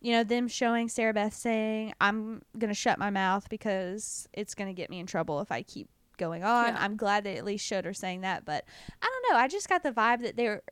you 0.00 0.12
know, 0.12 0.22
them 0.22 0.46
showing 0.48 0.88
Sarah 0.88 1.12
Beth 1.12 1.34
saying, 1.34 1.92
I'm 2.00 2.42
going 2.58 2.68
to 2.70 2.74
shut 2.74 2.98
my 2.98 3.10
mouth 3.10 3.48
because 3.48 4.28
it's 4.32 4.54
going 4.54 4.68
to 4.68 4.74
get 4.74 4.90
me 4.90 5.00
in 5.00 5.06
trouble 5.06 5.40
if 5.40 5.50
I 5.50 5.62
keep 5.62 5.88
going 6.18 6.44
on. 6.44 6.74
Yeah. 6.74 6.82
I'm 6.84 6.96
glad 6.96 7.24
they 7.24 7.36
at 7.36 7.44
least 7.44 7.66
showed 7.66 7.84
her 7.84 7.94
saying 7.94 8.20
that. 8.20 8.44
But 8.44 8.64
I 9.02 9.06
don't 9.06 9.32
know. 9.34 9.38
I 9.40 9.48
just 9.48 9.68
got 9.68 9.82
the 9.82 9.90
vibe 9.92 10.22
that 10.22 10.36
they're 10.36 10.62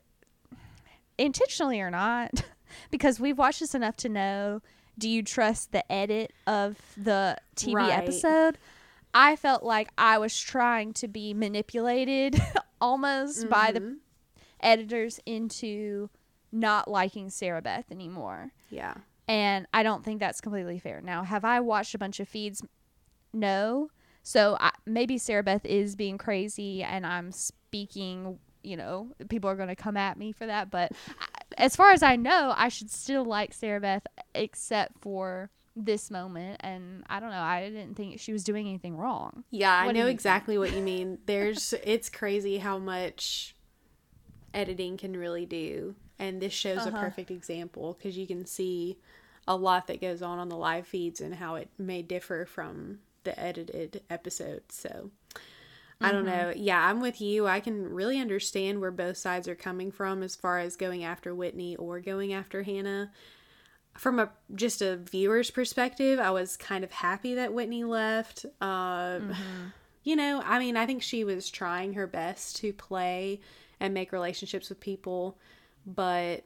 intentionally 1.19 1.81
or 1.81 1.91
not, 1.91 2.45
because 2.91 3.19
we've 3.19 3.39
watched 3.39 3.61
this 3.61 3.75
enough 3.75 3.97
to 3.97 4.09
know 4.09 4.63
do 4.99 5.09
you 5.09 5.23
trust 5.23 5.73
the 5.73 5.91
edit 5.91 6.33
of 6.47 6.77
the 6.97 7.37
TV 7.57 7.75
Right. 7.75 7.93
episode? 7.93 8.59
I 9.15 9.37
felt 9.37 9.63
like 9.63 9.89
I 9.97 10.19
was 10.19 10.39
trying 10.39 10.93
to 10.95 11.09
be 11.09 11.33
manipulated 11.35 12.41
almost 12.81 13.49
by 13.49 13.73
the 13.73 13.81
Mhm. 13.81 13.97
editors 14.61 15.21
into 15.25 16.11
not 16.53 16.89
liking 16.89 17.31
Sarah 17.31 17.63
Beth 17.63 17.91
anymore. 17.91 18.53
Yeah. 18.71 18.95
And 19.27 19.67
I 19.75 19.83
don't 19.83 20.05
think 20.05 20.21
that's 20.21 20.41
completely 20.41 20.79
fair. 20.79 21.01
Now, 21.01 21.23
have 21.23 21.45
I 21.45 21.61
watched 21.61 21.95
a 21.95 21.99
bunch 21.99 22.19
of 22.21 22.29
feeds? 22.29 22.63
No. 23.33 23.91
So 24.23 24.57
I, 24.61 24.71
maybe 24.87 25.19
Sarah 25.19 25.43
Beth 25.43 25.65
is 25.65 25.97
being 25.97 26.19
crazy 26.19 26.83
and 26.83 27.07
I'm 27.07 27.33
speaking, 27.33 28.39
you 28.69 28.77
know, 28.77 29.09
people 29.29 29.49
are 29.51 29.57
going 29.57 29.69
to 29.69 29.77
come 29.77 29.97
at 29.97 30.19
me 30.19 30.33
for 30.33 30.47
that. 30.47 30.71
But 30.71 30.93
as 31.57 31.75
far 31.75 31.91
as 31.93 32.03
I 32.03 32.17
know, 32.17 32.53
I 32.57 32.69
should 32.69 32.91
still 32.91 33.25
like 33.25 33.53
Sarah 33.55 33.81
Beth 33.81 34.07
except 34.35 35.01
for 35.01 35.51
this 35.75 36.11
moment 36.11 36.57
and 36.61 37.05
I 37.09 37.21
don't 37.21 37.31
know, 37.31 37.41
I 37.41 37.63
didn't 37.71 37.95
think 37.95 38.19
she 38.21 38.33
was 38.33 38.43
doing 38.43 38.67
anything 38.69 38.97
wrong. 38.97 39.45
Yeah, 39.51 39.73
I 39.73 39.87
What 39.87 39.93
do 39.95 40.01
know 40.01 40.07
exactly 40.09 40.59
what 40.59 40.73
you 40.73 40.83
mean. 40.83 41.19
There's 41.27 41.73
it's 41.85 42.09
crazy 42.09 42.59
how 42.59 42.79
much 42.79 43.55
editing 44.55 44.97
can 44.97 45.17
really 45.17 45.47
do. 45.47 45.95
And 46.19 46.41
this 46.43 46.53
shows 46.53 46.85
a 46.85 46.89
Uh-huh. 46.89 46.99
perfect 47.01 47.31
example 47.31 47.97
because 47.97 48.19
you 48.19 48.27
can 48.27 48.45
see 48.45 48.99
a 49.47 49.57
lot 49.57 49.87
that 49.87 50.01
goes 50.01 50.21
on 50.21 50.39
on 50.39 50.49
the 50.49 50.57
live 50.57 50.87
feeds 50.87 51.21
and 51.21 51.37
how 51.37 51.55
it 51.55 51.69
may 51.79 52.03
differ 52.03 52.45
from 52.45 52.99
the 53.25 53.39
edited 53.39 54.03
episodes. 54.11 54.75
So 54.75 55.11
I 56.01 56.13
don't 56.13 56.27
mm-hmm. 56.27 56.49
know. 56.49 56.53
Yeah, 56.57 56.85
I'm 56.85 57.01
with 57.01 57.21
you. 57.21 57.47
I 57.47 57.61
can 57.61 57.89
really 57.89 58.21
understand 58.21 58.81
where 58.81 58.93
both 58.93 59.17
sides 59.17 59.49
are 59.49 59.57
coming 59.57 59.91
from 59.91 60.23
as 60.23 60.37
far 60.37 60.61
as 60.61 60.77
going 60.77 61.03
after 61.03 61.35
Whitney 61.35 61.75
or 61.77 62.01
going 62.01 62.33
after 62.33 62.63
Hannah. 62.63 63.11
From 63.97 64.21
a 64.21 64.31
just 64.55 64.81
a 64.81 64.97
viewer's 64.97 65.51
perspective, 65.51 66.21
I 66.21 66.31
was 66.31 66.57
kind 66.57 66.85
of 66.85 66.93
happy 66.93 67.35
that 67.35 67.53
Whitney 67.53 67.83
left. 67.83 68.47
Um, 68.61 68.71
mm-hmm. 68.71 69.67
You 70.05 70.15
know, 70.15 70.41
I 70.45 70.61
mean, 70.61 70.77
I 70.77 70.87
think 70.87 71.03
she 71.03 71.25
was 71.25 71.51
trying 71.51 71.95
her 71.95 72.07
best 72.07 72.57
to 72.59 72.73
play 72.73 73.41
and 73.81 73.93
make 73.93 74.13
relationships 74.13 74.69
with 74.69 74.79
people, 74.79 75.37
but 75.85 76.45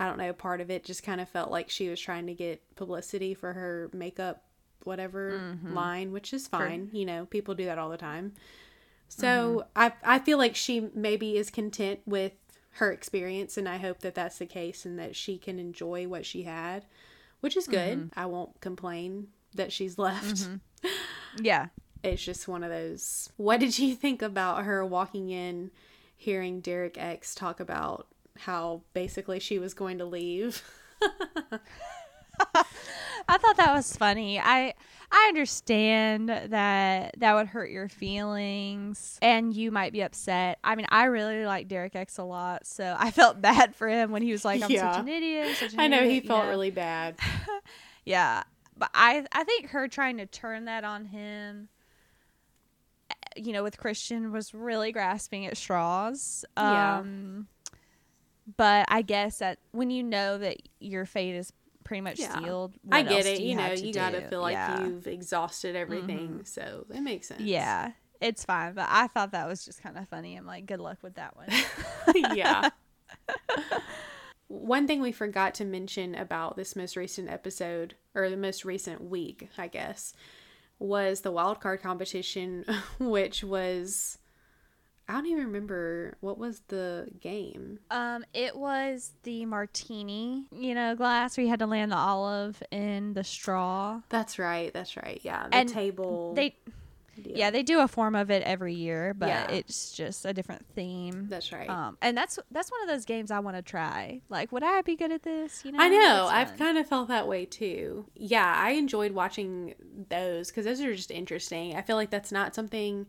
I 0.00 0.06
don't 0.06 0.16
know. 0.16 0.32
Part 0.32 0.62
of 0.62 0.70
it 0.70 0.84
just 0.84 1.02
kind 1.02 1.20
of 1.20 1.28
felt 1.28 1.50
like 1.50 1.68
she 1.68 1.90
was 1.90 2.00
trying 2.00 2.26
to 2.26 2.34
get 2.34 2.62
publicity 2.74 3.34
for 3.34 3.52
her 3.52 3.90
makeup, 3.92 4.44
whatever 4.84 5.32
mm-hmm. 5.32 5.74
line, 5.74 6.10
which 6.12 6.32
is 6.32 6.48
fine. 6.48 6.88
You 6.92 7.04
know, 7.04 7.26
people 7.26 7.54
do 7.54 7.66
that 7.66 7.78
all 7.78 7.90
the 7.90 7.98
time. 7.98 8.32
So 9.08 9.66
I 9.74 9.92
I 10.04 10.18
feel 10.18 10.38
like 10.38 10.54
she 10.54 10.90
maybe 10.94 11.36
is 11.36 11.50
content 11.50 12.00
with 12.06 12.32
her 12.72 12.92
experience, 12.92 13.56
and 13.56 13.68
I 13.68 13.78
hope 13.78 14.00
that 14.00 14.14
that's 14.14 14.38
the 14.38 14.46
case, 14.46 14.84
and 14.84 14.98
that 14.98 15.16
she 15.16 15.38
can 15.38 15.58
enjoy 15.58 16.06
what 16.06 16.24
she 16.24 16.44
had, 16.44 16.84
which 17.40 17.56
is 17.56 17.66
good. 17.66 17.98
Mm-hmm. 17.98 18.20
I 18.20 18.26
won't 18.26 18.60
complain 18.60 19.28
that 19.54 19.72
she's 19.72 19.98
left. 19.98 20.36
Mm-hmm. 20.36 20.56
Yeah. 21.40 21.66
It's 22.02 22.24
just 22.24 22.48
one 22.48 22.64
of 22.64 22.70
those. 22.70 23.30
What 23.36 23.60
did 23.60 23.78
you 23.78 23.94
think 23.94 24.22
about 24.22 24.64
her 24.64 24.84
walking 24.84 25.30
in, 25.30 25.70
hearing 26.16 26.60
Derek 26.60 26.96
X 26.98 27.34
talk 27.34 27.60
about 27.60 28.08
how 28.38 28.82
basically 28.94 29.38
she 29.38 29.58
was 29.58 29.74
going 29.74 29.98
to 29.98 30.04
leave? 30.04 30.62
I 32.54 33.38
thought 33.38 33.56
that 33.56 33.74
was 33.74 33.96
funny. 33.96 34.38
I 34.40 34.74
I 35.10 35.26
understand 35.28 36.28
that 36.28 37.14
that 37.18 37.34
would 37.34 37.46
hurt 37.46 37.70
your 37.70 37.88
feelings 37.88 39.18
and 39.22 39.54
you 39.54 39.70
might 39.70 39.92
be 39.92 40.02
upset. 40.02 40.58
I 40.62 40.74
mean, 40.74 40.86
I 40.90 41.04
really 41.04 41.46
like 41.46 41.66
Derek 41.68 41.96
X 41.96 42.18
a 42.18 42.24
lot, 42.24 42.66
so 42.66 42.94
I 42.98 43.10
felt 43.10 43.40
bad 43.40 43.74
for 43.74 43.88
him 43.88 44.10
when 44.10 44.22
he 44.22 44.32
was 44.32 44.44
like, 44.44 44.62
"I'm 44.62 44.70
Yeah. 44.70 44.92
such 44.92 45.00
an 45.00 45.08
idiot." 45.08 45.56
Such 45.56 45.72
an 45.74 45.80
I 45.80 45.88
know 45.88 46.02
he 46.02 46.08
idiot," 46.18 46.24
you 46.24 46.28
felt 46.28 46.44
know? 46.44 46.50
really 46.50 46.70
bad. 46.70 47.16
Yeah, 48.04 48.42
but 48.76 48.88
I 48.94 49.26
I 49.32 49.44
think 49.44 49.68
her 49.70 49.86
trying 49.88 50.16
to 50.16 50.24
turn 50.26 50.64
that 50.64 50.82
on 50.82 51.04
him, 51.06 51.68
eh, 53.10 53.14
you 53.36 53.52
know, 53.52 53.62
with 53.62 53.76
Christian 53.76 54.32
was 54.32 54.54
really 54.54 54.92
grasping 54.92 55.44
at 55.44 55.56
straws. 55.58 56.44
Yeah. 56.56 57.00
Um, 57.00 57.48
but 58.56 58.86
I 58.88 59.02
guess 59.02 59.38
that 59.40 59.58
when 59.72 59.90
you 59.90 60.02
know 60.02 60.38
that 60.38 60.56
your 60.80 61.04
fate 61.04 61.34
is 61.34 61.52
pretty 61.88 62.02
much 62.02 62.18
Yeah. 62.20 62.38
sealed, 62.38 62.74
I 62.92 63.02
get 63.02 63.12
else 63.12 63.26
it. 63.26 63.36
do 63.38 63.42
You 63.44 63.54
know, 63.56 63.62
have 63.62 63.78
to 63.78 63.86
you 63.86 63.94
gotta 63.94 64.20
do? 64.20 64.28
feel 64.28 64.42
like 64.42 64.52
Yeah. 64.52 64.84
you've 64.84 65.06
exhausted 65.06 65.74
everything, 65.74 66.28
mm-hmm. 66.28 66.44
so 66.44 66.84
it 66.92 67.00
makes 67.00 67.28
sense. 67.28 67.40
Yeah, 67.40 67.92
it's 68.20 68.44
fine. 68.44 68.74
But 68.74 68.88
I 68.90 69.06
thought 69.06 69.32
that 69.32 69.48
was 69.48 69.64
just 69.64 69.82
kind 69.82 69.96
of 69.96 70.06
funny. 70.08 70.36
I'm 70.36 70.44
like, 70.44 70.66
good 70.66 70.80
luck 70.80 70.98
with 71.02 71.14
that 71.14 71.34
one. 71.34 71.48
yeah. 72.36 72.68
One 74.48 74.86
thing 74.86 75.00
we 75.00 75.12
forgot 75.12 75.54
to 75.56 75.64
mention 75.64 76.14
about 76.14 76.56
this 76.56 76.74
most 76.76 76.96
recent 76.96 77.28
episode, 77.30 77.94
or 78.14 78.30
the 78.30 78.36
most 78.36 78.64
recent 78.64 79.02
week, 79.02 79.48
I 79.58 79.66
guess, 79.68 80.14
was 80.78 81.20
the 81.22 81.30
wild 81.32 81.60
card 81.60 81.82
competition, 81.82 82.64
which 82.98 83.42
was. 83.44 84.18
I 85.08 85.14
don't 85.14 85.26
even 85.26 85.46
remember 85.46 86.16
what 86.20 86.36
was 86.38 86.60
the 86.68 87.08
game. 87.20 87.78
um, 87.90 88.24
it 88.34 88.56
was 88.56 89.12
the 89.22 89.46
martini, 89.46 90.46
you 90.52 90.74
know, 90.74 90.94
glass 90.94 91.36
where 91.36 91.44
you 91.44 91.50
had 91.50 91.60
to 91.60 91.66
land 91.66 91.92
the 91.92 91.96
olive 91.96 92.62
in 92.70 93.14
the 93.14 93.24
straw. 93.24 94.00
That's 94.10 94.38
right. 94.38 94.72
That's 94.72 94.96
right. 94.96 95.18
Yeah, 95.22 95.48
the 95.48 95.54
And 95.54 95.68
table. 95.68 96.34
They, 96.34 96.56
deal. 97.22 97.36
yeah, 97.36 97.50
they 97.50 97.62
do 97.62 97.80
a 97.80 97.88
form 97.88 98.14
of 98.14 98.30
it 98.30 98.42
every 98.42 98.74
year, 98.74 99.14
but 99.14 99.28
Yeah. 99.28 99.50
it's 99.50 99.92
just 99.92 100.26
a 100.26 100.34
different 100.34 100.66
theme. 100.74 101.26
That's 101.30 101.52
right. 101.52 101.70
Um, 101.70 101.96
and 102.02 102.14
that's 102.16 102.38
that's 102.50 102.70
one 102.70 102.82
of 102.82 102.88
those 102.88 103.04
games 103.06 103.30
I 103.30 103.38
want 103.40 103.56
to 103.56 103.62
try. 103.62 104.20
Like, 104.28 104.52
would 104.52 104.62
I 104.62 104.82
be 104.82 104.94
good 104.94 105.10
at 105.10 105.22
this? 105.22 105.64
You 105.64 105.72
know, 105.72 105.78
I 105.80 105.88
know. 105.88 106.28
I've 106.30 106.56
kind 106.58 106.76
of 106.76 106.86
felt 106.86 107.08
that 107.08 107.26
way 107.26 107.46
too. 107.46 108.04
Yeah, 108.14 108.54
I 108.56 108.72
enjoyed 108.72 109.12
watching 109.12 109.74
those 110.10 110.48
because 110.48 110.66
those 110.66 110.80
are 110.82 110.94
just 110.94 111.10
interesting. 111.10 111.74
I 111.76 111.82
feel 111.82 111.96
like 111.96 112.10
that's 112.10 112.30
not 112.30 112.54
something, 112.54 113.06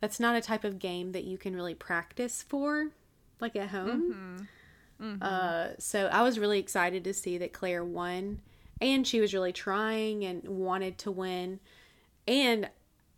that's 0.00 0.20
not 0.20 0.36
a 0.36 0.40
type 0.40 0.64
of 0.64 0.78
game 0.78 1.12
that 1.12 1.24
you 1.24 1.38
can 1.38 1.54
really 1.54 1.74
practice 1.74 2.42
for, 2.42 2.90
like 3.40 3.56
at 3.56 3.68
home. 3.68 4.46
Mm-hmm. 5.00 5.22
Uh, 5.22 5.68
so 5.78 6.06
I 6.06 6.22
was 6.22 6.38
really 6.38 6.58
excited 6.58 7.04
to 7.04 7.14
see 7.14 7.38
that 7.38 7.52
Claire 7.52 7.84
won, 7.84 8.40
and 8.80 9.06
she 9.06 9.20
was 9.20 9.34
really 9.34 9.52
trying 9.52 10.24
and 10.24 10.42
wanted 10.44 10.98
to 10.98 11.10
win. 11.10 11.60
And 12.26 12.70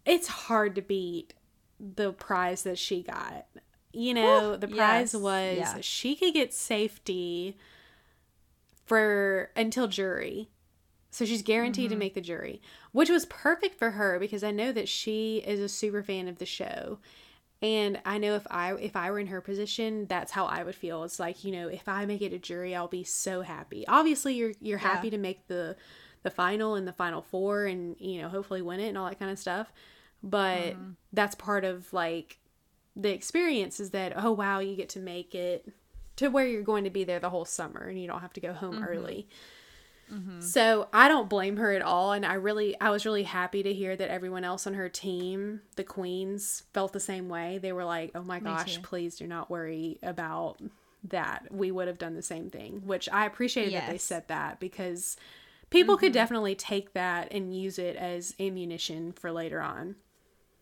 it's 0.05 0.29
hard 0.29 0.75
to 0.75 0.83
beat 0.83 1.35
the 1.79 2.13
prize 2.13 2.63
that 2.65 2.79
she 2.79 3.03
got. 3.03 3.47
You 3.93 4.15
know, 4.15 4.57
the 4.57 4.69
prize 4.69 5.15
yes, 5.15 5.15
was 5.15 5.57
yeah. 5.59 5.77
she 5.81 6.15
could 6.15 6.35
get 6.35 6.53
safety 6.53 7.57
for 8.87 9.51
until 9.57 9.89
jury. 9.89 10.51
So 11.19 11.25
she's 11.25 11.43
guaranteed 11.43 11.89
to 11.89 11.97
mm-hmm. 11.97 11.99
make 11.99 12.15
the 12.15 12.21
jury, 12.21 12.63
which 12.93 13.11
was 13.11 13.27
perfect 13.27 13.77
for 13.77 13.91
her 13.91 14.21
because 14.21 14.45
I 14.45 14.53
know 14.53 14.71
that 14.71 14.89
she 14.89 15.39
is 15.45 15.59
a 15.59 15.69
super 15.69 16.01
fan 16.01 16.29
of 16.29 16.39
the 16.39 16.47
show. 16.47 17.01
And 17.61 18.01
I 18.05 18.19
know 18.19 18.37
if 18.37 18.47
I 18.53 18.75
if 18.75 18.95
I 18.95 19.11
were 19.11 19.19
in 19.19 19.27
her 19.27 19.41
position, 19.41 20.07
that's 20.07 20.31
how 20.31 20.47
I 20.47 20.63
would 20.63 20.77
feel. 20.77 21.03
It's 21.03 21.19
like, 21.19 21.43
you 21.43 21.51
know, 21.51 21.67
if 21.67 21.89
I 21.89 22.07
make 22.07 22.23
it 22.23 22.33
a 22.33 22.39
jury, 22.39 22.73
I'll 22.73 22.87
be 22.87 23.03
so 23.03 23.43
happy. 23.43 23.85
Obviously, 23.89 24.35
you're 24.37 24.53
you're 24.61 24.79
Yeah. 24.79 24.95
happy 24.95 25.11
to 25.11 25.19
make 25.19 25.49
the 25.49 25.75
the 26.23 26.31
final 26.31 26.77
and 26.77 26.87
the 26.87 26.93
final 26.93 27.21
four 27.21 27.65
and, 27.65 27.97
you 27.99 28.23
know, 28.23 28.29
hopefully 28.29 28.63
win 28.63 28.79
it 28.79 28.87
and 28.87 28.97
all 28.97 29.09
that 29.09 29.19
kind 29.19 29.33
of 29.33 29.41
stuff. 29.41 29.73
But 30.23 30.75
mm-hmm. 30.75 30.91
that's 31.13 31.35
part 31.35 31.65
of 31.65 31.93
like 31.93 32.39
the 32.95 33.13
experience 33.13 33.81
is 33.81 33.91
that 33.91 34.13
oh 34.15 34.31
wow, 34.31 34.61
you 34.61 34.77
get 34.77 34.91
to 34.91 35.01
make 35.01 35.35
it 35.35 35.69
to 36.15 36.29
where 36.29 36.47
you're 36.47 36.63
going 36.63 36.85
to 36.85 36.91
be 36.91 37.03
there 37.03 37.19
the 37.19 37.31
whole 37.31 37.45
summer 37.45 37.89
and 37.89 38.01
you 38.01 38.07
don't 38.07 38.21
have 38.21 38.35
to 38.35 38.41
go 38.41 38.53
home 38.53 38.77
mm-hmm. 38.77 38.85
early. 38.85 39.29
So 40.41 40.89
I 40.93 41.09
don't 41.09 41.29
blame 41.29 41.57
her 41.57 41.73
at 41.73 41.83
all, 41.83 42.13
and 42.13 42.25
I 42.25 42.35
really, 42.35 42.79
I 42.81 42.91
was 42.91 43.05
really 43.05 43.25
happy 43.25 43.63
to 43.63 43.73
hear 43.73 43.97
that 43.97 44.11
everyone 44.11 44.45
else 44.45 44.67
on 44.67 44.75
her 44.75 44.89
team, 44.89 45.61
the 45.77 45.85
queens, 45.85 46.63
felt 46.73 46.93
the 46.93 47.01
same 47.01 47.29
way. 47.29 47.59
They 47.59 47.73
were 47.73 47.85
like, 47.85 48.13
"Oh 48.15 48.23
my 48.23 48.41
gosh, 48.41 48.81
please 48.83 49.17
do 49.17 49.27
not 49.27 49.51
worry 49.51 49.99
about 50.03 50.61
that. 51.05 51.47
We 51.51 51.71
would 51.71 51.89
have 51.89 51.99
done 51.99 52.15
the 52.15 52.23
same 52.23 52.51
thing." 52.51 52.83
Which 52.87 53.09
I 53.11 53.27
appreciated 53.27 53.75
that 53.75 53.91
they 53.91 53.99
said 53.99 54.29
that 54.29 54.61
because 54.61 55.17
people 55.71 55.97
could 55.97 56.13
definitely 56.13 56.55
take 56.55 56.95
that 56.95 57.29
and 57.31 57.55
use 57.55 57.79
it 57.79 57.97
as 57.97 58.35
ammunition 58.41 59.13
for 59.13 59.31
later 59.31 59.61
on. 59.61 59.97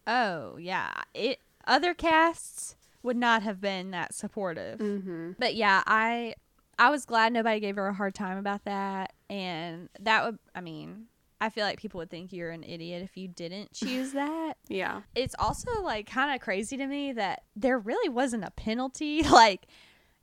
Oh 0.07 0.57
yeah, 0.57 1.03
it 1.15 1.41
other 1.67 1.95
casts 1.95 2.77
would 3.03 3.17
not 3.17 3.43
have 3.43 3.61
been 3.61 3.93
that 3.93 4.15
supportive. 4.15 4.81
Mm-hmm. 4.81 5.33
But 5.39 5.55
yeah, 5.55 5.83
I 5.87 6.35
I 6.79 6.91
was 6.91 7.05
glad 7.07 7.33
nobody 7.33 7.61
gave 7.61 7.77
her 7.77 7.89
a 7.89 7.95
hard 7.95 8.15
time 8.15 8.39
about 8.39 8.65
that, 8.65 9.13
and 9.31 9.89
that 10.01 10.25
would 10.25 10.39
I 10.55 10.61
mean 10.61 11.07
I 11.41 11.51
feel 11.51 11.65
like 11.65 11.79
people 11.79 11.99
would 11.99 12.11
think 12.11 12.33
you're 12.33 12.51
an 12.51 12.65
idiot 12.65 13.03
if 13.03 13.17
you 13.17 13.29
didn't 13.29 13.73
choose 13.75 14.13
that. 14.13 14.55
Yeah. 14.69 15.03
It's 15.15 15.35
also 15.39 15.83
like 15.83 16.09
kind 16.11 16.35
of 16.35 16.41
crazy 16.41 16.77
to 16.79 16.87
me 16.87 17.13
that 17.13 17.43
there 17.55 17.79
really 17.79 18.09
wasn't 18.09 18.45
a 18.45 18.51
penalty. 18.51 19.23
Like, 19.31 19.67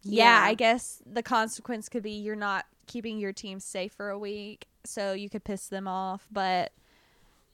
yeah, 0.01 0.41
Yeah. 0.41 0.49
I 0.49 0.53
guess 0.55 1.01
the 1.05 1.23
consequence 1.23 1.87
could 1.87 2.03
be 2.03 2.11
you're 2.11 2.35
not 2.35 2.65
keeping 2.87 3.19
your 3.19 3.31
team 3.31 3.59
safe 3.59 3.93
for 3.93 4.09
a 4.09 4.17
week, 4.19 4.65
so 4.85 5.13
you 5.13 5.29
could 5.29 5.43
piss 5.43 5.67
them 5.67 5.87
off, 5.87 6.27
but. 6.31 6.71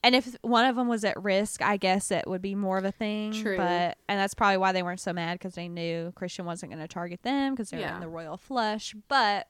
And 0.02 0.14
if 0.14 0.34
one 0.42 0.64
of 0.64 0.76
them 0.76 0.88
was 0.88 1.04
at 1.04 1.22
risk, 1.22 1.60
I 1.60 1.76
guess 1.76 2.10
it 2.10 2.26
would 2.26 2.40
be 2.40 2.54
more 2.54 2.78
of 2.78 2.84
a 2.86 2.92
thing. 2.92 3.32
True. 3.32 3.56
But 3.58 3.98
and 4.08 4.18
that's 4.18 4.32
probably 4.34 4.56
why 4.56 4.72
they 4.72 4.82
weren't 4.82 5.00
so 5.00 5.12
mad 5.12 5.34
because 5.38 5.54
they 5.54 5.68
knew 5.68 6.12
Christian 6.14 6.46
wasn't 6.46 6.72
going 6.72 6.82
to 6.82 6.88
target 6.88 7.22
them 7.22 7.52
because 7.54 7.68
they're 7.70 7.80
Yeah. 7.80 7.94
in 7.96 8.00
the 8.00 8.08
royal 8.08 8.36
flush. 8.38 8.94
But 9.08 9.48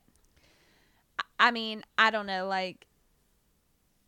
I- 1.38 1.50
mean, 1.52 1.84
I 1.96 2.10
don't 2.10 2.26
know. 2.26 2.46
Like 2.48 2.86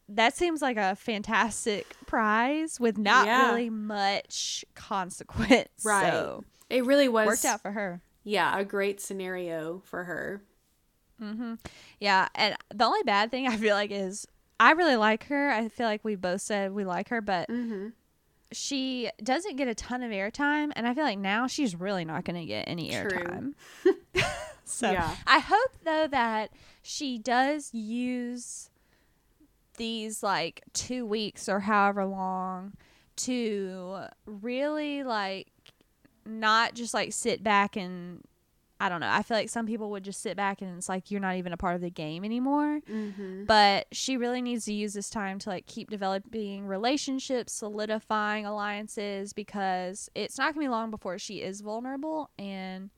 that 0.08 0.36
seems 0.36 0.60
like 0.60 0.76
a 0.76 0.96
fantastic 0.96 1.94
prize 2.06 2.78
with 2.80 2.98
not 2.98 3.26
Yeah. 3.26 3.50
really 3.50 3.70
much 3.70 4.64
consequence. 4.74 5.68
Right. 5.84 6.10
So 6.10 6.44
It 6.68 6.84
really 6.84 7.08
was 7.08 7.26
worked 7.26 7.44
out 7.44 7.60
for 7.62 7.70
her. 7.72 8.00
Yeah, 8.24 8.58
a 8.58 8.64
great 8.64 9.00
scenario 9.00 9.80
for 9.84 10.04
her. 10.04 10.42
Mm-hmm. 11.20 11.54
Yeah, 12.00 12.28
and 12.34 12.56
the 12.74 12.84
only 12.84 13.02
bad 13.04 13.30
thing 13.30 13.46
I 13.48 13.56
feel 13.56 13.74
like 13.76 13.90
is 13.92 14.26
I 14.62 14.72
really 14.72 14.96
like 14.96 15.26
her. 15.26 15.50
I 15.50 15.68
feel 15.68 15.86
like 15.86 16.04
we 16.04 16.14
both 16.14 16.40
said 16.40 16.72
we 16.72 16.84
like 16.84 17.08
her, 17.08 17.20
but 17.20 17.48
Mm-hmm. 17.48 17.88
she 18.52 19.10
doesn't 19.22 19.56
get 19.56 19.66
a 19.68 19.74
ton 19.74 20.02
of 20.02 20.10
airtime, 20.10 20.70
and 20.76 20.86
I 20.86 20.94
feel 20.94 21.04
like 21.04 21.18
now 21.18 21.46
she's 21.46 21.74
really 21.74 22.04
not 22.04 22.24
going 22.24 22.40
to 22.40 22.46
get 22.46 22.64
any 22.68 22.90
airtime. 22.90 23.54
so 24.64 24.90
Yeah. 24.90 25.16
I 25.26 25.38
hope 25.40 25.72
though 25.84 26.06
that 26.08 26.50
she 26.82 27.18
does 27.18 27.72
use 27.74 28.68
these 29.78 30.22
like 30.22 30.62
two 30.74 31.06
weeks 31.06 31.48
or 31.48 31.60
however 31.60 32.04
long 32.04 32.74
to 33.16 34.04
really 34.26 35.02
like 35.02 35.48
not 36.26 36.74
just 36.74 36.94
like 36.94 37.12
sit 37.12 37.42
back 37.42 37.76
and 37.76 38.22
I 38.82 38.88
don't 38.88 38.98
know. 38.98 39.08
I 39.08 39.22
feel 39.22 39.36
like 39.36 39.48
some 39.48 39.64
people 39.64 39.90
would 39.92 40.02
just 40.02 40.20
sit 40.20 40.36
back 40.36 40.60
and 40.60 40.76
it's 40.76 40.88
like 40.88 41.12
you're 41.12 41.20
not 41.20 41.36
even 41.36 41.52
a 41.52 41.56
part 41.56 41.76
of 41.76 41.80
the 41.80 41.88
game 41.88 42.24
anymore. 42.24 42.80
Mm-hmm. 42.90 43.44
But 43.44 43.86
she 43.92 44.16
really 44.16 44.42
needs 44.42 44.64
to 44.64 44.72
use 44.72 44.92
this 44.92 45.08
time 45.08 45.38
to 45.38 45.50
like 45.50 45.66
keep 45.66 45.88
developing 45.88 46.66
relationships, 46.66 47.52
solidifying 47.52 48.44
alliances 48.44 49.32
because 49.32 50.10
it's 50.16 50.36
not 50.36 50.46
going 50.46 50.66
to 50.66 50.68
be 50.68 50.68
long 50.68 50.90
before 50.90 51.16
she 51.16 51.42
is 51.42 51.60
vulnerable 51.60 52.30
and 52.40 52.90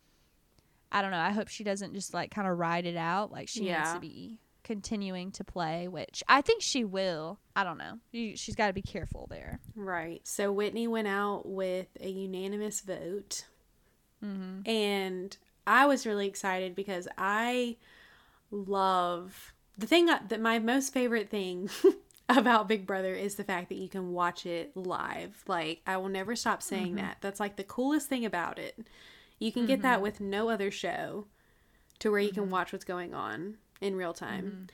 I 0.90 1.02
don't 1.02 1.10
know. 1.10 1.18
I 1.18 1.32
hope 1.32 1.48
she 1.48 1.64
doesn't 1.64 1.92
just 1.92 2.14
like 2.14 2.30
kind 2.30 2.48
of 2.48 2.58
ride 2.58 2.86
it 2.86 2.96
out. 2.96 3.30
Like 3.30 3.48
she 3.50 3.64
needs 3.64 3.92
to 3.92 4.00
be 4.00 4.38
continuing 4.62 5.32
to 5.32 5.44
play, 5.44 5.86
which 5.86 6.22
I 6.26 6.40
think 6.40 6.62
she 6.62 6.82
will. 6.82 7.40
I 7.54 7.62
don't 7.62 7.76
know. 7.76 7.98
She's 8.10 8.54
got 8.54 8.68
to 8.68 8.72
be 8.72 8.80
careful 8.80 9.26
there. 9.28 9.60
Right. 9.76 10.22
So 10.24 10.50
Whitney 10.50 10.88
went 10.88 11.08
out 11.08 11.44
with 11.44 11.88
a 12.00 12.08
unanimous 12.08 12.80
vote. 12.80 13.44
Mm-hmm. 14.24 14.66
And 14.66 15.36
I 15.66 15.86
was 15.86 16.06
really 16.06 16.26
excited 16.26 16.74
because 16.74 17.08
I 17.16 17.76
love 18.50 19.52
the 19.76 19.86
thing 19.86 20.06
that 20.06 20.28
that 20.28 20.40
my 20.40 20.58
most 20.58 20.92
favorite 20.92 21.30
thing 21.30 21.70
about 22.28 22.68
Big 22.68 22.86
Brother 22.86 23.14
is 23.14 23.34
the 23.34 23.44
fact 23.44 23.68
that 23.68 23.78
you 23.78 23.88
can 23.88 24.12
watch 24.12 24.46
it 24.46 24.76
live. 24.76 25.42
Like 25.46 25.82
I 25.86 25.96
will 25.96 26.08
never 26.08 26.36
stop 26.36 26.62
saying 26.62 26.88
mm-hmm. 26.88 26.96
that. 26.96 27.18
That's 27.20 27.40
like 27.40 27.56
the 27.56 27.64
coolest 27.64 28.08
thing 28.08 28.24
about 28.24 28.58
it. 28.58 28.78
You 29.38 29.52
can 29.52 29.66
get 29.66 29.82
that 29.82 29.96
mm-hmm. 29.96 30.02
with 30.02 30.20
no 30.20 30.48
other 30.48 30.70
show 30.70 31.26
to 31.98 32.10
where 32.10 32.20
you 32.20 32.30
can 32.30 32.44
mm-hmm. 32.44 32.52
watch 32.52 32.72
what's 32.72 32.84
going 32.84 33.14
on 33.14 33.56
in 33.80 33.96
real 33.96 34.14
time. 34.14 34.68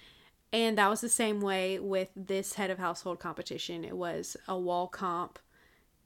And 0.53 0.79
that 0.79 0.91
was 0.91 1.01
the 1.01 1.09
same 1.09 1.41
way 1.41 1.79
with 1.79 2.11
this 2.17 2.55
head 2.55 2.71
of 2.71 2.79
household 2.79 3.21
competition. 3.21 3.85
It 3.85 3.97
was 3.97 4.37
a 4.49 4.59
wall 4.59 4.89
comp 4.89 5.39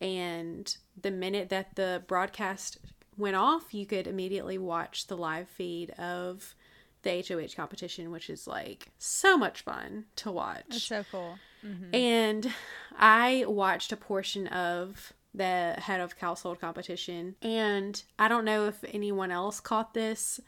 and 0.01 0.77
the 1.01 1.11
minute 1.11 1.49
that 1.49 1.77
the 1.77 2.03
broadcast 2.07 2.79
went 3.17 3.37
off, 3.37 3.73
you 3.73 3.87
could 3.87 4.07
immediately 4.07 4.59
watch 4.59 5.07
the 5.07 5.17
live 5.17 5.49
feed 5.49 5.91
of 5.93 6.55
the 7.03 7.25
HOH 7.27 7.55
competition, 7.55 8.11
which 8.11 8.29
is 8.29 8.47
like 8.47 8.91
so 8.99 9.37
much 9.37 9.63
fun 9.63 10.07
to 10.17 10.33
watch. 10.33 10.65
That's 10.69 10.85
so 10.85 11.05
cool. 11.11 11.39
Mm-hmm. 11.65 11.95
And 11.95 12.53
I 12.99 13.45
watched 13.47 13.93
a 13.93 13.97
portion 13.97 14.47
of 14.49 15.13
the 15.35 15.75
head 15.79 16.01
of 16.01 16.13
household 16.13 16.61
competition, 16.61 17.37
and 17.43 18.03
I 18.19 18.29
don't 18.29 18.45
know 18.45 18.67
if 18.67 18.85
anyone 18.93 19.31
else 19.31 19.61
caught 19.61 19.95
this 19.95 20.41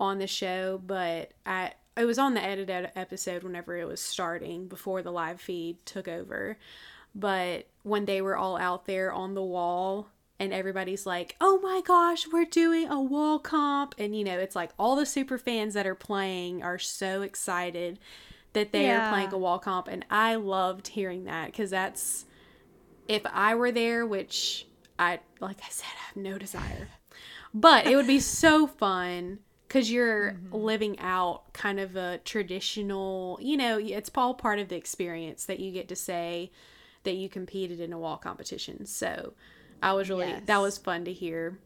on 0.00 0.18
the 0.18 0.26
show, 0.26 0.80
but 0.84 1.32
I 1.44 1.72
it 1.96 2.04
was 2.04 2.18
on 2.18 2.34
the 2.34 2.42
edited 2.42 2.92
episode 2.94 3.42
whenever 3.42 3.76
it 3.76 3.88
was 3.88 4.00
starting 4.00 4.68
before 4.68 5.02
the 5.02 5.10
live 5.10 5.40
feed 5.40 5.84
took 5.84 6.06
over. 6.06 6.56
But 7.14 7.66
when 7.82 8.04
they 8.04 8.22
were 8.22 8.36
all 8.36 8.56
out 8.56 8.86
there 8.86 9.12
on 9.12 9.34
the 9.34 9.42
wall 9.42 10.08
and 10.40 10.52
everybody's 10.52 11.06
like, 11.06 11.36
"Oh 11.40 11.58
my 11.60 11.80
gosh, 11.84 12.26
we're 12.28 12.44
doing 12.44 12.88
a 12.88 13.00
wall 13.00 13.38
comp." 13.38 13.94
And 13.98 14.16
you 14.16 14.24
know, 14.24 14.38
it's 14.38 14.56
like 14.56 14.70
all 14.78 14.96
the 14.96 15.06
super 15.06 15.38
fans 15.38 15.74
that 15.74 15.86
are 15.86 15.94
playing 15.94 16.62
are 16.62 16.78
so 16.78 17.22
excited 17.22 17.98
that 18.52 18.72
they 18.72 18.86
Yeah. 18.86 19.08
are 19.08 19.12
playing 19.12 19.32
a 19.32 19.38
wall 19.38 19.58
comp 19.58 19.88
and 19.88 20.04
I 20.10 20.34
loved 20.36 20.88
hearing 20.88 21.24
that 21.24 21.52
cuz 21.52 21.70
that's 21.70 22.24
if 23.06 23.22
I 23.26 23.54
were 23.54 23.72
there, 23.72 24.06
which 24.06 24.66
I 24.98 25.20
like 25.40 25.58
I 25.64 25.68
said 25.70 25.86
I 25.96 26.06
have 26.08 26.16
no 26.16 26.38
desire. 26.38 26.88
But 27.54 27.86
it 27.86 27.96
would 27.96 28.06
be 28.06 28.20
so 28.42 28.66
fun 28.66 29.40
cuz 29.68 29.90
you're 29.90 30.32
mm-hmm. 30.32 30.54
living 30.54 30.98
out 30.98 31.52
kind 31.52 31.78
of 31.80 31.96
a 31.96 32.18
traditional, 32.24 33.38
you 33.40 33.56
know, 33.56 33.78
it's 33.78 34.10
all 34.14 34.34
part 34.34 34.58
of 34.58 34.68
the 34.68 34.76
experience 34.76 35.44
that 35.46 35.60
you 35.60 35.70
get 35.72 35.88
to 35.88 35.96
say 35.96 36.50
that 37.04 37.14
you 37.14 37.28
competed 37.28 37.80
in 37.80 37.92
a 37.92 37.98
wall 37.98 38.16
competition. 38.16 38.84
So, 38.86 39.34
I 39.82 39.92
was 39.92 40.08
really 40.08 40.34
that 40.46 40.58
was 40.58 40.78
fun 40.78 41.04
to 41.04 41.12
hear. 41.12 41.58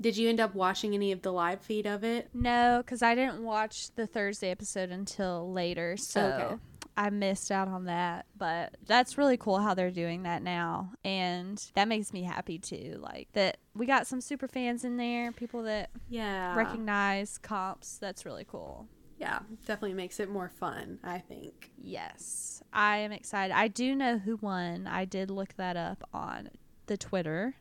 Did 0.00 0.16
you 0.16 0.30
end 0.30 0.40
up 0.40 0.54
watching 0.54 0.94
any 0.94 1.12
of 1.12 1.20
the 1.22 1.32
live 1.32 1.60
feed 1.60 1.86
of 1.86 2.04
it? 2.04 2.30
No, 2.32 2.80
because 2.84 3.02
I 3.02 3.14
didn't 3.14 3.42
watch 3.44 3.94
the 3.96 4.06
Thursday 4.06 4.50
episode 4.50 4.90
until 4.90 5.52
later, 5.52 5.96
so 5.98 6.22
Okay. 6.22 6.56
I 6.96 7.10
missed 7.10 7.50
out 7.50 7.68
on 7.68 7.84
that. 7.84 8.24
But 8.36 8.76
that's 8.86 9.18
really 9.18 9.36
cool 9.36 9.58
how 9.58 9.74
they're 9.74 9.90
doing 9.90 10.22
that 10.22 10.42
now, 10.42 10.92
and 11.04 11.62
that 11.74 11.86
makes 11.86 12.14
me 12.14 12.22
happy 12.22 12.58
too. 12.58 12.96
Like 12.98 13.28
that 13.34 13.58
we 13.74 13.84
got 13.84 14.06
some 14.06 14.22
super 14.22 14.48
fans 14.48 14.84
in 14.84 14.96
there, 14.96 15.32
people 15.32 15.62
that 15.64 15.90
Yeah. 16.08 16.54
recognize 16.56 17.36
comps. 17.36 17.98
That's 17.98 18.24
really 18.24 18.46
cool. 18.48 18.88
yeah, 19.18 19.40
definitely 19.66 19.92
makes 19.92 20.18
it 20.18 20.30
more 20.30 20.48
fun, 20.48 20.98
I 21.04 21.18
think. 21.18 21.72
Yes, 21.76 22.62
I 22.72 22.96
am 22.98 23.12
excited. 23.12 23.54
I 23.54 23.68
do 23.68 23.94
know 23.94 24.16
who 24.16 24.36
won. 24.36 24.86
I 24.86 25.04
did 25.04 25.30
look 25.30 25.56
that 25.56 25.76
up 25.76 26.02
on 26.14 26.48
the 26.90 26.96
Twitter, 26.96 27.54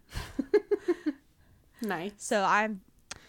Nice. 1.83 2.13
so 2.17 2.43
I'm 2.43 2.81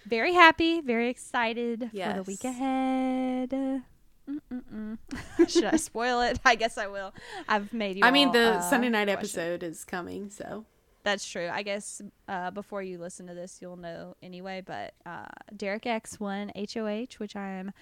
very 0.06 0.32
happy, 0.32 0.80
very 0.80 1.10
excited 1.10 1.90
for 1.92 2.12
the 2.14 2.22
week 2.26 2.42
ahead. 2.42 3.82
Should 5.48 5.64
I 5.64 5.76
spoil 5.76 6.22
it? 6.22 6.40
I 6.42 6.54
guess 6.54 6.78
I 6.78 6.86
will. 6.86 7.12
I've 7.46 7.74
made 7.74 7.98
you. 7.98 8.04
I 8.04 8.10
mean, 8.10 8.32
the 8.32 8.54
uh, 8.54 8.60
Sunday 8.62 8.88
night 8.88 9.08
question. 9.08 9.40
episode 9.40 9.62
is 9.62 9.84
coming, 9.84 10.30
so 10.30 10.64
That's 11.04 11.28
true. 11.28 11.50
I 11.52 11.62
guess 11.62 12.00
uh, 12.28 12.50
before 12.50 12.82
you 12.82 12.96
listen 12.96 13.26
to 13.26 13.34
this, 13.34 13.58
you'll 13.60 13.76
know 13.76 14.16
anyway. 14.22 14.62
But 14.64 14.94
uh, 15.04 15.26
Derek 15.54 15.84
X 15.84 16.18
won 16.18 16.50
HOH, 16.56 17.18
which 17.18 17.36
I 17.36 17.48
am 17.50 17.72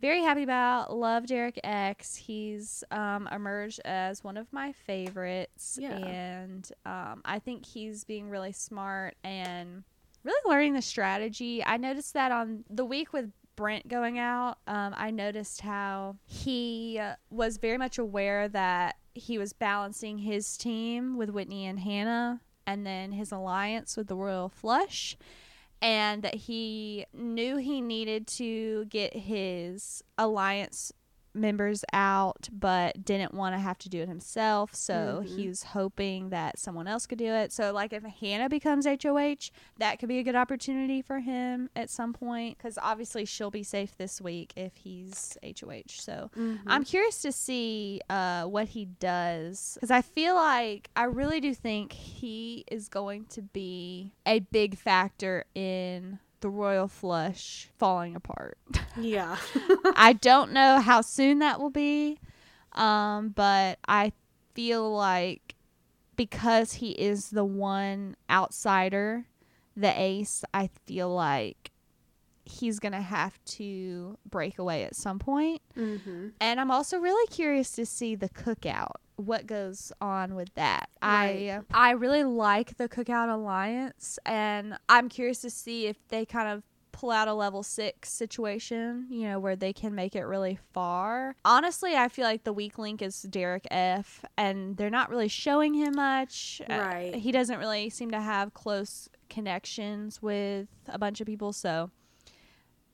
very 0.00 0.22
happy 0.22 0.42
about. 0.42 0.96
Love 0.96 1.26
Derek 1.26 1.58
X. 1.62 2.16
He's 2.16 2.82
um, 2.90 3.28
emerged 3.30 3.80
as 3.84 4.24
one 4.24 4.36
of 4.36 4.52
my 4.52 4.72
favorites, 4.72 5.78
Yeah. 5.80 5.96
and 5.96 6.70
um, 6.86 7.22
I 7.24 7.38
think 7.38 7.66
he's 7.66 8.04
being 8.04 8.30
really 8.30 8.52
smart 8.52 9.14
and 9.24 9.84
really 10.24 10.50
learning 10.50 10.74
the 10.74 10.82
strategy. 10.82 11.64
I 11.64 11.76
noticed 11.76 12.14
that 12.14 12.32
on 12.32 12.64
the 12.70 12.84
week 12.84 13.12
with 13.12 13.30
Brent 13.56 13.88
going 13.88 14.18
out, 14.18 14.58
um, 14.66 14.94
I 14.96 15.10
noticed 15.10 15.60
how 15.60 16.16
he 16.24 17.00
was 17.30 17.58
very 17.58 17.76
much 17.78 17.98
aware 17.98 18.48
that 18.48 18.96
he 19.14 19.36
was 19.38 19.52
balancing 19.52 20.18
his 20.18 20.56
team 20.56 21.16
with 21.18 21.30
Whitney 21.30 21.66
and 21.66 21.80
Hannah 21.80 22.40
and 22.66 22.86
then 22.86 23.12
his 23.12 23.32
alliance 23.32 23.96
with 23.96 24.06
the 24.06 24.14
Royal 24.16 24.48
Flush. 24.48 25.16
And 25.82 26.22
that 26.22 26.34
he 26.34 27.06
knew 27.14 27.56
he 27.56 27.80
needed 27.80 28.26
to 28.28 28.84
get 28.86 29.14
his 29.16 30.02
alliance 30.18 30.92
members 31.34 31.84
out, 31.92 32.48
but 32.52 33.04
didn't 33.04 33.34
want 33.34 33.54
to 33.54 33.58
have 33.60 33.78
to 33.78 33.88
do 33.88 34.00
it 34.02 34.08
himself. 34.08 34.74
So 34.74 35.22
Mhm. 35.24 35.36
he 35.36 35.48
was 35.48 35.62
hoping 35.62 36.30
that 36.30 36.58
someone 36.58 36.86
else 36.86 37.06
could 37.06 37.18
do 37.18 37.32
it. 37.32 37.52
So, 37.52 37.72
like, 37.72 37.92
if 37.92 38.02
Hannah 38.02 38.48
becomes 38.48 38.86
HOH, 38.86 39.50
that 39.78 39.98
could 39.98 40.08
be 40.08 40.18
a 40.18 40.22
good 40.22 40.34
opportunity 40.34 41.02
for 41.02 41.20
him 41.20 41.70
at 41.76 41.90
some 41.90 42.12
point 42.12 42.58
because 42.58 42.78
obviously 42.82 43.24
she'll 43.24 43.50
be 43.50 43.62
safe 43.62 43.96
this 43.96 44.20
week 44.20 44.52
if 44.56 44.76
he's 44.76 45.36
HOH. 45.42 46.00
So 46.00 46.30
Mm-hmm. 46.36 46.68
I'm 46.70 46.84
curious 46.84 47.20
to 47.22 47.32
see 47.32 48.00
uh, 48.10 48.44
what 48.44 48.68
he 48.68 48.84
does 48.86 49.74
because 49.74 49.90
I 49.90 50.02
feel 50.02 50.34
like 50.34 50.90
I 50.96 51.04
really 51.04 51.40
do 51.40 51.54
think 51.54 51.92
he 51.92 52.64
is 52.70 52.88
going 52.88 53.26
to 53.26 53.42
be 53.42 54.12
a 54.26 54.40
big 54.40 54.76
factor 54.76 55.44
in 55.54 56.18
the 56.40 56.50
royal 56.50 56.88
flush 56.88 57.68
falling 57.78 58.16
apart. 58.16 58.58
yeah. 59.00 59.36
I 59.96 60.12
don't 60.14 60.52
know 60.52 60.80
how 60.80 61.00
soon 61.00 61.38
that 61.40 61.60
will 61.60 61.70
be, 61.70 62.18
um, 62.72 63.30
but 63.30 63.78
I 63.86 64.12
feel 64.54 64.94
like 64.94 65.54
because 66.16 66.74
he 66.74 66.90
is 66.90 67.30
the 67.30 67.44
one 67.44 68.16
outsider, 68.28 69.26
the 69.76 69.92
ace, 69.98 70.44
I 70.52 70.68
feel 70.86 71.14
like 71.14 71.70
he's 72.44 72.78
going 72.78 72.92
to 72.92 73.00
have 73.00 73.42
to 73.44 74.18
break 74.28 74.58
away 74.58 74.84
at 74.84 74.96
some 74.96 75.18
point. 75.18 75.62
mm-hmm. 75.76 76.28
And 76.40 76.60
I'm 76.60 76.70
also 76.70 76.98
really 76.98 77.26
curious 77.28 77.72
to 77.72 77.86
see 77.86 78.14
the 78.14 78.28
cookout. 78.28 78.96
What 79.20 79.46
goes 79.46 79.92
on 80.00 80.34
with 80.34 80.52
that? 80.54 80.88
I 81.02 81.60
I 81.72 81.90
really 81.92 82.24
like 82.24 82.76
the 82.76 82.88
cookout 82.88 83.32
alliance, 83.32 84.18
and 84.26 84.78
I'm 84.88 85.08
curious 85.08 85.40
to 85.42 85.50
see 85.50 85.86
if 85.86 85.96
they 86.08 86.24
kind 86.24 86.48
of 86.48 86.62
pull 86.92 87.10
out 87.12 87.28
a 87.28 87.32
level 87.34 87.62
six 87.62 88.10
situation, 88.12 89.06
you 89.10 89.22
know, 89.28 89.38
where 89.38 89.54
they 89.56 89.72
can 89.72 89.94
make 89.94 90.14
it 90.16 90.24
really 90.24 90.58
far. 90.72 91.34
Honestly, 91.44 91.94
I 91.94 92.08
feel 92.08 92.24
like 92.24 92.42
the 92.44 92.52
weak 92.52 92.78
link 92.78 93.00
is 93.00 93.22
Derek 93.22 93.66
F, 93.70 94.24
and 94.36 94.76
they're 94.76 94.90
not 94.90 95.08
really 95.08 95.28
showing 95.28 95.72
him 95.74 95.94
much. 95.96 96.60
Uh, 96.68 96.74
Right. 96.78 97.14
he 97.14 97.30
doesn't 97.32 97.58
really 97.58 97.90
seem 97.90 98.10
to 98.10 98.20
have 98.20 98.52
close 98.54 99.08
connections 99.30 100.20
with 100.20 100.68
a 100.88 100.98
bunch 100.98 101.20
of 101.20 101.26
people, 101.26 101.52
so 101.52 101.90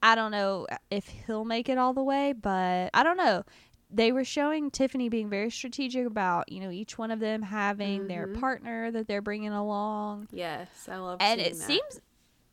I 0.02 0.14
don't 0.14 0.30
know 0.30 0.66
if 0.90 1.08
he'll 1.26 1.44
make 1.46 1.68
it 1.68 1.78
all 1.78 1.94
the 1.94 2.02
way, 2.02 2.32
but 2.32 2.90
I 2.94 3.02
don't 3.02 3.16
know. 3.16 3.44
They 3.90 4.10
were 4.12 4.24
showing 4.24 4.70
Tiffany 4.70 5.08
being 5.08 5.28
very 5.30 5.50
strategic 5.50 6.06
about, 6.06 6.50
you 6.50 6.60
know, 6.60 6.70
each 6.70 6.98
one 6.98 7.10
of 7.10 7.20
them 7.20 7.42
having 7.42 8.08
their 8.08 8.26
Mhm. 8.26 8.40
partner 8.40 8.90
that 8.90 9.06
they're 9.06 9.22
bringing 9.22 9.52
along. 9.52 10.28
Yes, 10.32 10.88
I 10.88 10.96
love 10.96 11.20
it. 11.20 11.24
And 11.24 11.40
it 11.40 11.52
that. 11.54 11.62
seems 11.66 12.00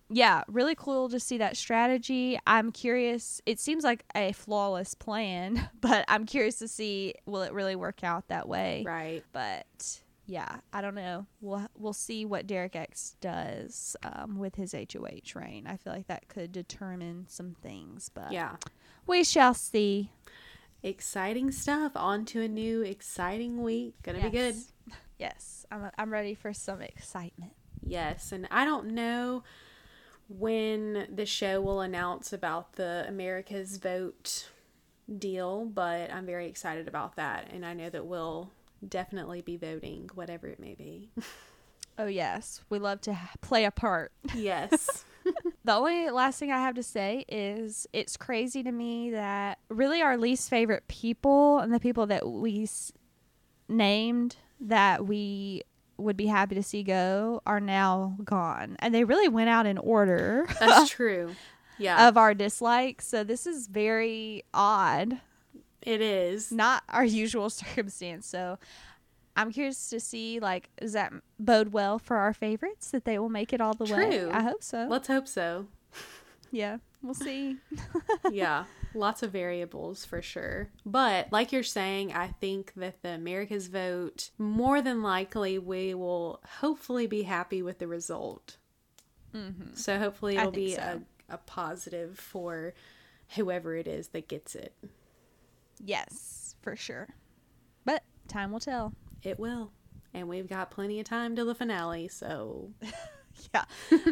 yeah, 0.10 0.44
really 0.48 0.76
cool 0.76 1.10
to 1.10 1.20
see 1.20 1.40
that 1.40 1.58
strategy. 1.58 2.38
I'm 2.46 2.72
curious. 2.72 3.42
It 3.48 3.60
seems 3.60 3.84
like 3.84 4.06
a 4.14 4.32
flawless 4.34 4.94
plan, 4.94 5.70
but 5.82 6.06
I'm 6.08 6.26
curious 6.28 6.60
to 6.60 6.68
see 6.68 7.16
will 7.26 7.42
it 7.42 7.52
really 7.52 7.76
work 7.76 8.04
out 8.04 8.28
that 8.28 8.48
way. 8.48 8.84
Right. 8.86 9.24
But 9.32 10.02
yeah, 10.28 10.60
I 10.72 10.82
don't 10.82 10.94
know. 10.94 11.26
We'll 11.42 11.68
we'll 11.76 11.94
see 11.94 12.26
what 12.26 12.46
Derek 12.46 12.76
X 12.76 13.16
does 13.22 13.96
um, 14.04 14.38
with 14.38 14.54
his 14.56 14.74
HOH 14.74 15.34
reign. 15.36 15.66
I 15.66 15.78
feel 15.78 15.94
like 15.94 16.08
that 16.08 16.28
could 16.28 16.52
determine 16.52 17.26
some 17.28 17.56
things, 17.64 18.10
but 18.14 18.32
Yeah. 18.32 18.58
we 19.08 19.24
shall 19.24 19.56
see. 19.56 20.12
Exciting 20.84 21.52
stuff. 21.52 21.94
On 21.96 22.26
to 22.26 22.42
a 22.42 22.48
new 22.48 22.82
exciting 22.82 23.64
week. 23.64 23.96
Gonna 24.04 24.20
be 24.22 24.30
good. 24.30 24.56
Yes. 24.56 24.70
Yes, 25.20 25.66
I'm 25.72 25.90
I'm 25.98 26.12
ready 26.12 26.34
for 26.34 26.54
some 26.54 26.82
excitement. 26.82 27.54
Yes, 27.82 28.34
and 28.34 28.46
I 28.52 28.66
don't 28.66 28.88
know 28.88 29.44
when 30.28 31.08
the 31.14 31.26
show 31.26 31.62
will 31.62 31.80
announce 31.80 32.34
about 32.34 32.74
the 32.74 33.06
America's 33.08 33.78
Vote 33.78 34.50
deal, 35.20 35.66
but 35.66 36.12
I'm 36.12 36.26
very 36.26 36.48
excited 36.48 36.90
about 36.90 37.16
that, 37.16 37.50
and 37.54 37.66
I 37.66 37.74
know 37.74 37.90
that 37.90 38.06
we'll 38.06 38.52
definitely 38.86 39.42
be 39.42 39.56
voting, 39.56 40.10
whatever 40.14 40.48
it 40.48 40.60
may 40.60 40.74
be. 40.74 41.10
Oh 41.96 42.08
yes, 42.08 42.62
we 42.70 42.80
love 42.80 43.02
to 43.02 43.16
play 43.42 43.66
a 43.66 43.72
part. 43.72 44.12
yes. 44.36 45.06
The 45.66 45.74
only 45.74 46.10
last 46.10 46.40
thing 46.40 46.52
I 46.52 46.60
have 46.60 46.76
to 46.76 46.84
say 46.84 47.24
is 47.30 47.88
it's 47.94 48.18
crazy 48.18 48.64
to 48.64 48.72
me 48.72 49.12
that 49.12 49.60
really 49.70 50.02
our 50.02 50.18
least 50.18 50.50
favorite 50.50 50.88
people 50.88 51.60
and 51.60 51.74
the 51.74 51.80
people 51.80 52.06
that 52.08 52.28
we 52.28 52.64
s- 52.64 52.92
named 53.70 54.36
that 54.60 55.06
we 55.06 55.64
would 55.98 56.18
be 56.18 56.26
happy 56.28 56.56
to 56.56 56.64
see 56.64 56.84
go 56.84 57.42
are 57.46 57.60
now 57.60 58.18
gone. 58.24 58.76
And 58.80 58.94
they 58.94 59.04
really 59.04 59.30
went 59.30 59.50
out 59.50 59.66
in 59.66 59.78
order 59.78 60.46
That's 60.60 60.90
true. 60.92 61.36
Yeah, 61.78 62.08
of 62.08 62.18
our 62.18 62.34
dislikes. 62.34 63.08
So 63.08 63.24
this 63.24 63.48
is 63.48 63.68
very 63.68 64.44
odd, 64.54 65.20
it 65.82 66.02
is. 66.02 66.52
not 66.52 66.84
our 66.90 67.04
usual 67.06 67.50
circumstance. 67.50 68.28
So 68.28 68.60
I'm 69.36 69.52
curious 69.52 69.90
to 69.90 70.00
see 70.00 70.40
like 70.40 70.70
does 70.78 70.94
that 70.94 71.14
bode 71.40 71.74
well 71.74 72.00
for 72.00 72.18
our 72.18 72.34
favorites 72.34 72.92
that 72.92 73.06
they 73.06 73.18
will 73.18 73.30
make 73.30 73.54
it 73.54 73.62
all 73.62 73.74
the 73.74 73.86
way? 73.86 74.20
True. 74.20 74.30
I 74.32 74.44
hope 74.44 74.64
so. 74.64 74.88
Let's 74.90 75.08
hope 75.08 75.28
so. 75.28 75.68
yeah, 76.52 76.78
we'll 77.02 77.14
see. 77.14 77.58
yeah, 78.32 78.66
lots 78.94 79.24
of 79.24 79.32
variables 79.32 80.06
for 80.06 80.22
sure. 80.22 80.70
But 80.86 81.32
like 81.32 81.52
you're 81.52 81.64
saying, 81.64 82.14
I 82.14 82.28
think 82.28 82.74
that 82.76 83.02
the 83.02 83.10
America's 83.10 83.68
vote, 83.68 84.30
more 84.38 84.82
than 84.82 85.02
likely, 85.02 85.58
we 85.58 85.94
will 85.94 86.40
hopefully 86.60 87.08
be 87.08 87.24
happy 87.24 87.62
with 87.62 87.80
the 87.80 87.88
result. 87.88 88.58
Mm-hmm. 89.36 89.74
So 89.74 89.98
hopefully 89.98 90.38
it'll 90.38 90.52
be 90.52 90.76
so. 90.76 91.02
a, 91.30 91.34
a 91.34 91.38
positive 91.38 92.20
for 92.20 92.74
whoever 93.36 93.76
it 93.76 93.88
is 93.88 94.10
that 94.10 94.28
gets 94.28 94.54
it. 94.56 94.74
Yes, 95.84 96.56
for 96.62 96.76
sure. 96.76 97.10
But 97.84 98.04
time 98.28 98.52
will 98.52 98.60
tell. 98.60 98.94
It 99.24 99.40
will. 99.40 99.72
And 100.14 100.30
we've 100.30 100.48
got 100.48 100.70
plenty 100.72 101.00
of 101.00 101.06
time 101.06 101.36
till 101.36 101.46
the 101.46 101.56
finale, 101.56 102.08
so 102.08 102.72
Yeah. 103.54 103.66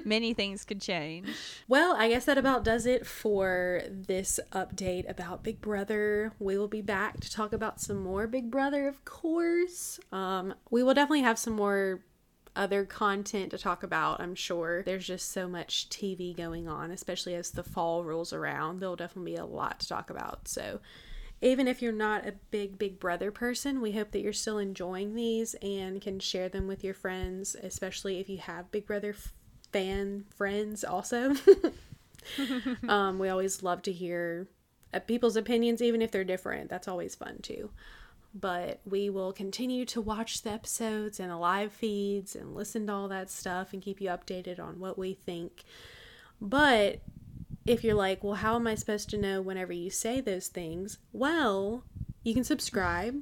Many 0.05 0.33
things 0.33 0.65
could 0.65 0.81
change. 0.81 1.27
Well, 1.67 1.95
I 1.97 2.09
guess 2.09 2.25
that 2.25 2.37
about 2.37 2.63
does 2.63 2.85
it 2.85 3.05
for 3.05 3.83
this 3.89 4.39
update 4.51 5.09
about 5.09 5.43
Big 5.43 5.61
Brother. 5.61 6.33
We 6.39 6.57
will 6.57 6.67
be 6.67 6.81
back 6.81 7.19
to 7.21 7.31
talk 7.31 7.53
about 7.53 7.79
some 7.79 7.97
more 7.97 8.27
Big 8.27 8.49
Brother, 8.51 8.87
of 8.87 9.03
course. 9.05 9.99
Um, 10.11 10.53
we 10.69 10.83
will 10.83 10.93
definitely 10.93 11.21
have 11.21 11.39
some 11.39 11.53
more 11.53 12.01
other 12.55 12.83
content 12.83 13.51
to 13.51 13.57
talk 13.57 13.81
about, 13.83 14.19
I'm 14.19 14.35
sure. 14.35 14.83
There's 14.83 15.07
just 15.07 15.31
so 15.31 15.47
much 15.47 15.89
TV 15.89 16.35
going 16.35 16.67
on, 16.67 16.91
especially 16.91 17.35
as 17.35 17.51
the 17.51 17.63
fall 17.63 18.03
rolls 18.03 18.33
around. 18.33 18.79
There'll 18.79 18.95
definitely 18.95 19.33
be 19.33 19.37
a 19.37 19.45
lot 19.45 19.79
to 19.79 19.87
talk 19.87 20.09
about. 20.09 20.47
So, 20.47 20.79
even 21.41 21.67
if 21.67 21.81
you're 21.81 21.91
not 21.91 22.27
a 22.27 22.35
big 22.51 22.77
Big 22.77 22.99
Brother 22.99 23.31
person, 23.31 23.81
we 23.81 23.93
hope 23.93 24.11
that 24.11 24.21
you're 24.21 24.31
still 24.31 24.59
enjoying 24.59 25.15
these 25.15 25.55
and 25.55 25.99
can 25.99 26.19
share 26.19 26.49
them 26.49 26.67
with 26.67 26.83
your 26.83 26.93
friends, 26.93 27.55
especially 27.61 28.19
if 28.19 28.29
you 28.29 28.37
have 28.37 28.71
Big 28.71 28.85
Brother 28.85 29.09
f- 29.09 29.33
fan 29.71 30.25
friends 30.35 30.83
also. 30.83 31.33
um, 32.87 33.17
we 33.17 33.27
always 33.27 33.63
love 33.63 33.81
to 33.83 33.91
hear 33.91 34.47
uh, 34.93 34.99
people's 34.99 35.35
opinions, 35.35 35.81
even 35.81 36.01
if 36.01 36.11
they're 36.11 36.23
different. 36.23 36.69
That's 36.69 36.87
always 36.87 37.15
fun 37.15 37.39
too. 37.41 37.71
But 38.33 38.79
we 38.85 39.09
will 39.09 39.33
continue 39.33 39.83
to 39.85 39.99
watch 39.99 40.43
the 40.43 40.51
episodes 40.51 41.19
and 41.19 41.31
the 41.31 41.37
live 41.37 41.73
feeds 41.73 42.35
and 42.35 42.55
listen 42.55 42.85
to 42.87 42.93
all 42.93 43.07
that 43.07 43.31
stuff 43.31 43.73
and 43.73 43.81
keep 43.81 43.99
you 43.99 44.09
updated 44.09 44.59
on 44.59 44.79
what 44.79 44.97
we 44.97 45.15
think. 45.15 45.63
But 46.39 47.01
if 47.65 47.83
you're 47.83 47.95
like, 47.95 48.23
well, 48.23 48.35
how 48.35 48.55
am 48.55 48.67
I 48.67 48.75
supposed 48.75 49.09
to 49.11 49.17
know 49.17 49.41
whenever 49.41 49.73
you 49.73 49.89
say 49.89 50.21
those 50.21 50.47
things? 50.47 50.97
Well, 51.13 51.83
you 52.23 52.33
can 52.33 52.43
subscribe 52.43 53.21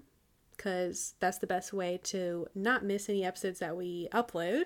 because 0.55 1.13
that's 1.19 1.37
the 1.37 1.47
best 1.47 1.71
way 1.71 1.99
to 2.03 2.47
not 2.53 2.83
miss 2.83 3.09
any 3.09 3.23
episodes 3.23 3.59
that 3.59 3.77
we 3.77 4.09
upload. 4.13 4.65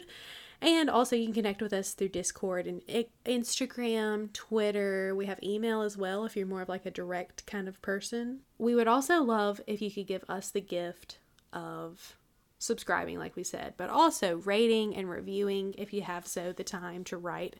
And 0.62 0.90
also, 0.90 1.16
you 1.16 1.26
can 1.26 1.34
connect 1.34 1.62
with 1.62 1.74
us 1.74 1.92
through 1.94 2.10
Discord 2.10 2.68
and 2.68 2.82
Instagram, 3.26 4.32
Twitter. 4.32 5.14
We 5.14 5.26
have 5.26 5.44
email 5.44 5.82
as 5.82 5.98
well 5.98 6.24
if 6.24 6.38
you're 6.38 6.48
more 6.48 6.62
of 6.62 6.70
like 6.70 6.86
a 6.86 6.92
direct 6.92 7.46
kind 7.46 7.68
of 7.68 7.82
person. 7.82 8.40
We 8.58 8.74
would 8.74 8.88
also 8.88 9.22
love 9.22 9.60
if 9.68 9.82
you 9.82 9.92
could 9.92 10.08
give 10.08 10.24
us 10.30 10.50
the 10.50 10.62
gift 10.62 11.18
of 11.52 12.16
subscribing, 12.60 13.20
like 13.20 13.36
we 13.36 13.44
said, 13.44 13.74
but 13.76 13.90
also 13.90 14.38
rating 14.38 14.96
and 14.96 15.10
reviewing 15.10 15.76
if 15.78 15.92
you 15.92 16.02
have 16.04 16.26
so 16.26 16.54
the 16.54 16.64
time 16.64 17.04
to 17.06 17.18
write 17.18 17.58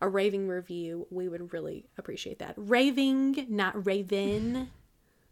a 0.00 0.08
raving 0.08 0.48
review. 0.48 1.06
We 1.10 1.28
would 1.28 1.52
really 1.52 1.86
appreciate 1.98 2.38
that. 2.40 2.54
Raving, 2.56 3.46
not 3.48 3.86
raven. 3.86 4.70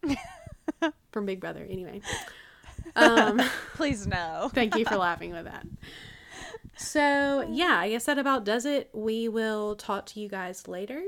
From 1.11 1.25
Big 1.25 1.39
Brother, 1.39 1.65
anyway. 1.69 2.01
Um, 2.95 3.41
Please 3.73 4.05
no. 4.05 4.49
thank 4.53 4.75
you 4.75 4.85
for 4.85 4.95
laughing 4.95 5.31
with 5.31 5.45
that. 5.45 5.65
So, 6.77 7.47
yeah, 7.49 7.79
I 7.79 7.89
guess 7.89 8.05
that 8.05 8.17
about 8.17 8.43
does 8.43 8.65
it. 8.65 8.89
We 8.93 9.27
will 9.27 9.75
talk 9.75 10.05
to 10.07 10.19
you 10.19 10.29
guys 10.29 10.67
later. 10.67 11.01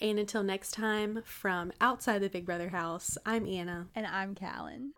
And 0.00 0.18
until 0.18 0.42
next 0.42 0.72
time, 0.72 1.22
from 1.24 1.72
outside 1.80 2.18
the 2.18 2.28
Big 2.28 2.44
Brother 2.44 2.68
house, 2.68 3.16
I'm 3.24 3.46
Anna. 3.46 3.86
And 3.94 4.06
I'm 4.06 4.34
Callan. 4.34 4.92